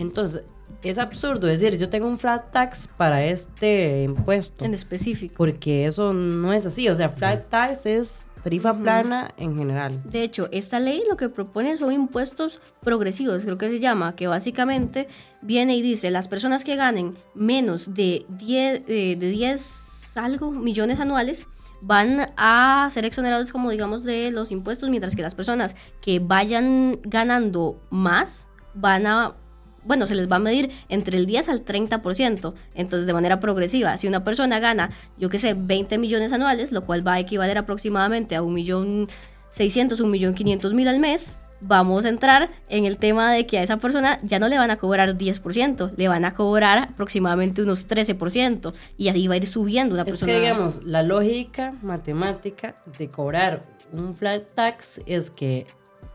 Entonces, 0.00 0.42
es 0.82 0.98
absurdo 0.98 1.46
decir, 1.46 1.76
yo 1.76 1.88
tengo 1.88 2.06
un 2.08 2.18
flat 2.18 2.50
tax 2.52 2.88
para 2.96 3.24
este 3.24 4.02
impuesto. 4.02 4.64
En 4.64 4.74
específico. 4.74 5.34
Porque 5.36 5.86
eso 5.86 6.12
no 6.12 6.52
es 6.52 6.64
así. 6.66 6.88
O 6.88 6.94
sea, 6.94 7.08
flat 7.08 7.48
tax 7.48 7.86
es 7.86 8.30
tarifa 8.42 8.74
plana 8.74 9.34
en 9.36 9.56
general. 9.56 10.02
De 10.04 10.22
hecho, 10.22 10.48
esta 10.52 10.80
ley 10.80 11.02
lo 11.08 11.16
que 11.16 11.28
propone 11.28 11.76
son 11.76 11.92
impuestos 11.92 12.60
progresivos, 12.80 13.44
creo 13.44 13.58
que 13.58 13.68
se 13.68 13.80
llama, 13.80 14.16
que 14.16 14.28
básicamente 14.28 15.08
viene 15.42 15.76
y 15.76 15.82
dice, 15.82 16.10
las 16.10 16.26
personas 16.26 16.64
que 16.64 16.76
ganen 16.76 17.18
menos 17.34 17.92
de 17.92 18.24
10, 18.30 18.82
eh, 18.86 19.16
de 19.18 19.28
10 19.28 20.16
algo 20.16 20.50
millones 20.50 21.00
anuales 21.00 21.46
van 21.82 22.32
a 22.36 22.88
ser 22.90 23.04
exonerados 23.04 23.52
como 23.52 23.70
digamos 23.70 24.04
de 24.04 24.30
los 24.30 24.50
impuestos, 24.50 24.88
mientras 24.88 25.16
que 25.16 25.22
las 25.22 25.34
personas 25.34 25.76
que 26.00 26.18
vayan 26.18 26.98
ganando 27.02 27.80
más 27.90 28.46
van 28.74 29.06
a 29.06 29.36
bueno, 29.84 30.06
se 30.06 30.14
les 30.14 30.30
va 30.30 30.36
a 30.36 30.40
medir 30.40 30.70
entre 30.88 31.16
el 31.16 31.26
10 31.26 31.48
al 31.48 31.64
30%, 31.64 32.54
entonces 32.74 33.06
de 33.06 33.12
manera 33.12 33.38
progresiva. 33.38 33.96
Si 33.96 34.06
una 34.08 34.22
persona 34.24 34.58
gana, 34.60 34.90
yo 35.18 35.28
qué 35.28 35.38
sé, 35.38 35.54
20 35.54 35.98
millones 35.98 36.32
anuales, 36.32 36.72
lo 36.72 36.82
cual 36.82 37.06
va 37.06 37.14
a 37.14 37.18
equivaler 37.20 37.58
aproximadamente 37.58 38.36
a 38.36 38.42
un 38.42 38.52
millón 38.54 39.06
600, 39.52 40.00
un 40.00 40.10
millón 40.10 40.34
500 40.34 40.74
mil 40.74 40.88
al 40.88 41.00
mes, 41.00 41.32
vamos 41.62 42.04
a 42.04 42.08
entrar 42.08 42.48
en 42.68 42.84
el 42.86 42.96
tema 42.96 43.32
de 43.32 43.44
que 43.46 43.58
a 43.58 43.62
esa 43.62 43.76
persona 43.76 44.18
ya 44.22 44.38
no 44.38 44.48
le 44.48 44.56
van 44.56 44.70
a 44.70 44.76
cobrar 44.76 45.16
10%, 45.18 45.90
le 45.96 46.08
van 46.08 46.24
a 46.24 46.32
cobrar 46.32 46.88
aproximadamente 46.92 47.62
unos 47.62 47.86
13% 47.86 48.72
y 48.96 49.08
así 49.08 49.28
va 49.28 49.34
a 49.34 49.36
ir 49.38 49.46
subiendo 49.46 49.94
una 49.94 50.02
Es 50.02 50.08
persona. 50.08 50.32
que, 50.32 50.40
digamos, 50.40 50.84
la 50.86 51.02
lógica 51.02 51.74
matemática 51.82 52.74
de 52.98 53.08
cobrar 53.08 53.60
un 53.92 54.14
flat 54.14 54.50
tax 54.54 55.00
es 55.06 55.30
que, 55.30 55.66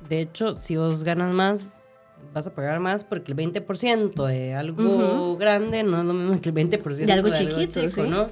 de 0.09 0.21
hecho, 0.21 0.55
si 0.55 0.77
vos 0.77 1.03
ganas 1.03 1.33
más, 1.35 1.65
vas 2.35 2.47
a 2.47 2.53
pagar 2.53 2.81
más 2.81 3.05
porque 3.05 3.31
el 3.31 3.37
20% 3.37 4.27
de 4.27 4.53
algo 4.53 5.37
grande 5.37 5.83
no 5.83 6.01
es 6.01 6.05
lo 6.05 6.13
mismo 6.13 6.41
que 6.41 6.49
el 6.49 6.55
20% 6.55 7.05
De 7.05 7.13
algo 7.13 7.29
chiquito, 7.29 7.89
sí. 7.89 8.01
¿no? 8.01 8.25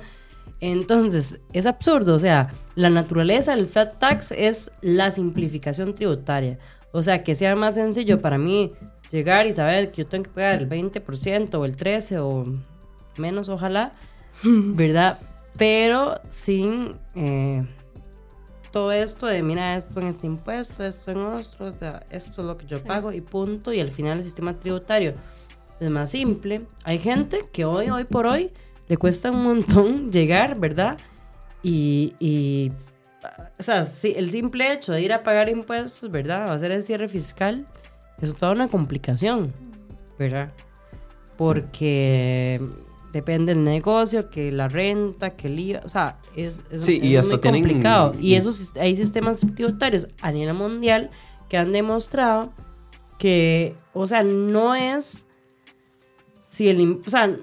Entonces, 0.59 1.39
es 1.53 1.65
absurdo, 1.65 2.15
o 2.15 2.19
sea, 2.19 2.51
la 2.75 2.89
naturaleza 2.89 3.55
del 3.55 3.65
flat 3.65 3.97
tax 3.97 4.33
es 4.33 4.71
la 4.81 5.09
simplificación 5.11 5.93
tributaria. 5.93 6.59
O 6.91 7.01
sea, 7.01 7.23
que 7.23 7.33
sea 7.33 7.55
más 7.55 7.75
sencillo 7.75 8.19
para 8.19 8.37
mí 8.37 8.69
llegar 9.09 9.47
y 9.47 9.53
saber 9.53 9.87
que 9.87 10.03
yo 10.03 10.05
tengo 10.05 10.25
que 10.25 10.31
pagar 10.31 10.61
el 10.61 10.69
20% 10.69 11.55
o 11.55 11.63
el 11.63 11.77
13% 11.77 12.17
o 12.19 12.45
menos, 13.17 13.47
ojalá, 13.47 13.93
¿verdad? 14.43 15.17
Pero 15.57 16.19
sin 16.29 16.97
eh, 17.15 17.61
todo 18.73 18.91
esto 18.91 19.27
de, 19.27 19.43
mira, 19.43 19.75
esto 19.77 19.99
en 20.01 20.07
este 20.07 20.25
impuesto, 20.25 20.83
esto 20.83 21.11
en 21.11 21.19
otro, 21.19 21.67
o 21.67 21.71
sea, 21.73 22.03
esto 22.09 22.41
es 22.41 22.47
lo 22.47 22.57
que 22.57 22.65
yo 22.65 22.79
Sí. 22.79 22.85
pago 22.87 23.11
y 23.13 23.21
punto. 23.21 23.71
Y 23.71 23.79
al 23.79 23.91
final 23.91 24.17
el 24.17 24.23
sistema 24.23 24.59
tributario 24.59 25.13
es 25.79 25.89
más 25.91 26.09
simple. 26.09 26.63
Hay 26.83 26.97
gente 26.97 27.45
que 27.53 27.65
hoy, 27.65 27.91
hoy 27.91 28.03
por 28.05 28.25
hoy, 28.25 28.51
le 28.87 28.97
cuesta 28.97 29.29
un 29.29 29.43
montón 29.43 30.11
llegar, 30.11 30.59
¿verdad? 30.59 30.97
Y, 31.61 32.15
y, 32.19 32.71
o 33.59 33.63
sea, 33.63 33.85
sí, 33.85 34.15
el 34.17 34.31
simple 34.31 34.73
hecho 34.73 34.91
de 34.91 35.01
ir 35.03 35.13
a 35.13 35.21
pagar 35.21 35.49
impuestos, 35.49 36.09
¿verdad? 36.09 36.49
O 36.49 36.53
hacer 36.53 36.71
el 36.71 36.81
cierre 36.83 37.07
fiscal, 37.07 37.65
es 38.21 38.33
toda 38.33 38.53
una 38.53 38.67
complicación, 38.67 39.53
¿verdad? 40.17 40.51
Porque 41.37 42.59
depende 43.13 43.53
del 43.53 43.63
negocio, 43.63 44.29
que 44.29 44.51
la 44.51 44.67
renta, 44.67 45.29
que 45.29 45.47
el 45.47 45.59
IVA, 45.59 45.81
o 45.85 45.89
sea, 45.89 46.17
es, 46.35 46.61
es, 46.71 46.83
Sí, 46.83 46.99
y 47.01 47.15
es 47.15 47.21
hasta 47.21 47.35
muy 47.35 47.41
tienen- 47.41 47.61
complicado. 47.63 48.13
Y 48.19 48.33
esos, 48.35 48.75
hay 48.75 48.95
sistemas 48.95 49.39
tributarios 49.55 50.07
a 50.21 50.31
nivel 50.31 50.55
mundial 50.55 51.09
que 51.47 51.57
han 51.57 51.71
demostrado 51.71 52.51
que, 53.19 53.75
o 53.93 54.07
sea, 54.07 54.23
no 54.23 54.75
es 54.75 55.27
si 56.41 56.69
el, 56.69 56.99
o 57.05 57.09
sea, 57.09 57.35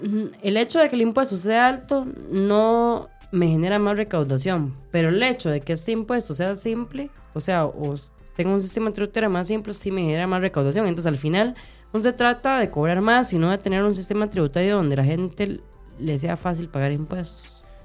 el 0.42 0.56
hecho 0.56 0.78
de 0.78 0.88
que 0.88 0.96
el 0.96 1.02
impuesto 1.02 1.36
sea 1.36 1.68
alto 1.68 2.06
no 2.30 3.08
me 3.32 3.48
genera 3.48 3.78
más 3.78 3.96
recaudación, 3.96 4.74
pero 4.90 5.08
el 5.08 5.22
hecho 5.22 5.50
de 5.50 5.60
que 5.60 5.72
este 5.72 5.92
impuesto 5.92 6.34
sea 6.34 6.54
simple, 6.56 7.10
o 7.34 7.40
sea, 7.40 7.64
o 7.64 7.94
tenga 8.34 8.52
un 8.54 8.60
sistema 8.60 8.90
tributario 8.92 9.30
más 9.30 9.46
simple, 9.48 9.72
sí 9.74 9.90
me 9.90 10.02
genera 10.02 10.26
más 10.26 10.42
recaudación. 10.42 10.86
Entonces, 10.86 11.06
al 11.12 11.18
final, 11.18 11.54
no 11.92 12.02
se 12.02 12.12
trata 12.12 12.58
de 12.58 12.70
cobrar 12.70 13.00
más, 13.00 13.28
sino 13.28 13.50
de 13.50 13.58
tener 13.58 13.82
un 13.82 13.94
sistema 13.94 14.28
tributario 14.28 14.76
donde 14.76 14.96
la 14.96 15.04
gente 15.04 15.60
le 15.98 16.18
sea 16.18 16.36
fácil 16.36 16.68
pagar 16.68 16.92
impuestos. 16.92 17.42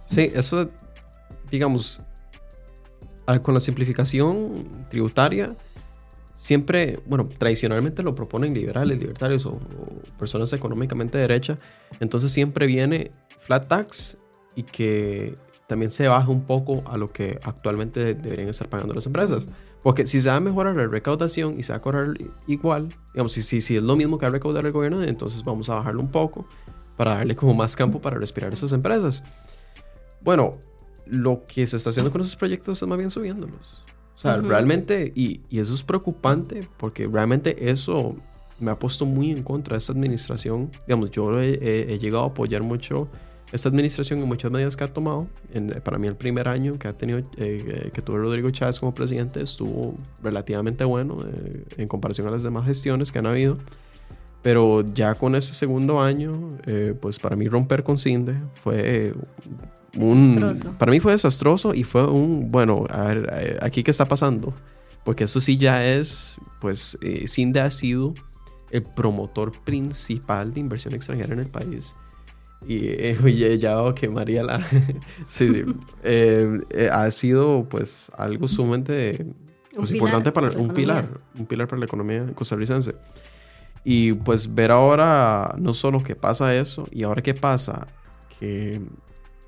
Sí, 0.08 0.32
eso, 0.34 0.70
digamos, 1.50 2.02
con 3.42 3.54
la 3.54 3.60
simplificación 3.60 4.86
tributaria, 4.90 5.56
siempre, 6.34 7.00
bueno, 7.08 7.28
tradicionalmente 7.28 8.04
lo 8.04 8.14
proponen 8.14 8.54
liberales, 8.54 9.00
libertarios 9.00 9.46
o, 9.46 9.52
o 9.52 10.18
personas 10.20 10.54
económicamente 10.54 11.18
de 11.18 11.24
derecha, 11.24 11.58
entonces 12.00 12.32
siempre 12.32 12.68
viene 12.68 13.12
flat 13.40 13.68
tax 13.68 14.18
y 14.56 14.64
que 14.64 15.34
también 15.68 15.92
se 15.92 16.08
baja 16.08 16.30
un 16.30 16.42
poco 16.46 16.84
a 16.86 16.98
lo 16.98 17.08
que 17.08 17.40
actualmente 17.44 18.14
deberían 18.14 18.50
estar 18.50 18.70
pagando 18.70 18.94
las 18.94 19.06
empresas. 19.06 19.48
Porque 19.86 20.08
si 20.08 20.20
se 20.20 20.30
va 20.30 20.38
a 20.38 20.40
mejorar 20.40 20.76
la 20.76 20.88
recaudación 20.88 21.60
y 21.60 21.62
se 21.62 21.72
va 21.72 21.78
a 21.78 21.82
cobrar 21.82 22.08
igual, 22.48 22.90
digamos, 23.14 23.34
si, 23.34 23.44
si, 23.44 23.62
si 23.62 23.78
es 23.78 23.84
lo 23.84 23.96
mismo 23.96 24.18
que 24.18 24.26
va 24.26 24.30
a 24.30 24.32
recaudar 24.32 24.66
el 24.66 24.72
gobierno, 24.72 25.04
entonces 25.04 25.44
vamos 25.44 25.70
a 25.70 25.76
bajarlo 25.76 26.02
un 26.02 26.10
poco 26.10 26.48
para 26.98 27.14
darle 27.14 27.36
como 27.36 27.54
más 27.54 27.76
campo 27.76 28.02
para 28.02 28.18
respirar 28.18 28.50
a 28.50 28.56
esas 28.56 28.72
empresas. 28.72 29.22
Bueno, 30.22 30.54
lo 31.06 31.44
que 31.46 31.68
se 31.68 31.78
está 31.78 31.92
haciendo 31.92 32.12
con 32.12 32.22
esos 32.22 32.36
proyectos 32.36 32.82
es 32.82 32.88
más 32.88 32.98
bien 32.98 33.12
subiéndolos. 33.12 33.84
O 34.16 34.18
sea, 34.18 34.38
Ujú. 34.38 34.48
realmente, 34.48 35.12
y, 35.14 35.42
y 35.52 35.60
eso 35.60 35.76
es 35.76 35.84
preocupante 35.84 36.68
porque 36.78 37.08
realmente 37.08 37.70
eso 37.70 38.16
me 38.60 38.72
ha 38.72 38.76
puesto 38.76 39.06
muy 39.06 39.30
en 39.30 39.44
contra 39.44 39.74
de 39.76 39.78
esta 39.78 39.92
administración. 39.94 40.72
Digamos, 40.88 41.12
yo 41.12 41.40
he, 41.40 41.50
he- 41.62 41.94
he 41.94 42.00
llegado 42.00 42.24
a 42.24 42.28
apoyar 42.30 42.64
mucho 42.64 43.08
esta 43.56 43.70
administración 43.70 44.20
en 44.22 44.28
muchas 44.28 44.52
medidas 44.52 44.76
que 44.78 44.84
ha 44.84 44.94
tomado. 44.94 45.28
En- 45.54 45.70
para 45.84 45.98
mí 45.98 46.08
el 46.08 46.16
primer 46.16 46.48
año 46.48 46.78
que 46.78 46.88
ha 46.88 46.94
tenido, 46.94 47.20
eh, 47.20 47.24
eh, 47.38 47.92
que 47.94 48.02
tuve 48.02 48.18
Rodrigo 48.20 48.50
Chávez 48.52 48.80
como 48.80 48.94
presidente 48.94 49.42
estuvo 49.42 49.96
relativamente 50.22 50.84
bueno 50.86 51.18
eh, 51.34 51.66
en 51.78 51.88
comparación 51.88 52.28
a 52.28 52.32
las 52.32 52.44
demás 52.44 52.66
gestiones 52.66 53.12
que 53.12 53.20
han 53.20 53.28
habido. 53.28 53.58
Pero 54.42 54.86
ya 54.86 55.16
con 55.16 55.36
ese 55.36 55.56
segundo 55.56 56.00
año, 56.02 56.32
eh, 56.68 56.94
pues 57.00 57.18
para 57.18 57.36
mí 57.36 57.48
romper 57.48 57.84
con 57.84 57.98
CINDE 57.98 58.38
fue 58.64 59.14
un... 59.98 60.36
Desastroso. 60.36 60.78
Para 60.78 60.92
mí 60.92 61.00
fue 61.00 61.14
desastroso 61.14 61.74
y 61.74 61.82
fue 61.84 62.06
un, 62.08 62.50
bueno, 62.50 62.84
a 62.90 63.08
ver, 63.08 63.28
eh, 63.34 63.58
aquí 63.62 63.82
qué 63.82 63.90
está 63.90 64.06
pasando. 64.06 64.54
Porque 65.04 65.24
eso 65.24 65.42
sí 65.42 65.58
ya 65.58 65.84
es, 65.86 66.38
pues 66.62 66.96
eh, 67.02 67.28
CINDE 67.28 67.60
ha 67.60 67.72
sido 67.72 68.14
el 68.72 68.84
promotor 68.84 69.52
principal 69.64 70.54
de 70.54 70.60
inversión 70.60 70.94
extranjera 70.94 71.34
en 71.34 71.40
el 71.40 71.48
país. 71.48 71.96
Y 72.68 72.88
eh, 72.88 73.58
ya 73.60 73.76
veo 73.76 73.94
que 73.94 74.08
María 74.08 74.44
la... 74.44 74.66
sí, 75.30 75.50
sí. 75.50 75.64
Eh, 76.04 76.60
eh, 76.72 76.90
ha 76.92 77.10
sido 77.12 77.68
pues 77.70 78.12
algo 78.18 78.48
sumamente 78.48 79.26
pues, 79.76 79.92
importante 79.92 80.32
para 80.32 80.50
para 80.50 80.62
un 80.62 80.70
pilar, 80.70 81.10
un 81.38 81.46
pilar 81.46 81.68
para 81.68 81.80
la 81.80 81.86
economía 81.86 82.26
costarricense. 82.34 82.96
Y 83.84 84.14
pues 84.14 84.54
ver 84.54 84.72
ahora 84.72 85.56
no 85.60 85.76
solo 85.76 86.02
que 86.02 86.16
pasa 86.16 86.56
eso, 86.56 86.88
y 86.92 87.04
ahora 87.04 87.22
qué 87.22 87.36
pasa, 87.36 87.86
que 88.40 88.82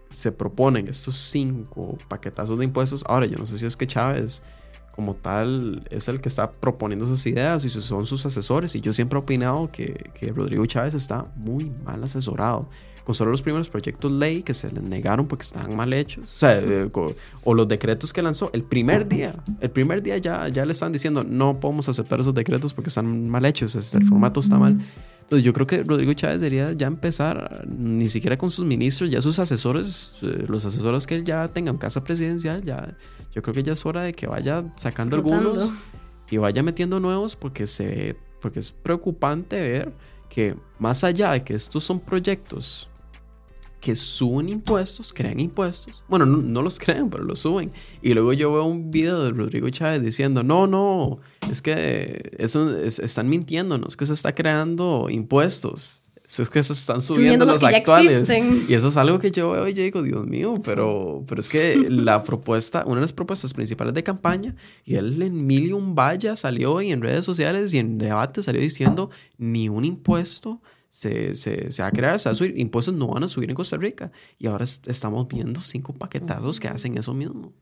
se 0.10 0.32
proponen 0.32 0.88
estos 0.88 1.16
cinco 1.16 1.98
paquetazos 2.08 2.58
de 2.60 2.66
impuestos. 2.66 3.04
Ahora 3.08 3.26
yo 3.26 3.38
no 3.38 3.48
sé 3.48 3.58
si 3.58 3.66
es 3.66 3.76
que 3.76 3.88
Chávez 3.88 4.44
como 4.96 5.14
tal 5.14 5.86
es 5.92 6.08
el 6.08 6.22
que 6.22 6.30
está 6.30 6.52
proponiendo 6.52 7.06
esas 7.06 7.24
ideas 7.28 7.64
y 7.64 7.70
son 7.70 8.06
sus 8.06 8.26
asesores. 8.26 8.74
Y 8.76 8.82
yo 8.82 8.94
siempre 8.94 9.20
he 9.20 9.22
opinado 9.22 9.70
que, 9.70 9.94
que 10.16 10.28
Rodrigo 10.32 10.66
Chávez 10.66 10.96
está 10.96 11.24
muy 11.36 11.72
mal 11.86 12.04
asesorado. 12.04 12.68
Con 13.08 13.16
solo 13.16 13.32
los 13.32 13.42
primeros 13.42 13.70
proyectos 13.70 14.12
ley 14.12 14.44
que 14.44 14.54
se 14.54 14.70
les 14.70 14.84
negaron 14.84 15.30
porque 15.30 15.44
estaban 15.44 15.74
mal 15.78 15.94
hechos. 15.94 16.26
O 16.36 16.38
sea, 16.38 16.60
eh, 16.60 16.90
co- 16.92 17.16
o 17.46 17.54
los 17.54 17.66
decretos 17.66 18.12
que 18.12 18.22
lanzó 18.22 18.50
el 18.52 18.64
primer 18.64 19.08
día. 19.08 19.34
El 19.62 19.70
primer 19.72 20.04
día 20.04 20.18
ya, 20.18 20.50
ya 20.50 20.66
le 20.66 20.74
están 20.74 20.92
diciendo 20.92 21.24
no 21.24 21.58
podemos 21.58 21.88
aceptar 21.88 22.20
esos 22.20 22.34
decretos 22.34 22.74
porque 22.74 22.90
están 22.90 23.30
mal 23.30 23.46
hechos. 23.46 23.94
El 23.94 24.04
formato 24.06 24.42
está 24.42 24.60
mal. 24.60 24.78
Entonces 25.22 25.46
yo 25.46 25.54
creo 25.54 25.66
que 25.66 25.84
Rodrigo 25.84 26.12
Chávez 26.12 26.42
debería 26.42 26.74
ya 26.74 26.88
empezar, 26.88 27.66
ni 27.70 28.10
siquiera 28.10 28.38
con 28.38 28.52
sus 28.52 28.66
ministros, 28.66 29.10
ya 29.10 29.22
sus 29.22 29.40
asesores, 29.40 30.12
eh, 30.22 30.44
los 30.50 30.66
asesores 30.66 31.08
que 31.08 31.16
él 31.16 31.24
ya 31.24 31.48
tenga 31.48 31.72
en 31.72 31.78
casa 31.78 32.02
presidencial, 32.04 32.62
ya, 32.64 32.94
yo 33.34 33.42
creo 33.42 33.54
que 33.54 33.64
ya 33.64 33.72
es 33.72 33.86
hora 33.86 34.02
de 34.02 34.12
que 34.12 34.28
vaya 34.28 34.66
sacando 34.76 35.16
Rotando. 35.16 35.52
algunos 35.52 35.72
y 36.30 36.36
vaya 36.38 36.62
metiendo 36.62 37.00
nuevos 37.00 37.38
porque 37.38 37.68
se 37.68 38.18
porque 38.42 38.60
es 38.60 38.72
preocupante 38.74 39.60
ver 39.62 39.94
que 40.30 40.56
más 40.78 41.06
allá 41.06 41.32
de 41.32 41.44
que 41.46 41.54
estos 41.56 41.84
son 41.86 42.00
proyectos 42.02 42.90
que 43.88 43.96
suben 43.96 44.50
impuestos, 44.50 45.14
crean 45.14 45.40
impuestos. 45.40 46.04
Bueno, 46.10 46.26
no, 46.26 46.62
los 46.62 46.78
crean, 46.78 47.10
pero 47.10 47.24
los 47.24 47.40
suben. 47.40 47.72
Y 48.02 48.14
luego 48.14 48.34
yo 48.34 48.52
veo 48.52 48.66
un 48.66 48.92
video 48.92 49.24
de 49.24 49.30
Rodrigo 49.32 49.70
Chávez 49.70 50.02
diciendo, 50.04 50.44
no, 50.44 50.68
no, 50.68 51.20
es 51.50 51.62
que 51.62 52.34
eso 52.38 52.78
están 52.78 53.30
mintiéndonos, 53.30 53.96
que 53.96 54.06
se 54.06 54.12
está 54.12 54.36
creando 54.36 55.08
impuestos. 55.10 56.02
es 56.26 56.50
que 56.50 56.62
se 56.64 56.74
están 56.74 57.02
subiendo, 57.02 57.46
los, 57.46 57.64
actuales. 57.64 58.30
Y 58.68 58.74
eso 58.74 58.90
es 58.90 58.98
algo 58.98 59.20
que 59.20 59.32
yo 59.32 59.52
veo 59.52 59.70
y 59.70 59.74
yo 59.74 59.84
digo, 59.84 60.02
Dios 60.02 60.28
mío, 60.28 60.56
pero, 60.66 61.24
pero 61.26 61.40
es 61.40 61.48
que 61.48 61.78
la 61.90 62.24
propuesta, 62.24 62.84
una 62.86 62.96
de 62.96 63.02
las 63.04 63.14
propuestas 63.14 63.54
principales 63.54 63.94
de 63.94 64.04
campaña, 64.04 64.54
y 64.84 64.96
él 64.96 65.22
en 65.22 65.48
mil 65.48 65.68
y 65.68 65.72
un 65.72 65.96
vaya 65.96 66.36
salió 66.36 66.82
y 66.82 66.92
en 66.92 67.02
redes 67.02 67.24
sociales 67.24 67.74
y 67.74 67.78
en 67.78 67.98
debate 67.98 68.44
salió 68.44 68.60
diciendo, 68.60 69.12
ni 69.38 69.70
un 69.70 69.86
impuesto 69.86 70.62
se, 70.98 71.36
se, 71.36 71.72
se, 71.72 71.82
va 71.84 71.90
a 71.90 71.92
crear, 71.92 72.20
se 72.20 72.28
va 72.28 72.34
a 72.34 72.36
subir, 72.36 72.58
impuestos 72.58 72.96
no 72.96 73.08
van 73.08 73.24
a 73.24 73.28
subir 73.28 73.52
en 73.52 73.56
Costa 73.56 73.78
Rica. 73.78 74.12
Y 74.40 74.48
ahora 74.48 74.66
estamos 74.66 75.28
viendo 75.28 75.62
cinco 75.62 75.94
paquetazos 75.94 76.60
que 76.60 76.68
hacen 76.68 76.98
eso 76.98 77.14
mismo. 77.14 77.54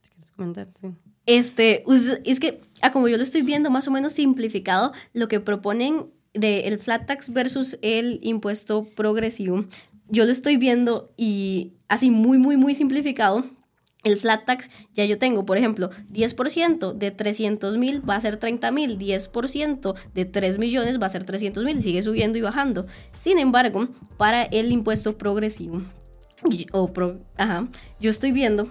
¿Quieres 0.00 0.30
comentar? 0.30 0.68
Sí. 0.80 0.88
Este, 1.26 1.84
es 2.24 2.40
que, 2.40 2.62
ah, 2.80 2.90
como 2.90 3.08
yo 3.08 3.18
lo 3.18 3.22
estoy 3.22 3.42
viendo 3.42 3.70
más 3.70 3.86
o 3.86 3.90
menos 3.90 4.14
simplificado, 4.14 4.92
lo 5.12 5.28
que 5.28 5.40
proponen 5.40 6.06
del 6.32 6.72
el 6.72 6.78
flat 6.78 7.04
tax 7.04 7.30
versus 7.30 7.78
el 7.82 8.18
impuesto 8.22 8.84
progresivo, 8.96 9.66
yo 10.08 10.24
lo 10.24 10.32
estoy 10.32 10.56
viendo 10.56 11.12
y 11.18 11.74
así 11.88 12.10
muy, 12.10 12.38
muy, 12.38 12.56
muy 12.56 12.72
simplificado, 12.72 13.44
el 14.04 14.16
flat 14.16 14.44
tax, 14.44 14.70
ya 14.94 15.04
yo 15.04 15.18
tengo, 15.18 15.44
por 15.44 15.58
ejemplo, 15.58 15.90
10% 16.12 16.92
de 16.92 17.10
300 17.10 17.76
mil 17.78 18.08
va 18.08 18.16
a 18.16 18.20
ser 18.20 18.36
30 18.36 18.70
mil, 18.70 18.98
10% 18.98 19.94
de 20.14 20.24
3 20.24 20.58
millones 20.58 21.00
va 21.00 21.06
a 21.06 21.10
ser 21.10 21.24
300 21.24 21.64
mil, 21.64 21.82
sigue 21.82 22.02
subiendo 22.02 22.38
y 22.38 22.42
bajando. 22.42 22.86
Sin 23.12 23.38
embargo, 23.38 23.88
para 24.16 24.44
el 24.44 24.70
impuesto 24.72 25.18
progresivo, 25.18 25.82
o 26.72 26.92
ajá, 27.36 27.68
yo 27.98 28.10
estoy 28.10 28.32
viendo 28.32 28.68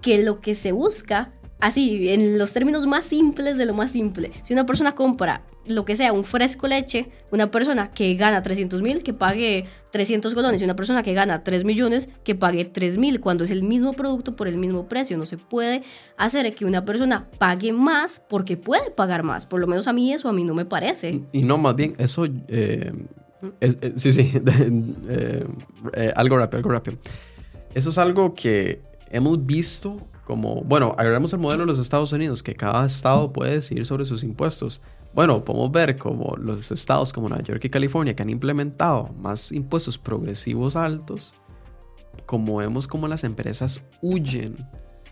que 0.00 0.22
lo 0.22 0.40
que 0.40 0.54
se 0.54 0.72
busca 0.72 1.32
así, 1.62 2.08
en 2.10 2.38
los 2.38 2.52
términos 2.52 2.86
más 2.86 3.04
simples 3.04 3.56
de 3.56 3.66
lo 3.66 3.72
más 3.72 3.92
simple, 3.92 4.32
si 4.42 4.52
una 4.52 4.66
persona 4.66 4.96
compra 4.96 5.42
lo 5.64 5.84
que 5.84 5.94
sea, 5.94 6.12
un 6.12 6.24
fresco 6.24 6.66
leche, 6.66 7.08
una 7.30 7.52
persona 7.52 7.88
que 7.88 8.12
gana 8.14 8.42
300 8.42 8.82
mil, 8.82 9.04
que 9.04 9.14
pague 9.14 9.66
300 9.92 10.34
colones, 10.34 10.60
y 10.60 10.64
una 10.64 10.74
persona 10.74 11.04
que 11.04 11.14
gana 11.14 11.44
3 11.44 11.64
millones, 11.64 12.08
que 12.24 12.34
pague 12.34 12.64
3 12.64 12.98
mil, 12.98 13.20
cuando 13.20 13.44
es 13.44 13.52
el 13.52 13.62
mismo 13.62 13.92
producto 13.92 14.32
por 14.32 14.48
el 14.48 14.58
mismo 14.58 14.88
precio. 14.88 15.16
No 15.16 15.24
se 15.24 15.38
puede 15.38 15.84
hacer 16.16 16.52
que 16.52 16.64
una 16.64 16.82
persona 16.82 17.22
pague 17.38 17.72
más 17.72 18.20
porque 18.28 18.56
puede 18.56 18.90
pagar 18.90 19.22
más. 19.22 19.46
Por 19.46 19.60
lo 19.60 19.68
menos 19.68 19.86
a 19.86 19.92
mí 19.92 20.12
eso 20.12 20.28
a 20.28 20.32
mí 20.32 20.42
no 20.42 20.54
me 20.54 20.64
parece. 20.64 21.22
Y 21.30 21.42
no, 21.42 21.58
más 21.58 21.76
bien, 21.76 21.94
eso... 21.98 22.26
Eh, 22.48 22.92
sí, 23.96 24.12
sí, 24.12 24.32
eh, 25.08 25.46
eh, 25.94 26.12
algo 26.16 26.38
rápido, 26.38 26.58
algo 26.58 26.70
rápido. 26.70 26.98
Eso 27.72 27.90
es 27.90 27.98
algo 27.98 28.34
que 28.34 28.82
hemos 29.10 29.46
visto 29.46 29.96
como, 30.24 30.62
bueno, 30.62 30.94
agarramos 30.96 31.32
el 31.32 31.40
modelo 31.40 31.62
de 31.62 31.66
los 31.66 31.78
Estados 31.78 32.12
Unidos, 32.12 32.42
que 32.42 32.54
cada 32.54 32.86
estado 32.86 33.32
puede 33.32 33.54
decidir 33.54 33.84
sobre 33.86 34.04
sus 34.04 34.22
impuestos. 34.22 34.80
Bueno, 35.14 35.44
podemos 35.44 35.70
ver 35.70 35.96
como 35.96 36.36
los 36.36 36.70
estados 36.70 37.12
como 37.12 37.28
Nueva 37.28 37.44
York 37.44 37.64
y 37.64 37.68
California 37.68 38.14
que 38.14 38.22
han 38.22 38.30
implementado 38.30 39.12
más 39.18 39.52
impuestos 39.52 39.98
progresivos 39.98 40.76
altos, 40.76 41.34
como 42.24 42.56
vemos 42.56 42.86
como 42.86 43.08
las 43.08 43.24
empresas 43.24 43.82
huyen 44.00 44.56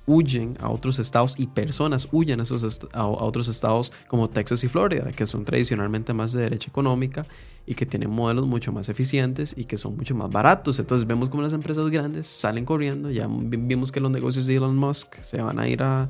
huyen 0.06 0.56
a 0.60 0.70
otros 0.70 0.98
estados 0.98 1.34
y 1.38 1.46
personas 1.46 2.08
huyen 2.12 2.40
a, 2.40 2.42
esos 2.42 2.80
a, 2.92 3.06
otros 3.06 3.48
estados 3.48 3.92
como 4.08 4.28
Texas 4.28 4.64
y 4.64 4.68
Florida, 4.68 5.12
que 5.12 5.26
son 5.26 5.44
tradicionalmente 5.44 6.12
más 6.14 6.32
de 6.32 6.42
derecha 6.42 6.68
económica 6.68 7.26
y 7.66 7.74
que 7.74 7.86
tienen 7.86 8.10
modelos 8.10 8.46
mucho 8.46 8.72
más 8.72 8.88
eficientes 8.88 9.54
y 9.56 9.64
que 9.64 9.76
son 9.76 9.96
mucho 9.96 10.14
más 10.14 10.30
baratos. 10.30 10.78
Entonces 10.78 11.06
vemos 11.06 11.28
como 11.28 11.42
las 11.42 11.52
empresas 11.52 11.88
grandes 11.90 12.26
salen 12.26 12.64
corriendo. 12.64 13.10
Ya 13.10 13.28
vimos 13.28 13.92
que 13.92 14.00
los 14.00 14.10
negocios 14.10 14.46
de 14.46 14.56
Elon 14.56 14.76
Musk 14.76 15.16
se 15.20 15.40
van 15.40 15.58
a 15.58 15.68
ir 15.68 15.82
a, 15.82 16.08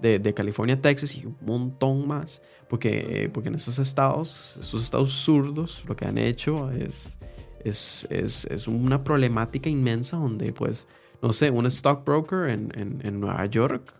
de, 0.00 0.18
de, 0.18 0.34
California 0.34 0.76
a 0.76 0.80
Texas 0.80 1.14
y 1.14 1.26
un 1.26 1.36
montón 1.40 2.08
más. 2.08 2.42
Porque, 2.68 3.30
porque 3.32 3.48
en 3.48 3.54
esos 3.54 3.78
estados, 3.78 4.58
esos 4.60 4.82
estados 4.82 5.12
zurdos, 5.12 5.84
lo 5.86 5.96
que 5.96 6.04
han 6.04 6.18
hecho 6.18 6.70
es, 6.70 7.18
es, 7.64 8.06
es, 8.10 8.44
es 8.46 8.68
una 8.68 8.98
problemática 8.98 9.70
inmensa 9.70 10.16
donde 10.16 10.52
pues 10.52 10.86
no 11.22 11.32
sé, 11.32 11.50
un 11.50 11.66
stockbroker 11.66 12.48
en, 12.48 12.70
en, 12.74 13.04
en 13.04 13.20
Nueva 13.20 13.46
York 13.46 13.92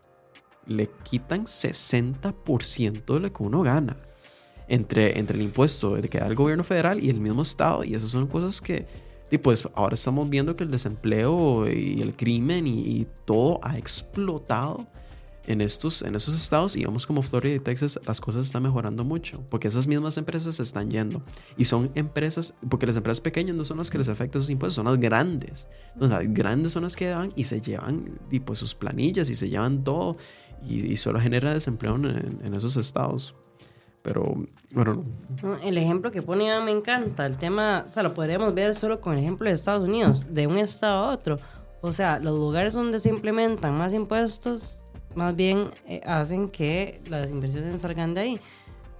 le 0.67 0.89
quitan 1.03 1.45
60% 1.45 3.15
de 3.15 3.21
lo 3.21 3.33
que 3.33 3.43
uno 3.43 3.63
gana 3.63 3.97
entre, 4.69 5.19
entre 5.19 5.37
el 5.37 5.43
impuesto 5.43 5.95
que 5.95 6.19
da 6.19 6.27
el 6.27 6.35
gobierno 6.35 6.63
federal 6.63 7.03
y 7.03 7.11
el 7.11 7.21
mismo 7.21 7.43
estado. 7.43 7.85
Y 7.85 7.95
esas 7.95 8.11
son 8.11 8.27
cosas 8.27 8.61
que, 8.61 8.87
y 9.31 9.39
pues 9.39 9.67
ahora 9.75 9.95
estamos 9.95 10.29
viendo 10.29 10.55
que 10.55 10.65
el 10.65 10.71
desempleo 10.71 11.69
y 11.69 12.01
el 12.03 12.15
crimen 12.15 12.67
y, 12.67 12.81
y 12.81 13.07
todo 13.25 13.61
ha 13.63 13.79
explotado 13.79 14.87
en 15.49 15.63
estos, 15.63 16.03
en 16.03 16.15
estos 16.15 16.35
estados, 16.35 16.77
y 16.77 16.85
vemos 16.85 17.07
como 17.07 17.23
Florida 17.23 17.57
y 17.57 17.59
Texas, 17.59 17.99
las 18.07 18.21
cosas 18.21 18.45
están 18.45 18.63
mejorando 18.63 19.03
mucho, 19.03 19.43
porque 19.49 19.69
esas 19.69 19.87
mismas 19.87 20.19
empresas 20.19 20.57
se 20.57 20.63
están 20.63 20.91
yendo. 20.91 21.23
Y 21.57 21.65
son 21.65 21.91
empresas, 21.95 22.53
porque 22.69 22.87
las 22.87 22.97
empresas 22.97 23.23
pequeñas 23.23 23.57
no 23.57 23.65
son 23.65 23.79
las 23.79 23.91
que 23.91 23.97
les 23.97 24.11
afectan 24.11 24.41
esos 24.41 24.51
impuestos, 24.51 24.75
son 24.75 24.85
las 24.85 25.01
grandes. 25.01 25.67
las 25.99 26.23
grandes 26.35 26.73
son 26.73 26.83
las 26.83 26.97
que 26.97 27.15
van 27.15 27.33
y 27.35 27.45
se 27.45 27.63
llevan 27.63 28.21
y 28.31 28.41
pues 28.41 28.59
sus 28.59 28.75
planillas 28.75 29.31
y 29.31 29.35
se 29.35 29.49
llevan 29.49 29.85
todo, 29.85 30.19
y, 30.69 30.95
solo 30.99 31.19
genera 31.19 31.55
desempleo 31.55 31.97
en, 31.97 32.55
esos 32.55 32.77
estados. 32.77 33.35
Pero, 34.03 34.37
bueno. 34.73 35.03
El 35.63 35.79
ejemplo 35.79 36.11
que 36.11 36.21
pone 36.21 36.61
me 36.61 36.73
encanta. 36.73 37.25
El 37.25 37.39
tema, 37.39 37.87
o 37.89 37.91
sea, 37.91 38.03
lo 38.03 38.13
podríamos 38.13 38.53
ver 38.53 38.75
solo 38.75 39.01
con 39.01 39.15
el 39.15 39.21
ejemplo 39.21 39.49
de 39.49 39.55
Estados 39.55 39.89
Unidos, 39.89 40.27
de 40.31 40.47
un 40.47 40.59
estado 40.59 41.07
a 41.07 41.13
otro. 41.13 41.37
O 41.81 41.93
sea, 41.93 42.19
los 42.19 42.37
lugares 42.37 42.75
donde 42.75 42.99
se 42.99 43.09
implementan 43.09 43.79
más 43.79 43.95
impuestos 43.95 44.81
más 45.15 45.35
bien 45.35 45.71
eh, 45.87 46.01
hacen 46.07 46.49
que 46.49 47.01
las 47.09 47.31
inversiones 47.31 47.81
salgan 47.81 48.15
de 48.15 48.21
ahí. 48.21 48.41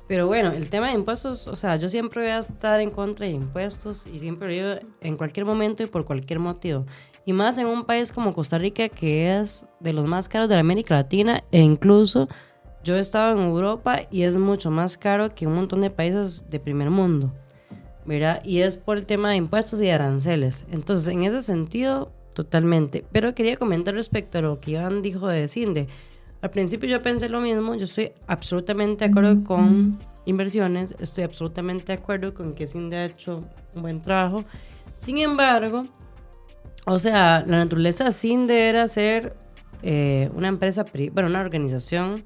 Pero 0.07 0.27
bueno, 0.27 0.53
el 0.53 0.71
tema 0.71 0.89
de 0.89 0.95
impuestos, 0.95 1.47
o 1.47 1.57
sea, 1.57 1.77
yo 1.77 1.89
siempre 1.91 2.23
voy 2.23 2.31
a 2.31 2.39
estar 2.39 2.81
en 2.81 2.91
contra 2.91 3.27
de 3.27 3.33
impuestos 3.33 4.07
y 4.07 4.19
siempre 4.19 4.49
digo 4.49 4.81
en 5.03 5.17
cualquier 5.19 5.45
momento 5.45 5.83
y 5.83 5.87
por 5.87 6.07
cualquier 6.07 6.39
motivo. 6.39 6.87
Y 7.27 7.35
más 7.35 7.59
en 7.59 7.67
un 7.67 7.85
país 7.85 8.11
como 8.11 8.33
Costa 8.33 8.59
Rica, 8.59 8.89
que 8.89 9.39
es 9.39 9.67
de 9.81 9.93
los 9.93 10.07
más 10.07 10.29
caros 10.29 10.49
de 10.49 10.57
América 10.57 10.95
Latina, 10.95 11.45
e 11.53 11.61
incluso 11.61 12.27
yo 12.83 12.97
he 12.97 13.01
estado 13.01 13.37
en 13.37 13.45
Europa 13.47 14.01
y 14.11 14.23
es 14.23 14.39
mucho 14.39 14.71
más 14.71 14.97
caro 14.97 15.35
que 15.35 15.47
un 15.47 15.55
montón 15.55 15.83
de 15.83 15.91
países 15.91 16.49
de 16.49 16.59
primer 16.59 16.89
mundo. 16.89 17.31
¿verdad? 18.09 18.43
Y 18.43 18.63
es 18.63 18.79
por 18.79 18.97
el 18.97 19.05
tema 19.05 19.31
de 19.31 19.37
impuestos 19.37 19.83
y 19.83 19.91
aranceles. 19.91 20.65
Entonces, 20.73 21.07
en 21.09 21.25
ese 21.25 21.43
sentido, 21.43 22.11
totalmente. 22.39 23.05
Pero 23.11 23.35
quería 23.35 23.57
comentar 23.57 23.95
respecto 23.95 24.39
a 24.39 24.43
lo 24.43 24.61
que 24.61 24.71
Iván 24.73 25.03
dijo 25.03 25.27
de 25.27 25.49
Cinde. 25.49 25.89
Al 26.41 26.51
principio 26.51 26.89
yo 26.89 27.01
pensé 27.03 27.29
lo 27.29 27.41
mismo, 27.41 27.75
yo 27.75 27.83
estoy 27.83 28.13
absolutamente 28.29 29.05
de 29.05 29.11
acuerdo 29.11 29.43
con 29.43 29.99
inversiones, 30.25 30.95
estoy 31.01 31.25
absolutamente 31.25 31.87
de 31.87 31.95
acuerdo 31.95 32.35
con 32.35 32.53
que 32.53 32.69
Cinde 32.69 32.97
ha 32.97 33.05
hecho 33.07 33.41
un 33.75 33.83
buen 33.83 34.01
trabajo. 34.01 34.45
Sin 34.95 35.19
embargo, 35.19 35.83
o 36.87 37.01
sea, 37.01 37.43
la 37.45 37.59
naturaleza 37.59 38.05
de 38.05 38.13
Cinde 38.13 38.69
era 38.69 38.87
ser 38.87 39.35
eh, 39.83 40.31
una 40.33 40.47
empresa, 40.47 40.85
bueno, 41.13 41.29
una 41.29 41.41
organización 41.41 42.23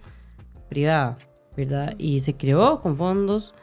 privada, 0.69 1.17
¿verdad? 1.57 1.95
Y 1.97 2.21
se 2.21 2.37
creó 2.37 2.81
con 2.81 2.99
fondos 2.99 3.55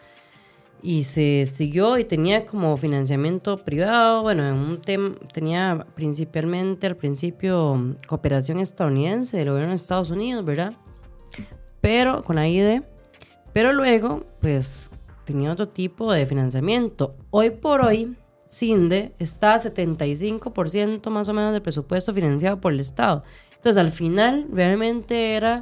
y 0.82 1.04
se 1.04 1.46
siguió 1.46 1.98
y 1.98 2.06
tenía 2.06 2.46
como 2.46 2.76
financiamiento 2.78 3.58
privado, 3.58 4.22
bueno, 4.22 4.48
en 4.48 4.54
un 4.54 4.82
tema 4.82 5.16
tenía 5.34 5.86
principalmente 5.96 6.88
al 6.88 6.96
principio 6.96 7.96
cooperación 8.08 8.60
estadounidense 8.60 9.38
del 9.38 9.50
gobierno 9.50 9.72
de 9.72 9.76
Estados 9.76 10.10
Unidos, 10.10 10.46
¿verdad? 10.46 10.74
Pero 11.82 12.24
con 12.24 12.38
AID, 12.38 12.82
pero 13.54 13.74
luego 13.74 14.24
pues 14.42 14.90
tenía 15.26 15.52
otro 15.52 15.70
tipo 15.70 16.12
de 16.12 16.26
financiamiento. 16.26 17.16
Hoy 17.30 17.52
por 17.52 17.82
hoy 17.82 18.16
CINDE 18.50 19.14
está 19.20 19.56
a 19.56 19.60
75% 19.60 21.10
más 21.10 21.30
o 21.30 21.34
menos 21.34 21.54
del 21.54 21.62
presupuesto 21.62 22.14
financiado 22.14 22.60
por 22.60 22.74
el 22.74 22.80
Estado. 22.80 23.24
Entonces 23.56 23.78
al 23.78 23.92
final 23.92 24.48
realmente 24.52 25.36
era 25.36 25.62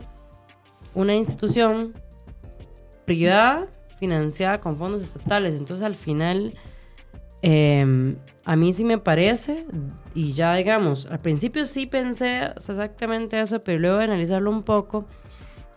una 0.93 1.15
institución 1.15 1.93
privada 3.05 3.67
financiada 3.99 4.59
con 4.59 4.77
fondos 4.77 5.01
estatales. 5.01 5.55
Entonces 5.55 5.85
al 5.85 5.95
final, 5.95 6.53
em, 7.41 8.15
a 8.45 8.55
mí 8.55 8.73
sí 8.73 8.83
me 8.83 8.97
parece, 8.97 9.65
y 10.13 10.33
ya 10.33 10.55
digamos, 10.55 11.05
al 11.07 11.19
principio 11.19 11.65
sí 11.65 11.85
pensé 11.85 12.45
exactamente 12.55 13.39
eso, 13.39 13.59
pero 13.61 13.79
luego 13.79 13.99
analizarlo 13.99 14.51
un 14.51 14.63
poco, 14.63 15.05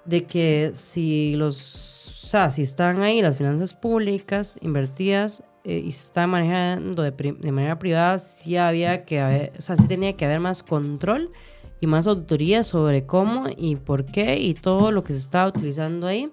de 0.05 0.25
que 0.25 0.73
si 0.75 1.35
los, 1.35 2.25
o 2.25 2.27
sea, 2.29 2.51
si 2.51 2.63
están 2.63 3.03
ahí 3.03 3.23
las 3.23 3.37
finanzas 3.37 3.75
públicas 3.75 4.57
invertidas 4.63 5.43
eh, 5.65 5.83
y 5.85 5.93
se 5.93 6.07
están 6.07 6.31
manejando 6.31 7.03
de, 7.03 7.11
de, 7.11 7.53
manera 7.53 7.79
privada, 7.79 8.19
sí 8.19 8.57
había 8.57 9.05
que 9.05 9.21
haber, 9.21 9.53
o 9.59 9.61
sea, 9.61 9.77
sí 9.77 9.87
tenía 9.87 10.15
que 10.15 10.25
haber 10.25 10.41
más 10.41 10.63
control 10.63 11.31
y 11.81 11.87
más 11.87 12.07
autoría 12.07 12.63
sobre 12.63 13.07
cómo 13.07 13.45
y 13.57 13.77
por 13.77 14.05
qué 14.05 14.39
y 14.39 14.55
todo 14.55 14.93
lo 14.93 15.03
que 15.03 15.13
se 15.13 15.19
estaba 15.19 15.49
utilizando 15.49 16.07
ahí 16.07 16.31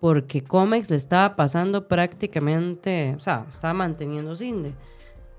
porque 0.00 0.42
Comex 0.42 0.90
le 0.90 0.96
estaba 0.96 1.32
pasando 1.34 1.88
prácticamente, 1.88 3.14
o 3.16 3.20
sea, 3.20 3.46
estaba 3.48 3.74
manteniendo 3.74 4.36
CINDE. 4.36 4.74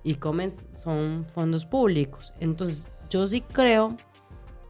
Y 0.03 0.15
Comex 0.15 0.67
son 0.71 1.23
fondos 1.23 1.65
públicos. 1.65 2.33
Entonces, 2.39 2.87
yo 3.09 3.27
sí 3.27 3.41
creo 3.41 3.95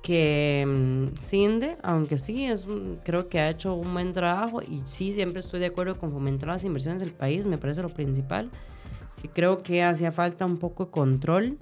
que 0.05 0.63
mm, 0.67 1.17
CINDE, 1.17 1.77
aunque 1.81 2.17
sí, 2.17 2.45
es, 2.45 2.67
creo 3.03 3.27
que 3.27 3.39
ha 3.39 3.49
hecho 3.49 3.73
un 3.73 3.91
buen 3.93 4.13
trabajo 4.13 4.61
y 4.61 4.81
sí, 4.85 5.13
siempre 5.13 5.39
estoy 5.39 5.59
de 5.59 5.65
acuerdo 5.65 5.97
con 5.97 6.11
fomentar 6.11 6.49
las 6.49 6.63
inversiones 6.63 7.01
del 7.01 7.11
país, 7.11 7.45
me 7.45 7.57
parece 7.57 7.81
lo 7.81 7.89
principal. 7.89 8.51
Sí 9.11 9.27
creo 9.29 9.63
que 9.63 9.83
hacía 9.83 10.11
falta 10.11 10.45
un 10.45 10.57
poco 10.57 10.85
de 10.85 10.91
control 10.91 11.57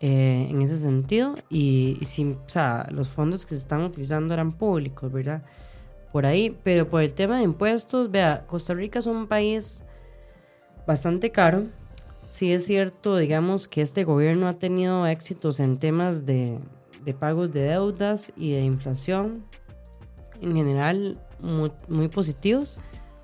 eh, 0.00 0.48
en 0.50 0.62
ese 0.62 0.78
sentido 0.78 1.36
y, 1.48 1.98
y 2.00 2.24
o 2.24 2.48
sea, 2.48 2.88
los 2.90 3.08
fondos 3.08 3.46
que 3.46 3.50
se 3.50 3.60
están 3.60 3.82
utilizando 3.82 4.34
eran 4.34 4.52
públicos, 4.52 5.12
¿verdad? 5.12 5.44
Por 6.16 6.24
ahí, 6.24 6.56
pero 6.62 6.88
por 6.88 7.02
el 7.02 7.12
tema 7.12 7.36
de 7.36 7.42
impuestos, 7.42 8.10
vea, 8.10 8.46
Costa 8.46 8.72
Rica 8.72 9.00
es 9.00 9.06
un 9.06 9.26
país 9.26 9.82
bastante 10.86 11.30
caro. 11.30 11.66
Sí 12.26 12.54
es 12.54 12.64
cierto, 12.64 13.18
digamos, 13.18 13.68
que 13.68 13.82
este 13.82 14.02
gobierno 14.04 14.48
ha 14.48 14.54
tenido 14.54 15.06
éxitos 15.06 15.60
en 15.60 15.76
temas 15.76 16.24
de, 16.24 16.58
de 17.04 17.12
pagos 17.12 17.52
de 17.52 17.64
deudas 17.64 18.32
y 18.34 18.52
de 18.52 18.62
inflación, 18.62 19.44
en 20.40 20.56
general 20.56 21.20
muy, 21.38 21.70
muy, 21.86 22.08
positivos, 22.08 22.78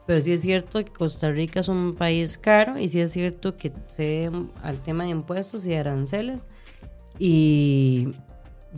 pero 0.07 0.21
sí 0.21 0.35
es 0.35 0.43
cierto 0.43 0.79
que 0.81 0.93
Costa 0.93 1.31
Rica 1.31 1.61
es 1.61 1.69
un 1.69 1.95
país 1.95 2.37
caro 2.37 2.79
y 2.79 2.91
sí 2.91 3.01
es 3.01 3.11
cierto 3.11 3.57
que 3.57 3.73
se 3.87 4.31
al 4.63 4.77
tema 4.83 5.05
de 5.05 5.11
impuestos 5.13 5.65
y 5.65 5.73
aranceles 5.73 6.45
y 7.19 8.11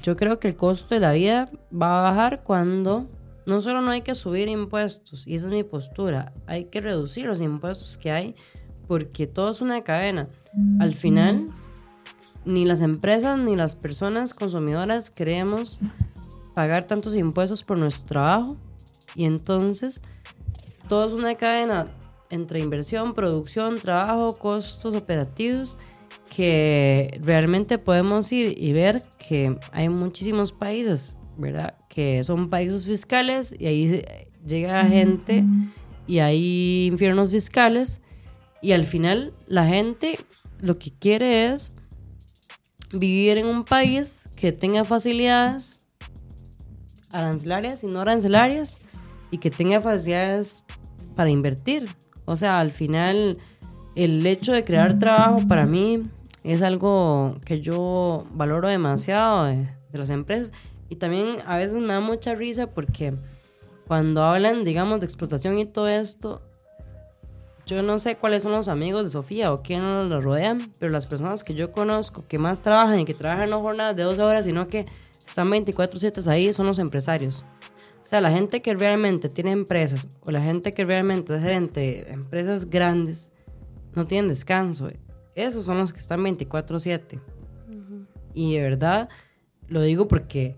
yo 0.01 0.15
creo 0.15 0.39
que 0.39 0.47
el 0.47 0.55
costo 0.55 0.95
de 0.95 1.01
la 1.01 1.11
vida 1.11 1.51
va 1.73 1.99
a 1.99 2.03
bajar 2.13 2.45
cuando 2.45 3.09
no 3.47 3.61
solo 3.61 3.81
no 3.81 3.91
hay 3.91 4.03
que 4.03 4.15
subir 4.15 4.49
impuestos, 4.49 5.27
y 5.27 5.35
esa 5.35 5.47
es 5.47 5.53
mi 5.53 5.65
postura, 5.65 6.33
hay 6.47 6.67
que 6.67 6.81
reducir 6.81 7.27
los 7.27 7.41
impuestos 7.41 7.99
que 7.99 8.11
hay 8.11 8.35
porque 8.87 9.27
todo 9.27 9.51
es 9.51 9.61
una 9.61 9.83
cadena. 9.83 10.29
Al 10.79 10.95
final, 10.95 11.47
ni 12.45 12.65
las 12.65 12.81
empresas 12.81 13.41
ni 13.41 13.57
las 13.57 13.75
personas 13.75 14.35
consumidoras 14.35 15.11
queremos 15.11 15.81
pagar 16.55 16.87
tantos 16.87 17.17
impuestos 17.17 17.63
por 17.65 17.79
nuestro 17.79 18.05
trabajo 18.05 18.57
y 19.15 19.25
entonces 19.25 20.03
todo 20.89 21.09
es 21.09 21.13
una 21.15 21.35
cadena 21.35 21.89
entre 22.31 22.61
inversión, 22.61 23.15
producción, 23.15 23.77
trabajo, 23.77 24.35
costos 24.35 24.95
operativos 24.95 25.79
que 26.35 27.19
realmente 27.23 27.79
podemos 27.79 28.31
ir 28.33 28.55
y 28.61 28.73
ver 28.73 29.03
que 29.19 29.59
hay 29.73 29.89
muchísimos 29.89 30.53
países 30.53 31.17
¿verdad? 31.37 31.75
Que 31.89 32.23
son 32.25 32.51
países 32.51 32.87
fiscales 32.87 33.55
y 33.59 33.67
ahí 33.67 34.05
llega 34.47 34.85
gente 34.85 35.45
y 36.07 36.19
hay 36.19 36.87
infiernos 36.87 37.31
fiscales 37.31 38.01
y 38.63 38.73
al 38.73 38.85
final 38.85 39.33
la 39.47 39.67
gente 39.67 40.19
lo 40.61 40.79
que 40.79 40.93
quiere 40.93 41.47
es 41.47 41.77
vivir 42.93 43.39
en 43.39 43.47
un 43.47 43.65
país 43.65 44.31
que 44.37 44.53
tenga 44.53 44.85
facilidades 44.85 45.87
arancelarias 47.13 47.85
y 47.85 47.87
no 47.87 48.01
arancelarias 48.01 48.79
y 49.31 49.39
que 49.39 49.51
tenga 49.51 49.81
facilidades 49.81 50.65
para 51.15 51.31
invertir. 51.31 51.89
O 52.25 52.37
sea, 52.37 52.61
al 52.61 52.71
final 52.71 53.39
el 53.97 54.27
hecho 54.27 54.53
de 54.53 54.65
crear 54.65 54.99
trabajo 54.99 55.47
para 55.47 55.67
mí 55.67 56.03
es 56.43 56.63
algo 56.63 57.37
que 57.45 57.61
yo 57.61 58.27
valoro 58.33 58.69
demasiado 58.69 59.45
de, 59.45 59.69
de 59.93 59.99
las 59.99 60.11
empresas 60.11 60.53
y 60.95 60.97
también 60.97 61.39
a 61.45 61.57
veces 61.57 61.79
me 61.79 61.93
da 61.93 61.99
mucha 61.99 62.37
risa 62.37 62.69
porque 62.69 63.15
cuando 63.89 64.23
hablan, 64.23 64.63
digamos, 64.63 65.01
de 65.01 65.07
explotación 65.07 65.59
y 65.59 65.67
todo 65.67 65.89
esto, 65.89 66.41
yo 67.67 67.83
no 67.83 67.99
sé 67.99 68.15
cuáles 68.15 68.45
son 68.45 68.53
los 68.53 68.69
amigos 68.69 69.03
de 69.03 69.11
Sofía 69.11 69.53
o 69.53 69.59
quién 69.59 69.83
nos 69.83 70.05
lo 70.05 70.21
rodean, 70.21 70.71
pero 70.79 70.93
las 70.93 71.07
personas 71.07 71.43
que 71.43 71.55
yo 71.55 71.73
conozco 71.73 72.25
que 72.29 72.39
más 72.39 72.63
trabajan 72.63 73.01
y 73.01 73.05
que 73.05 73.13
trabajan 73.13 73.51
no 73.51 73.61
jornadas 73.61 73.97
de 73.97 74.05
12 74.05 74.23
horas, 74.23 74.45
sino 74.45 74.69
que 74.69 74.87
están 75.27 75.51
24/7 75.51 76.29
ahí, 76.29 76.53
son 76.53 76.67
los 76.67 76.79
empresarios. 76.79 77.45
O 78.05 78.07
sea, 78.07 78.21
la 78.21 78.31
gente 78.31 78.63
que 78.63 78.73
realmente 78.75 79.29
tiene 79.29 79.51
empresas 79.51 80.21
o 80.25 80.31
la 80.31 80.41
gente 80.41 80.75
que 80.75 80.85
realmente 80.85 81.35
es 81.35 81.43
gerente 81.43 81.81
de 81.81 82.13
empresas 82.13 82.71
grandes 82.71 83.33
no 83.97 84.07
tienen 84.07 84.29
descanso. 84.29 84.91
Esos 85.35 85.65
son 85.65 85.79
los 85.79 85.93
que 85.93 85.99
están 85.99 86.23
24/7. 86.23 87.19
Y 88.33 88.55
de 88.55 88.63
verdad 88.63 89.09
lo 89.67 89.81
digo 89.81 90.07
porque 90.07 90.57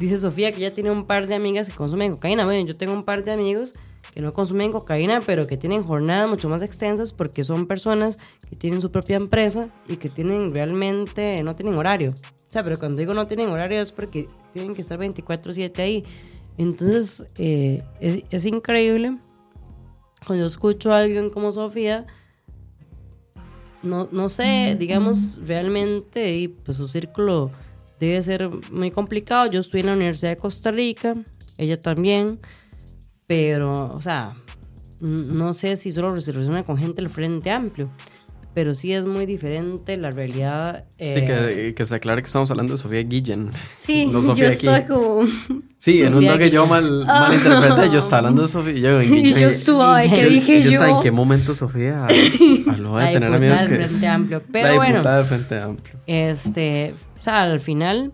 Dice 0.00 0.16
Sofía 0.16 0.50
que 0.50 0.56
ella 0.60 0.72
tiene 0.72 0.90
un 0.90 1.04
par 1.04 1.26
de 1.26 1.34
amigas 1.34 1.68
que 1.68 1.76
consumen 1.76 2.12
cocaína. 2.12 2.46
Bueno, 2.46 2.66
yo 2.66 2.74
tengo 2.74 2.94
un 2.94 3.02
par 3.02 3.22
de 3.22 3.32
amigos 3.32 3.74
que 4.14 4.22
no 4.22 4.32
consumen 4.32 4.72
cocaína, 4.72 5.20
pero 5.20 5.46
que 5.46 5.58
tienen 5.58 5.84
jornadas 5.84 6.26
mucho 6.26 6.48
más 6.48 6.62
extensas 6.62 7.12
porque 7.12 7.44
son 7.44 7.66
personas 7.66 8.18
que 8.48 8.56
tienen 8.56 8.80
su 8.80 8.90
propia 8.90 9.16
empresa 9.16 9.68
y 9.86 9.96
que 9.96 10.08
tienen 10.08 10.54
realmente, 10.54 11.42
no 11.42 11.54
tienen 11.54 11.74
horario. 11.74 12.12
O 12.12 12.52
sea, 12.52 12.64
pero 12.64 12.78
cuando 12.78 12.98
digo 12.98 13.12
no 13.12 13.26
tienen 13.26 13.50
horario 13.50 13.82
es 13.82 13.92
porque 13.92 14.26
tienen 14.54 14.72
que 14.72 14.80
estar 14.80 14.98
24/7 14.98 15.82
ahí. 15.82 16.02
Entonces, 16.56 17.26
eh, 17.36 17.82
es, 18.00 18.22
es, 18.30 18.46
increíble 18.46 19.18
cuando 20.26 20.44
yo 20.44 20.46
escucho 20.46 20.94
a 20.94 21.00
alguien 21.00 21.28
como 21.28 21.52
Sofía, 21.52 22.06
no, 23.82 24.08
no 24.10 24.30
sé, 24.30 24.76
digamos, 24.78 25.46
realmente, 25.46 26.36
y 26.36 26.48
pues 26.48 26.78
su 26.78 26.88
círculo 26.88 27.50
debe 28.00 28.22
ser 28.22 28.50
muy 28.72 28.90
complicado. 28.90 29.46
Yo 29.46 29.60
estoy 29.60 29.80
en 29.80 29.86
la 29.86 29.92
Universidad 29.92 30.30
de 30.30 30.36
Costa 30.36 30.70
Rica, 30.70 31.14
ella 31.58 31.80
también, 31.80 32.40
pero, 33.26 33.86
o 33.86 34.02
sea, 34.02 34.34
no 35.00 35.52
sé 35.52 35.76
si 35.76 35.92
solo 35.92 36.20
se 36.20 36.32
relaciona 36.32 36.64
con 36.64 36.76
gente 36.76 37.02
del 37.02 37.10
Frente 37.10 37.50
Amplio, 37.50 37.90
pero 38.54 38.74
sí 38.74 38.92
es 38.92 39.04
muy 39.04 39.26
diferente 39.26 39.96
la 39.96 40.10
realidad. 40.10 40.84
sí, 40.90 40.96
que, 40.98 41.68
eh, 41.68 41.74
que, 41.74 41.86
se 41.86 41.94
aclare 41.94 42.22
que 42.22 42.26
estamos 42.26 42.50
hablando 42.50 42.74
de 42.74 42.78
Sofía 42.78 43.02
Guillen. 43.02 43.50
Sí, 43.84 44.06
no 44.06 44.22
Sofía 44.22 44.44
yo 44.44 44.50
estoy 44.50 44.84
como... 44.84 45.24
Sí, 45.78 46.02
en 46.02 46.14
un 46.14 46.26
toque 46.26 46.50
yo 46.50 46.66
mal, 46.66 47.06
mal 47.06 47.32
interpreté, 47.32 47.90
yo 47.90 48.00
estaba 48.00 48.18
hablando 48.18 48.42
de 48.42 48.48
Sofía. 48.48 48.74
Yo, 48.74 49.02
y 49.16 49.32
yo 49.32 49.48
estuve, 49.48 50.10
¿qué 50.10 50.26
dije 50.26 50.62
yo? 50.62 50.70
Yo 50.70 50.80
estaba 50.80 50.98
en 50.98 51.02
qué 51.02 51.10
momento 51.10 51.54
Sofía 51.54 52.06
habló 52.68 52.98
de 52.98 53.12
tener 53.12 53.32
amigos 53.32 53.62
que... 53.62 53.76
Frente 53.76 54.06
Amplio, 54.06 54.42
pero 54.52 54.68
la 54.68 54.76
bueno. 54.76 55.02
del 55.02 55.24
Frente 55.24 55.58
Amplio. 55.58 55.96
Este, 56.06 56.94
o 57.18 57.22
sea, 57.22 57.42
al 57.42 57.60
final, 57.60 58.12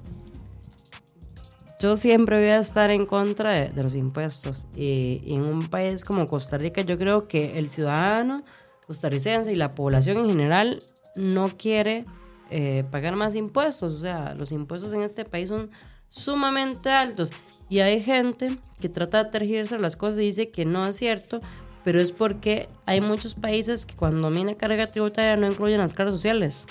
yo 1.80 1.96
siempre 1.96 2.38
voy 2.38 2.48
a 2.48 2.58
estar 2.58 2.90
en 2.90 3.04
contra 3.06 3.50
de, 3.50 3.82
los 3.82 3.94
impuestos. 3.94 4.66
Y, 4.74 5.22
en 5.26 5.42
un 5.42 5.68
país 5.68 6.04
como 6.04 6.28
Costa 6.28 6.58
Rica, 6.58 6.82
yo 6.82 6.98
creo 6.98 7.26
que 7.26 7.58
el 7.58 7.68
ciudadano 7.68 8.44
costarricense 8.86 9.52
y 9.52 9.56
la 9.56 9.68
población 9.68 10.18
en 10.18 10.28
general 10.28 10.82
no 11.16 11.48
quiere 11.56 12.04
eh, 12.50 12.84
pagar 12.90 13.16
más 13.16 13.34
impuestos. 13.34 13.94
O 13.94 14.00
sea, 14.00 14.34
los 14.34 14.52
impuestos 14.52 14.92
en 14.92 15.02
este 15.02 15.24
país 15.24 15.48
son 15.48 15.70
sumamente 16.08 16.90
altos. 16.90 17.30
Y 17.68 17.80
hay 17.80 18.00
gente 18.00 18.56
que 18.80 18.88
trata 18.88 19.24
de 19.24 19.30
tergiversar 19.30 19.80
las 19.80 19.96
cosas 19.96 20.18
y 20.18 20.26
dice 20.26 20.50
que 20.50 20.64
no 20.64 20.86
es 20.86 20.96
cierto, 20.96 21.40
pero 21.84 22.00
es 22.00 22.12
porque 22.12 22.68
hay 22.86 23.00
muchos 23.00 23.34
países 23.34 23.86
que 23.86 23.96
cuando 23.96 24.30
viene 24.30 24.56
carga 24.56 24.86
tributaria 24.88 25.36
no 25.36 25.48
incluyen 25.48 25.78
las 25.78 25.94
cargas 25.94 26.14
sociales. 26.14 26.66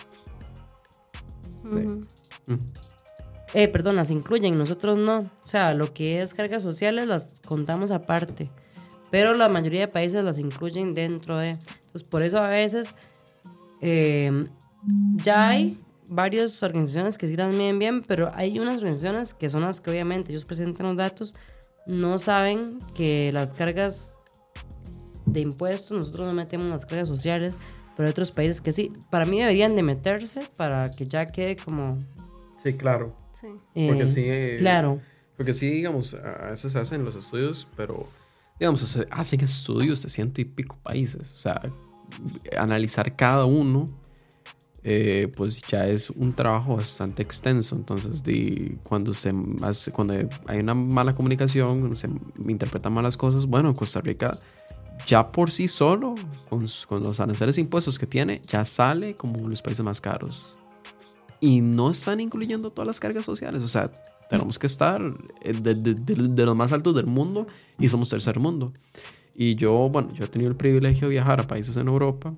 Eh, 3.54 3.68
perdón, 3.68 3.96
las 3.96 4.12
incluyen, 4.12 4.58
nosotros 4.58 4.98
no. 4.98 5.20
O 5.20 5.48
sea, 5.48 5.74
lo 5.74 5.94
que 5.94 6.22
es 6.22 6.34
cargas 6.34 6.64
sociales 6.64 7.08
las 7.08 7.42
contamos 7.42 7.92
aparte. 7.92 8.46
Pero 9.12 9.34
la 9.34 9.50
mayoría 9.50 9.82
de 9.82 9.88
países 9.88 10.24
las 10.24 10.40
incluyen 10.40 10.94
dentro 10.94 11.40
de. 11.40 11.50
Entonces, 11.52 12.08
por 12.10 12.22
eso 12.24 12.40
a 12.40 12.50
veces 12.50 12.96
eh, 13.82 14.48
ya 15.16 15.50
hay 15.50 15.76
varias 16.10 16.62
organizaciones 16.64 17.18
que 17.18 17.28
sí 17.28 17.36
las 17.36 17.56
miden 17.56 17.80
bien, 17.80 18.02
pero 18.04 18.32
hay 18.36 18.60
unas 18.60 18.78
organizaciones 18.80 19.34
que 19.34 19.50
son 19.50 19.62
las 19.62 19.82
que 19.82 19.90
obviamente 19.92 20.32
ellos 20.32 20.46
presentan 20.46 20.88
los 20.88 20.96
datos, 20.96 21.34
no 21.88 22.20
saben 22.20 22.78
que 22.96 23.32
las 23.32 23.54
cargas 23.54 24.14
de 25.26 25.42
impuestos, 25.42 25.98
nosotros 25.98 26.28
no 26.28 26.34
metemos 26.34 26.68
las 26.68 26.86
cargas 26.86 27.08
sociales, 27.08 27.58
pero 27.96 28.08
hay 28.08 28.12
otros 28.12 28.32
países 28.32 28.62
que 28.62 28.72
sí. 28.72 28.92
Para 29.10 29.26
mí 29.26 29.40
deberían 29.40 29.76
de 29.76 29.82
meterse 29.84 30.42
para 30.58 30.92
que 30.92 31.08
ya 31.08 31.26
quede 31.26 31.56
como... 31.56 31.98
Sí, 32.62 32.74
claro. 32.74 33.16
Sí. 33.32 33.48
Porque 33.88 34.04
Eh, 34.04 34.08
sí... 34.08 34.22
eh, 34.26 34.56
Claro. 34.60 35.00
Porque 35.38 35.54
sí, 35.54 35.70
digamos, 35.70 36.14
a 36.14 36.50
veces 36.52 36.76
hacen 36.76 37.04
los 37.04 37.16
estudios, 37.16 37.68
pero, 37.76 38.08
digamos, 38.60 39.00
hacen 39.12 39.42
estudios 39.42 40.02
de 40.04 40.10
ciento 40.10 40.42
y 40.42 40.46
pico 40.46 40.78
países. 40.82 41.32
O 41.34 41.38
sea, 41.38 41.62
analizar 42.58 43.16
cada 43.16 43.46
uno, 43.46 43.86
eh, 44.84 45.32
pues 45.36 45.62
ya 45.64 45.88
es 45.88 46.10
un 46.10 46.34
trabajo 46.34 46.78
bastante 46.78 47.22
extenso. 47.22 47.76
Entonces, 47.76 48.24
de, 48.24 48.78
cuando, 48.88 49.14
se 49.14 49.34
hace, 49.62 49.92
cuando 49.92 50.14
hay 50.48 50.60
una 50.60 50.74
mala 50.74 51.16
comunicación, 51.16 51.96
se 51.96 52.08
interpretan 52.48 52.94
malas 52.94 53.18
cosas, 53.18 53.46
bueno, 53.46 53.74
Costa 53.74 54.02
Rica 54.02 54.38
ya 55.06 55.28
por 55.28 55.52
sí 55.52 55.68
solo, 55.68 56.16
con, 56.50 56.68
con 56.88 57.04
los 57.04 57.20
aranceles 57.20 57.58
impuestos 57.58 58.00
que 58.00 58.08
tiene, 58.08 58.42
ya 58.48 58.66
sale 58.66 59.16
como 59.16 59.48
los 59.48 59.62
países 59.62 59.84
más 59.84 60.02
caros. 60.02 60.54
Y 61.40 61.62
no 61.62 61.92
están 61.92 62.20
incluyendo 62.22 62.72
todas 62.72 62.88
las 62.88 63.00
cargas 63.00 63.26
sociales. 63.26 63.62
O 63.62 63.68
sea, 63.68 63.92
tenemos 64.30 64.60
que 64.60 64.68
estar 64.68 65.02
de, 65.44 65.76
de, 65.76 65.94
de, 65.94 66.16
de, 66.30 66.46
los 66.46 66.56
más 66.56 66.72
altos 66.72 66.96
del 66.96 67.08
mundo 67.08 67.48
y 67.80 67.90
somos 67.90 68.10
tercer 68.10 68.40
mundo. 68.40 68.72
Y 69.36 69.56
yo, 69.56 69.90
bueno, 69.92 70.14
yo 70.14 70.26
he 70.26 70.28
tenido 70.28 70.50
el 70.50 70.58
privilegio 70.58 71.08
de 71.08 71.14
viajar 71.14 71.42
a 71.42 71.48
países 71.48 71.78
en 71.78 71.88
Europa 71.88 72.34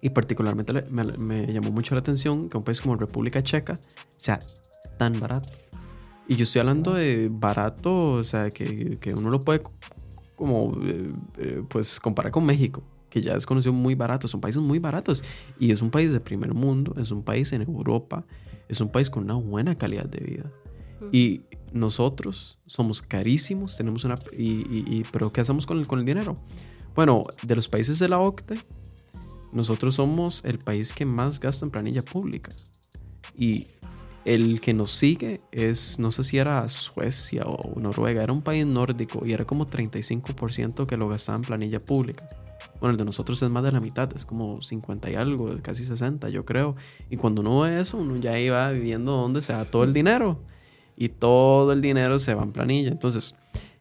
y 0.00 0.10
particularmente 0.10 0.72
me, 0.90 1.04
me 1.04 1.52
llamó 1.52 1.70
mucho 1.70 1.94
la 1.94 2.00
atención 2.00 2.48
que 2.48 2.56
un 2.56 2.64
país 2.64 2.80
como 2.80 2.94
República 2.94 3.42
Checa 3.42 3.78
sea 4.16 4.40
tan 4.96 5.18
barato. 5.18 5.48
Y 6.28 6.36
yo 6.36 6.42
estoy 6.42 6.60
hablando 6.60 6.92
de 6.92 7.28
barato, 7.32 8.12
o 8.12 8.24
sea, 8.24 8.50
que, 8.50 8.98
que 9.00 9.14
uno 9.14 9.30
lo 9.30 9.40
puede 9.40 9.62
como, 10.36 10.72
eh, 10.84 11.12
eh, 11.38 11.62
pues, 11.68 11.98
comparar 11.98 12.30
con 12.30 12.44
México, 12.44 12.82
que 13.08 13.22
ya 13.22 13.32
es 13.32 13.46
conocido 13.46 13.72
muy 13.72 13.94
barato. 13.94 14.28
Son 14.28 14.40
países 14.40 14.60
muy 14.60 14.78
baratos. 14.78 15.24
Y 15.58 15.72
es 15.72 15.80
un 15.80 15.90
país 15.90 16.12
de 16.12 16.20
primer 16.20 16.52
mundo, 16.52 16.94
es 17.00 17.10
un 17.10 17.22
país 17.22 17.52
en 17.54 17.62
Europa, 17.62 18.26
es 18.68 18.80
un 18.82 18.90
país 18.90 19.08
con 19.08 19.24
una 19.24 19.34
buena 19.34 19.74
calidad 19.76 20.04
de 20.04 20.20
vida. 20.20 20.52
Y 21.12 21.42
nosotros 21.72 22.58
somos 22.66 23.02
carísimos, 23.02 23.76
tenemos 23.76 24.04
una... 24.04 24.16
Y, 24.36 24.44
y- 24.44 24.84
y- 24.88 25.02
pero 25.12 25.30
¿qué 25.32 25.40
hacemos 25.40 25.66
con 25.66 25.78
el, 25.78 25.86
con 25.86 25.98
el 25.98 26.04
dinero? 26.04 26.34
Bueno, 26.94 27.22
de 27.42 27.54
los 27.56 27.68
países 27.68 27.98
de 27.98 28.08
la 28.08 28.18
OCDE, 28.18 28.56
nosotros 29.52 29.94
somos 29.94 30.42
el 30.44 30.58
país 30.58 30.92
que 30.92 31.04
más 31.04 31.38
gasta 31.40 31.64
en 31.64 31.70
planilla 31.70 32.02
pública. 32.02 32.50
Y 33.36 33.66
el 34.24 34.60
que 34.60 34.74
nos 34.74 34.90
sigue 34.90 35.40
es, 35.52 35.98
no 35.98 36.10
sé 36.10 36.24
si 36.24 36.38
era 36.38 36.68
Suecia 36.68 37.44
o 37.46 37.78
Noruega, 37.80 38.22
era 38.22 38.32
un 38.32 38.42
país 38.42 38.66
nórdico 38.66 39.22
y 39.24 39.32
era 39.32 39.44
como 39.46 39.64
35% 39.64 40.86
que 40.86 40.96
lo 40.96 41.08
gastaba 41.08 41.36
en 41.38 41.42
planilla 41.44 41.80
pública. 41.80 42.26
Bueno, 42.80 42.92
el 42.92 42.96
de 42.98 43.04
nosotros 43.04 43.40
es 43.42 43.48
más 43.50 43.62
de 43.64 43.72
la 43.72 43.80
mitad, 43.80 44.10
es 44.14 44.24
como 44.24 44.60
50 44.60 45.10
y 45.10 45.14
algo, 45.14 45.50
casi 45.62 45.84
60 45.84 46.28
yo 46.28 46.44
creo. 46.44 46.76
Y 47.10 47.16
cuando 47.16 47.40
uno 47.40 47.60
ve 47.60 47.80
eso, 47.80 47.96
uno 47.96 48.16
ya 48.16 48.38
iba 48.38 48.70
viviendo 48.70 49.12
dónde 49.12 49.40
se 49.42 49.52
da 49.52 49.64
todo 49.64 49.84
el 49.84 49.92
dinero. 49.92 50.40
Y 51.00 51.10
todo 51.10 51.72
el 51.72 51.80
dinero 51.80 52.18
se 52.18 52.34
va 52.34 52.42
en 52.42 52.50
planilla. 52.50 52.90
Entonces, 52.90 53.36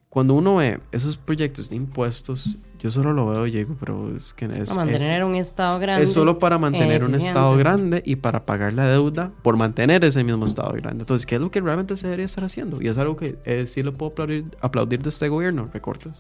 cuando 0.08 0.36
uno 0.36 0.58
ve 0.58 0.80
esos 0.92 1.18
proyectos 1.18 1.70
de 1.70 1.76
impuestos, 1.76 2.58
yo 2.80 2.92
solo 2.92 3.12
lo 3.12 3.28
veo 3.28 3.48
y 3.48 3.52
digo, 3.52 3.76
pero 3.80 4.16
es 4.16 4.36
que 4.36 4.46
es, 4.46 4.70
Para 4.70 4.86
mantener 4.86 5.24
un 5.24 5.34
estado 5.34 5.80
grande. 5.80 6.04
es 6.04 6.14
solo 6.14 6.38
para 6.38 6.60
mantener 6.60 7.04
un 7.04 7.16
estado 7.16 7.58
grande 7.58 8.04
y 8.06 8.18
para 8.18 8.44
pagar 8.46 8.74
la 8.74 8.88
deuda 8.88 9.32
por 9.42 9.58
mantener 9.58 10.06
ese 10.06 10.24
mismo 10.24 10.46
estado 10.46 10.74
grande. 10.74 11.02
Entonces, 11.02 11.26
¿qué 11.26 11.36
es 11.36 11.42
lo 11.42 11.50
que 11.50 11.60
realmente 11.60 11.98
se 11.98 12.06
debería 12.06 12.28
estar 12.28 12.46
haciendo? 12.46 12.82
Y 12.82 12.88
es 12.88 13.00
algo 13.00 13.16
que 13.16 13.40
eh, 13.46 13.66
sí 13.66 13.82
lo 13.82 13.94
puedo 13.94 14.12
aplaudir, 14.12 14.46
aplaudir 14.62 15.02
de 15.02 15.10
este 15.10 15.28
gobierno, 15.28 15.66
recortes. 15.74 16.14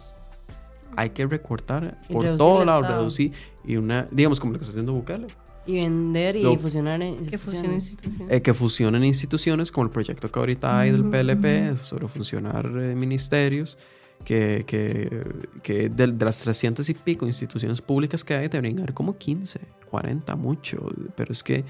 Hay 0.95 1.11
que 1.11 1.27
recortar 1.27 2.01
por 2.09 2.35
todo 2.37 2.65
lado, 2.65 2.81
reducir 2.81 3.33
y 3.63 3.77
una, 3.77 4.07
digamos 4.11 4.39
como 4.39 4.53
lo 4.53 4.57
que 4.57 4.63
está 4.63 4.71
haciendo 4.71 4.93
Bukele, 4.93 5.27
Y 5.67 5.75
vender 5.75 6.35
y 6.37 6.43
Lo- 6.43 6.57
fusionar 6.57 7.01
en 7.03 7.17
Que 7.17 7.37
funcione 7.37 7.73
instituciones. 7.75 8.31
eh, 8.33 8.41
que 8.41 8.53
fusionen 8.53 9.03
instituciones 9.03 9.71
como 9.71 9.85
el 9.85 9.91
proyecto 9.91 10.31
que 10.31 10.39
ahorita 10.39 10.79
hay 10.79 10.91
del 10.91 11.03
PLP 11.09 11.77
sobre 11.83 12.07
funcionar 12.07 12.65
eh, 12.81 12.95
ministerios, 12.95 13.77
que, 14.25 14.63
que, 14.65 15.21
que 15.61 15.89
de, 15.89 16.07
de 16.07 16.25
las 16.25 16.39
300 16.41 16.87
y 16.89 16.93
pico 16.93 17.25
instituciones 17.27 17.81
públicas 17.81 18.23
que 18.23 18.33
hay 18.33 18.47
deberían 18.47 18.79
haber 18.79 18.93
como 18.93 19.17
15, 19.17 19.59
40, 19.89 20.35
mucho, 20.35 20.89
pero 21.15 21.31
es 21.31 21.43
que, 21.43 21.63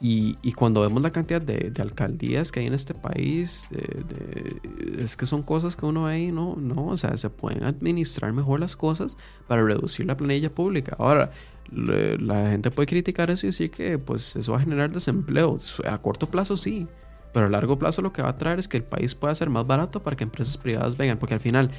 y, 0.00 0.36
y 0.42 0.52
cuando 0.52 0.80
vemos 0.82 1.02
la 1.02 1.10
cantidad 1.12 1.40
de, 1.40 1.70
de 1.70 1.82
alcaldías 1.82 2.50
que 2.52 2.60
hay 2.60 2.66
en 2.66 2.74
este 2.74 2.92
país, 2.94 3.68
de- 3.70 4.04
de- 4.04 5.02
es 5.04 5.16
que 5.16 5.24
son 5.24 5.42
cosas 5.42 5.76
que 5.76 5.86
uno 5.86 6.04
ve 6.04 6.20
y 6.24 6.32
no, 6.32 6.56
no, 6.56 6.88
o 6.88 6.96
sea, 6.96 7.16
se 7.16 7.30
pueden 7.30 7.62
administrar 7.64 8.32
mejor 8.32 8.60
las 8.60 8.74
cosas 8.76 9.16
para 9.46 9.62
reducir 9.64 10.04
la 10.06 10.16
planilla 10.16 10.50
pública. 10.50 10.96
Ahora, 10.98 11.30
la 11.72 12.50
gente 12.50 12.70
puede 12.70 12.86
criticar 12.86 13.30
eso 13.30 13.46
y 13.46 13.48
decir 13.48 13.70
que 13.70 13.98
pues 13.98 14.36
eso 14.36 14.52
va 14.52 14.58
a 14.58 14.60
generar 14.60 14.92
desempleo. 14.92 15.56
A 15.86 15.98
corto 15.98 16.30
plazo 16.30 16.56
sí, 16.56 16.86
pero 17.32 17.46
a 17.46 17.48
largo 17.48 17.78
plazo 17.78 18.02
lo 18.02 18.12
que 18.12 18.22
va 18.22 18.30
a 18.30 18.36
traer 18.36 18.58
es 18.58 18.68
que 18.68 18.76
el 18.76 18.84
país 18.84 19.14
pueda 19.14 19.34
ser 19.34 19.50
más 19.50 19.66
barato 19.66 20.02
para 20.02 20.16
que 20.16 20.24
empresas 20.24 20.56
privadas 20.56 20.96
vengan, 20.96 21.18
porque 21.18 21.34
al 21.34 21.40
final 21.40 21.70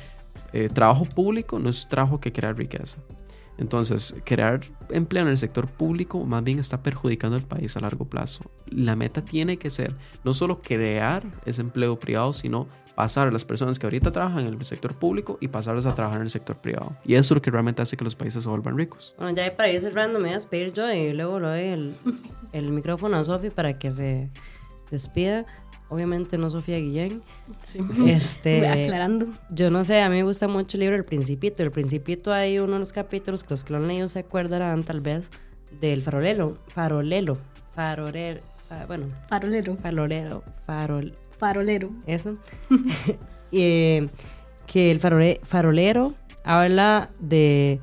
eh, 0.54 0.70
trabajo 0.70 1.06
público 1.06 1.60
no 1.60 1.70
es 1.70 1.88
trabajo 1.88 2.20
que 2.20 2.32
crea 2.32 2.54
riqueza. 2.54 2.98
Entonces, 3.58 4.16
crear 4.26 4.62
empleo 4.90 5.24
en 5.24 5.30
el 5.30 5.38
sector 5.38 5.70
público 5.70 6.24
más 6.26 6.44
bien 6.44 6.60
está 6.60 6.84
perjudicando 6.84 7.38
al 7.38 7.44
país 7.44 7.78
a 7.78 7.80
largo 7.80 8.06
plazo. 8.06 8.52
La 8.70 8.96
meta 8.96 9.24
tiene 9.24 9.58
que 9.58 9.70
ser 9.70 9.94
no 10.24 10.34
solo 10.34 10.62
crear 10.62 11.24
ese 11.46 11.62
empleo 11.62 11.98
privado, 11.98 12.34
sino 12.34 12.68
pasar 12.96 13.28
a 13.28 13.32
las 13.32 13.46
personas 13.46 13.78
que 13.78 13.86
ahorita 13.86 14.12
trabajan 14.12 14.48
en 14.48 14.54
el 14.54 14.66
sector 14.66 14.98
público 14.98 15.38
y 15.42 15.50
pasarlas 15.50 15.86
a 15.86 15.94
trabajar 15.94 16.20
en 16.20 16.24
el 16.24 16.30
sector 16.30 16.60
privado. 16.60 16.96
Y 17.06 17.14
eso 17.14 17.34
es 17.34 17.38
lo 17.38 17.42
que 17.42 17.52
realmente 17.52 17.82
hace 17.82 17.98
que 17.98 18.04
los 18.04 18.16
países 18.16 18.44
se 18.44 18.50
vuelvan 18.50 18.78
ricos. 18.78 19.14
Bueno, 19.18 19.36
ya 19.36 19.56
para 19.56 19.70
ir 19.70 19.82
cerrando, 19.82 20.20
me 20.20 20.26
voy 20.26 20.32
a 20.32 20.36
despedir 20.36 20.74
yo 20.74 20.92
y 20.92 21.14
luego 21.14 21.40
le 21.40 21.48
doy 21.48 21.62
el, 21.62 21.96
el 22.54 22.72
micrófono 22.72 23.18
a 23.18 23.24
Sofi 23.24 23.50
para 23.50 23.78
que 23.78 23.92
se 23.92 24.30
despida. 24.90 25.46
Obviamente 25.90 26.38
no 26.40 26.50
Sofía 26.50 26.78
Guillén. 26.78 27.22
Sí. 27.64 27.80
Este, 28.08 28.60
Voy 28.60 28.68
aclarando. 28.84 29.28
Yo 29.52 29.70
no 29.70 29.84
sé, 29.84 30.02
a 30.02 30.10
mí 30.10 30.16
me 30.16 30.24
gusta 30.24 30.48
mucho 30.48 30.78
el 30.78 30.82
libro 30.82 30.96
El 30.96 31.04
Principito. 31.04 31.62
El 31.62 31.72
Principito 31.72 32.34
hay 32.34 32.58
uno 32.58 32.74
de 32.74 32.80
los 32.80 32.92
capítulos 32.92 33.44
que 33.44 33.52
los 33.52 33.64
que 33.64 33.74
lo 33.74 33.80
han 33.80 33.88
leído 33.88 34.08
se 34.08 34.20
acordarán 34.20 34.84
tal 34.84 35.02
vez 35.02 35.30
del 35.80 36.02
farolero, 36.02 36.52
farolelo, 36.70 37.38
farolero, 37.74 38.40
fa- 38.68 38.86
bueno, 38.88 39.08
Farolero. 39.30 39.76
farolero, 39.78 40.44
farol, 40.66 41.14
Farolero. 41.38 41.90
eso. 42.08 42.34
Eh, 43.52 44.08
que 44.68 44.92
el 44.92 45.00
farole- 45.00 45.40
farolero 45.44 46.12
habla 46.44 47.10
de 47.22 47.80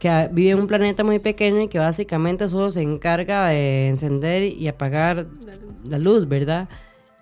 que 0.00 0.08
ah, 0.08 0.28
vive 0.32 0.50
en 0.50 0.58
un 0.60 0.66
planeta 0.66 1.04
muy 1.04 1.18
pequeño 1.20 1.60
y 1.62 1.68
que 1.68 1.78
básicamente 1.78 2.48
solo 2.48 2.70
se 2.72 2.82
encarga 2.82 3.48
de 3.48 3.88
encender 3.88 4.42
y 4.44 4.66
apagar 4.68 5.26
La 5.44 5.54
luz. 5.56 5.84
la 5.84 5.98
luz, 5.98 6.28
¿verdad? 6.28 6.68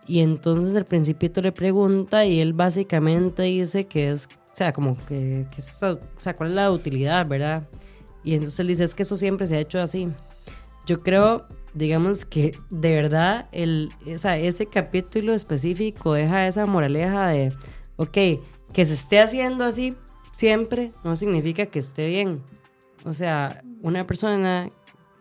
Y 0.07 0.21
entonces 0.21 0.75
el 0.77 0.85
principito 0.87 1.43
le 1.43 1.53
pregunta 1.53 2.25
y 2.25 2.41
él 2.41 2.53
básicamente 2.55 3.43
dice 3.43 3.87
que 3.87 4.11
es, 4.11 4.27
o 4.27 4.55
sea, 4.57 4.73
como 4.73 4.97
que, 4.97 5.47
que 5.51 5.57
es 5.61 5.69
esta- 5.71 5.93
o 5.93 5.99
sea, 6.19 6.33
¿cuál 6.35 6.51
es 6.51 6.57
la 6.57 6.71
utilidad, 6.71 7.27
verdad? 7.27 7.69
Y 8.23 8.35
entonces 8.35 8.61
él 8.61 8.69
dice, 8.69 8.85
es 8.85 8.95
que 8.95 9.03
eso 9.03 9.17
siempre 9.17 9.47
se 9.47 9.57
ha 9.57 9.61
hecho 9.61 9.81
así. 9.81 10.09
Yo 10.87 10.99
creo, 10.99 11.47
digamos 11.75 12.25
que 12.25 12.57
de 12.71 12.93
verdad, 12.93 13.49
el, 13.53 13.91
o 14.13 14.19
sea, 14.19 14.39
ese 14.39 14.67
capítulo 14.67 15.35
específico 15.35 16.15
deja 16.15 16.47
esa 16.47 16.67
moraleja 16.67 17.29
de, 17.29 17.53
ok, 17.97 18.19
que 18.73 18.85
se 18.85 18.95
esté 18.95 19.21
haciendo 19.21 19.65
así 19.65 19.97
siempre 20.35 20.91
no 21.05 21.17
significa 21.17 21.67
que 21.67 21.79
esté 21.79 22.09
bien. 22.09 22.43
O 23.05 23.13
sea, 23.13 23.63
una 23.83 24.05
persona 24.05 24.69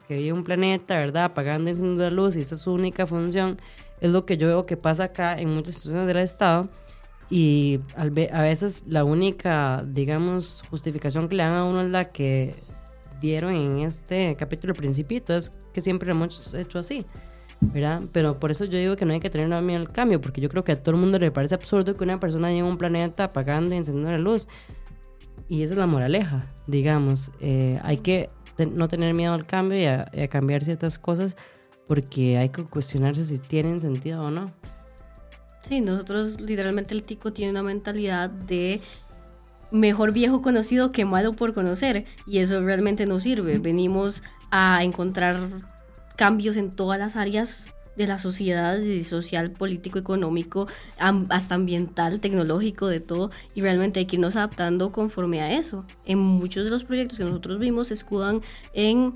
que 0.07 0.15
vive 0.15 0.33
un 0.33 0.43
planeta, 0.43 0.95
¿verdad? 0.97 1.25
Apagando 1.25 1.69
y 1.69 1.73
encendiendo 1.73 2.03
la 2.03 2.11
luz 2.11 2.35
y 2.35 2.41
esa 2.41 2.55
es 2.55 2.61
su 2.61 2.71
única 2.71 3.05
función, 3.05 3.57
es 4.01 4.11
lo 4.11 4.25
que 4.25 4.37
yo 4.37 4.47
veo 4.47 4.63
que 4.63 4.77
pasa 4.77 5.05
acá 5.05 5.37
en 5.37 5.53
muchas 5.53 5.75
instituciones 5.75 6.07
del 6.07 6.17
Estado. 6.17 6.69
Y 7.29 7.79
a 7.95 8.43
veces 8.43 8.83
la 8.87 9.03
única, 9.03 9.83
digamos, 9.87 10.63
justificación 10.69 11.29
que 11.29 11.37
le 11.37 11.43
dan 11.43 11.53
a 11.53 11.65
uno 11.65 11.81
es 11.81 11.87
la 11.87 12.11
que 12.11 12.53
dieron 13.23 13.55
en 13.55 13.79
este 13.79 14.35
capítulo 14.35 14.73
principito, 14.73 15.33
es 15.35 15.49
que 15.73 15.79
siempre 15.81 16.07
lo 16.09 16.13
hemos 16.15 16.53
hecho 16.53 16.77
así, 16.79 17.05
¿verdad? 17.61 18.03
Pero 18.11 18.33
por 18.35 18.51
eso 18.51 18.65
yo 18.65 18.77
digo 18.77 18.95
que 18.97 19.05
no 19.05 19.13
hay 19.13 19.21
que 19.21 19.29
tener 19.29 19.47
miedo 19.61 19.79
al 19.79 19.87
cambio, 19.87 20.19
porque 20.19 20.41
yo 20.41 20.49
creo 20.49 20.63
que 20.65 20.73
a 20.73 20.75
todo 20.75 20.95
el 20.95 21.01
mundo 21.01 21.17
le 21.17 21.31
parece 21.31 21.55
absurdo 21.55 21.93
que 21.95 22.03
una 22.03 22.19
persona 22.19 22.49
llegue 22.49 22.61
a 22.61 22.65
un 22.65 22.77
planeta 22.77 23.23
apagando 23.23 23.73
y 23.73 23.77
encendiendo 23.77 24.11
la 24.11 24.17
luz. 24.17 24.47
Y 25.47 25.63
esa 25.63 25.73
es 25.73 25.77
la 25.79 25.87
moraleja, 25.87 26.45
digamos. 26.67 27.31
Eh, 27.39 27.79
hay 27.83 27.97
que 27.97 28.27
te- 28.57 28.65
no 28.65 28.87
tener 28.87 29.13
miedo 29.13 29.33
al 29.33 29.45
cambio 29.45 29.79
y 29.79 29.85
a, 29.85 30.09
y 30.13 30.21
a 30.21 30.27
cambiar 30.27 30.63
ciertas 30.65 30.99
cosas 30.99 31.35
porque 31.87 32.37
hay 32.37 32.49
que 32.49 32.63
cuestionarse 32.65 33.25
si 33.25 33.39
tienen 33.39 33.79
sentido 33.79 34.23
o 34.25 34.29
no. 34.29 34.45
Sí, 35.61 35.79
nosotros 35.79 36.41
literalmente 36.41 36.93
el 36.93 37.03
tico 37.03 37.31
tiene 37.31 37.51
una 37.51 37.63
mentalidad 37.63 38.29
de 38.29 38.81
mejor 39.73 40.13
viejo 40.13 40.41
conocido 40.41 40.91
que 40.91 41.03
malo 41.03 41.33
por 41.33 41.53
conocer 41.53 42.05
y 42.25 42.37
eso 42.37 42.61
realmente 42.61 43.05
no 43.05 43.19
sirve. 43.19 43.57
Venimos 43.57 44.23
a 44.51 44.83
encontrar 44.83 45.49
cambios 46.15 46.55
en 46.55 46.71
todas 46.71 46.99
las 46.99 47.15
áreas 47.15 47.73
de 47.95 48.07
la 48.07 48.17
sociedad, 48.19 48.79
social, 49.03 49.51
político, 49.51 49.99
económico, 49.99 50.67
hasta 50.97 51.55
ambiental, 51.55 52.19
tecnológico, 52.19 52.87
de 52.87 52.99
todo, 52.99 53.29
y 53.53 53.61
realmente 53.61 53.99
hay 53.99 54.05
que 54.05 54.15
irnos 54.15 54.35
adaptando 54.35 54.91
conforme 54.91 55.41
a 55.41 55.51
eso. 55.57 55.85
En 56.05 56.19
muchos 56.19 56.65
de 56.65 56.71
los 56.71 56.83
proyectos 56.85 57.17
que 57.17 57.25
nosotros 57.25 57.59
vimos 57.59 57.89
se 57.89 57.93
escudan 57.95 58.41
en 58.73 59.13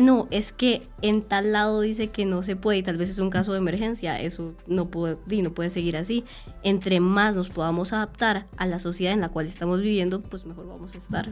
no, 0.00 0.28
es 0.30 0.52
que 0.52 0.88
en 1.02 1.22
tal 1.22 1.52
lado 1.52 1.80
dice 1.80 2.08
que 2.08 2.24
no 2.24 2.42
se 2.42 2.56
puede 2.56 2.78
y 2.78 2.82
tal 2.82 2.98
vez 2.98 3.10
es 3.10 3.18
un 3.18 3.30
caso 3.30 3.52
de 3.52 3.58
emergencia. 3.58 4.20
Eso 4.20 4.54
no 4.66 4.86
puede, 4.86 5.16
y 5.28 5.42
no 5.42 5.52
puede 5.52 5.70
seguir 5.70 5.96
así. 5.96 6.24
Entre 6.62 7.00
más 7.00 7.36
nos 7.36 7.48
podamos 7.48 7.92
adaptar 7.92 8.46
a 8.56 8.66
la 8.66 8.78
sociedad 8.78 9.12
en 9.12 9.20
la 9.20 9.28
cual 9.28 9.46
estamos 9.46 9.80
viviendo, 9.80 10.22
pues 10.22 10.46
mejor 10.46 10.68
vamos 10.68 10.94
a 10.94 10.98
estar. 10.98 11.28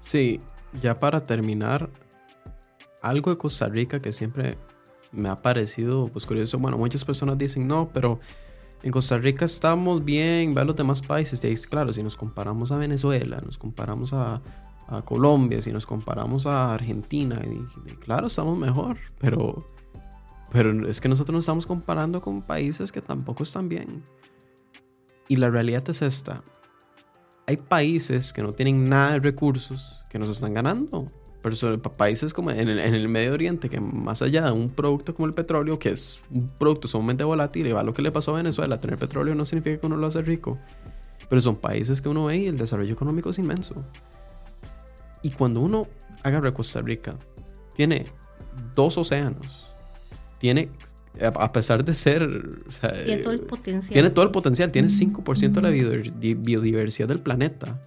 Sí, 0.00 0.38
ya 0.82 1.00
para 1.00 1.24
terminar, 1.24 1.90
algo 3.02 3.30
de 3.30 3.38
Costa 3.38 3.68
Rica 3.68 3.98
que 3.98 4.12
siempre 4.12 4.56
me 5.12 5.28
ha 5.28 5.36
parecido 5.36 6.06
pues 6.06 6.26
curioso. 6.26 6.58
Bueno, 6.58 6.78
muchas 6.78 7.04
personas 7.04 7.38
dicen 7.38 7.66
no, 7.66 7.90
pero 7.92 8.20
en 8.82 8.90
Costa 8.90 9.18
Rica 9.18 9.44
estamos 9.46 10.04
bien, 10.04 10.54
ve 10.54 10.60
a 10.60 10.64
los 10.64 10.76
demás 10.76 11.00
países. 11.00 11.42
Y 11.44 11.54
claro, 11.68 11.92
si 11.92 12.02
nos 12.02 12.16
comparamos 12.16 12.70
a 12.70 12.78
Venezuela, 12.78 13.40
nos 13.44 13.58
comparamos 13.58 14.12
a, 14.12 14.42
a 14.88 15.02
Colombia, 15.02 15.62
si 15.62 15.72
nos 15.72 15.86
comparamos 15.86 16.46
a 16.46 16.74
Argentina, 16.74 17.40
y, 17.44 17.90
y 17.90 17.94
claro, 17.96 18.26
estamos 18.26 18.58
mejor, 18.58 18.98
pero, 19.18 19.66
pero 20.52 20.88
es 20.88 21.00
que 21.00 21.08
nosotros 21.08 21.34
nos 21.34 21.44
estamos 21.44 21.66
comparando 21.66 22.20
con 22.20 22.42
países 22.42 22.92
que 22.92 23.00
tampoco 23.00 23.42
están 23.42 23.68
bien. 23.68 24.02
Y 25.28 25.36
la 25.36 25.50
realidad 25.50 25.88
es 25.88 26.02
esta. 26.02 26.42
hay 27.46 27.56
países 27.56 28.32
que 28.32 28.42
no 28.42 28.52
tienen 28.52 28.88
nada 28.88 29.12
de 29.12 29.20
recursos 29.20 30.02
que 30.10 30.18
nos 30.18 30.28
están 30.28 30.54
ganando. 30.54 31.06
Pero 31.42 31.56
sobre 31.56 31.76
países 31.76 32.32
como 32.32 32.50
en 32.50 32.70
el, 32.70 32.78
en 32.78 32.94
el, 32.94 33.06
Medio 33.06 33.34
Oriente, 33.34 33.68
que 33.68 33.78
más 33.78 34.22
allá 34.22 34.46
de 34.46 34.52
un 34.52 34.70
producto 34.70 35.14
como 35.14 35.26
el 35.26 35.34
petróleo, 35.34 35.78
que 35.78 35.90
es 35.90 36.20
un 36.30 36.46
producto 36.46 36.88
sumamente 36.88 37.22
volátil, 37.22 37.66
y 37.66 37.72
va 37.72 37.82
lo 37.82 37.92
que 37.92 38.00
le 38.00 38.10
pasó 38.10 38.32
a 38.32 38.38
Venezuela, 38.38 38.78
tener 38.78 38.98
petróleo 38.98 39.34
no 39.34 39.44
significa 39.44 39.78
que 39.78 39.86
uno 39.86 39.98
lo 39.98 40.06
hace 40.06 40.22
rico. 40.22 40.58
Pero 41.28 41.42
son 41.42 41.56
países 41.56 42.00
que 42.00 42.08
uno 42.08 42.24
ve 42.24 42.38
y 42.38 42.46
el 42.46 42.56
desarrollo 42.56 42.94
económico 42.94 43.28
es 43.28 43.38
inmenso. 43.38 43.74
Y 45.24 45.30
cuando 45.30 45.60
uno 45.60 45.88
agarra 46.22 46.52
Costa 46.52 46.80
Rica, 46.80 47.16
tiene 47.74 48.04
dos 48.76 48.96
océanos, 48.96 49.74
tiene, 50.38 50.68
a 51.20 51.52
pesar 51.52 51.84
de 51.84 51.94
ser... 51.94 52.28
tiene 53.04 53.22
todo 53.24 53.32
el 53.32 53.40
potencial. 53.40 53.92
Tiene 53.92 54.10
todo 54.10 54.24
el 54.24 54.30
potencial, 54.30 54.70
tiene 54.70 54.86
5% 54.86 55.50
de 55.50 55.60
la 55.60 55.70
biodiversidad 56.36 57.08
del 57.08 57.20
planeta 57.20 57.80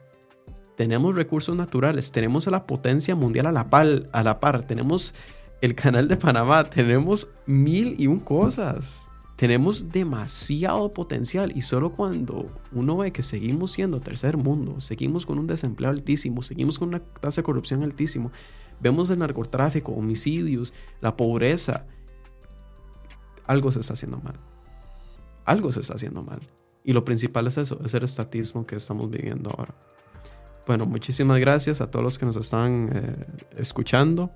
tenemos 0.77 1.15
recursos 1.15 1.57
naturales, 1.57 2.11
tenemos 2.11 2.47
a 2.47 2.51
la 2.51 2.67
potencia 2.67 3.15
mundial 3.15 3.47
a 3.47 3.51
la, 3.51 3.67
par, 3.67 4.03
a 4.11 4.23
la 4.23 4.39
par, 4.39 4.61
tenemos 4.61 5.15
el 5.59 5.73
canal 5.73 6.07
de 6.07 6.17
Panamá, 6.17 6.63
tenemos 6.65 7.27
mil 7.47 7.95
y 7.97 8.05
un 8.05 8.19
cosas. 8.19 9.06
Tenemos 9.37 9.89
demasiado 9.89 10.91
potencial 10.91 11.55
y 11.55 11.61
solo 11.61 11.93
cuando 11.93 12.45
uno 12.73 12.97
ve 12.97 13.13
que 13.13 13.23
seguimos 13.23 13.71
siendo 13.71 13.99
tercer 13.99 14.35
mundo, 14.35 14.81
seguimos 14.81 15.25
con 15.25 15.39
un 15.39 15.47
desempleo 15.47 15.91
altísimo, 15.91 16.41
seguimos 16.41 16.79
con 16.79 16.89
una 16.89 16.99
tasa 16.99 17.41
de 17.41 17.45
corrupción 17.45 17.83
altísimo, 17.83 18.31
vemos 18.81 19.09
el 19.11 19.19
narcotráfico, 19.19 19.93
homicidios, 19.93 20.73
la 21.01 21.15
pobreza, 21.15 21.85
algo 23.47 23.71
se 23.71 23.79
está 23.79 23.93
haciendo 23.93 24.19
mal. 24.19 24.39
Algo 25.45 25.71
se 25.71 25.79
está 25.79 25.93
haciendo 25.93 26.21
mal. 26.21 26.39
Y 26.83 26.93
lo 26.93 27.05
principal 27.05 27.47
es 27.47 27.57
eso, 27.57 27.79
es 27.83 27.93
el 27.93 28.03
estatismo 28.03 28.65
que 28.65 28.75
estamos 28.75 29.09
viviendo 29.09 29.49
ahora. 29.57 29.73
Bueno, 30.67 30.85
muchísimas 30.85 31.39
gracias 31.39 31.79
a 31.79 31.89
todos 31.89 32.03
los 32.03 32.19
que 32.19 32.25
nos 32.25 32.35
están 32.35 32.89
eh, 32.93 33.25
escuchando. 33.55 34.31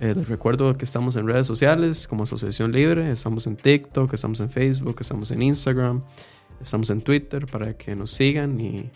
Eh, 0.00 0.14
les 0.14 0.28
recuerdo 0.28 0.72
que 0.74 0.84
estamos 0.84 1.16
en 1.16 1.26
redes 1.26 1.46
sociales 1.46 2.06
como 2.06 2.22
Asociación 2.22 2.70
Libre, 2.70 3.10
estamos 3.10 3.46
en 3.48 3.56
TikTok, 3.56 4.12
estamos 4.14 4.38
en 4.38 4.48
Facebook, 4.48 4.96
estamos 5.00 5.30
en 5.32 5.42
Instagram, 5.42 6.02
estamos 6.60 6.90
en 6.90 7.00
Twitter 7.00 7.46
para 7.46 7.76
que 7.76 7.96
nos 7.96 8.12
sigan 8.12 8.60
y, 8.60 8.90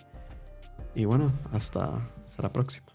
y 0.94 1.04
bueno, 1.04 1.26
hasta, 1.52 2.08
hasta 2.24 2.42
la 2.42 2.52
próxima. 2.52 2.91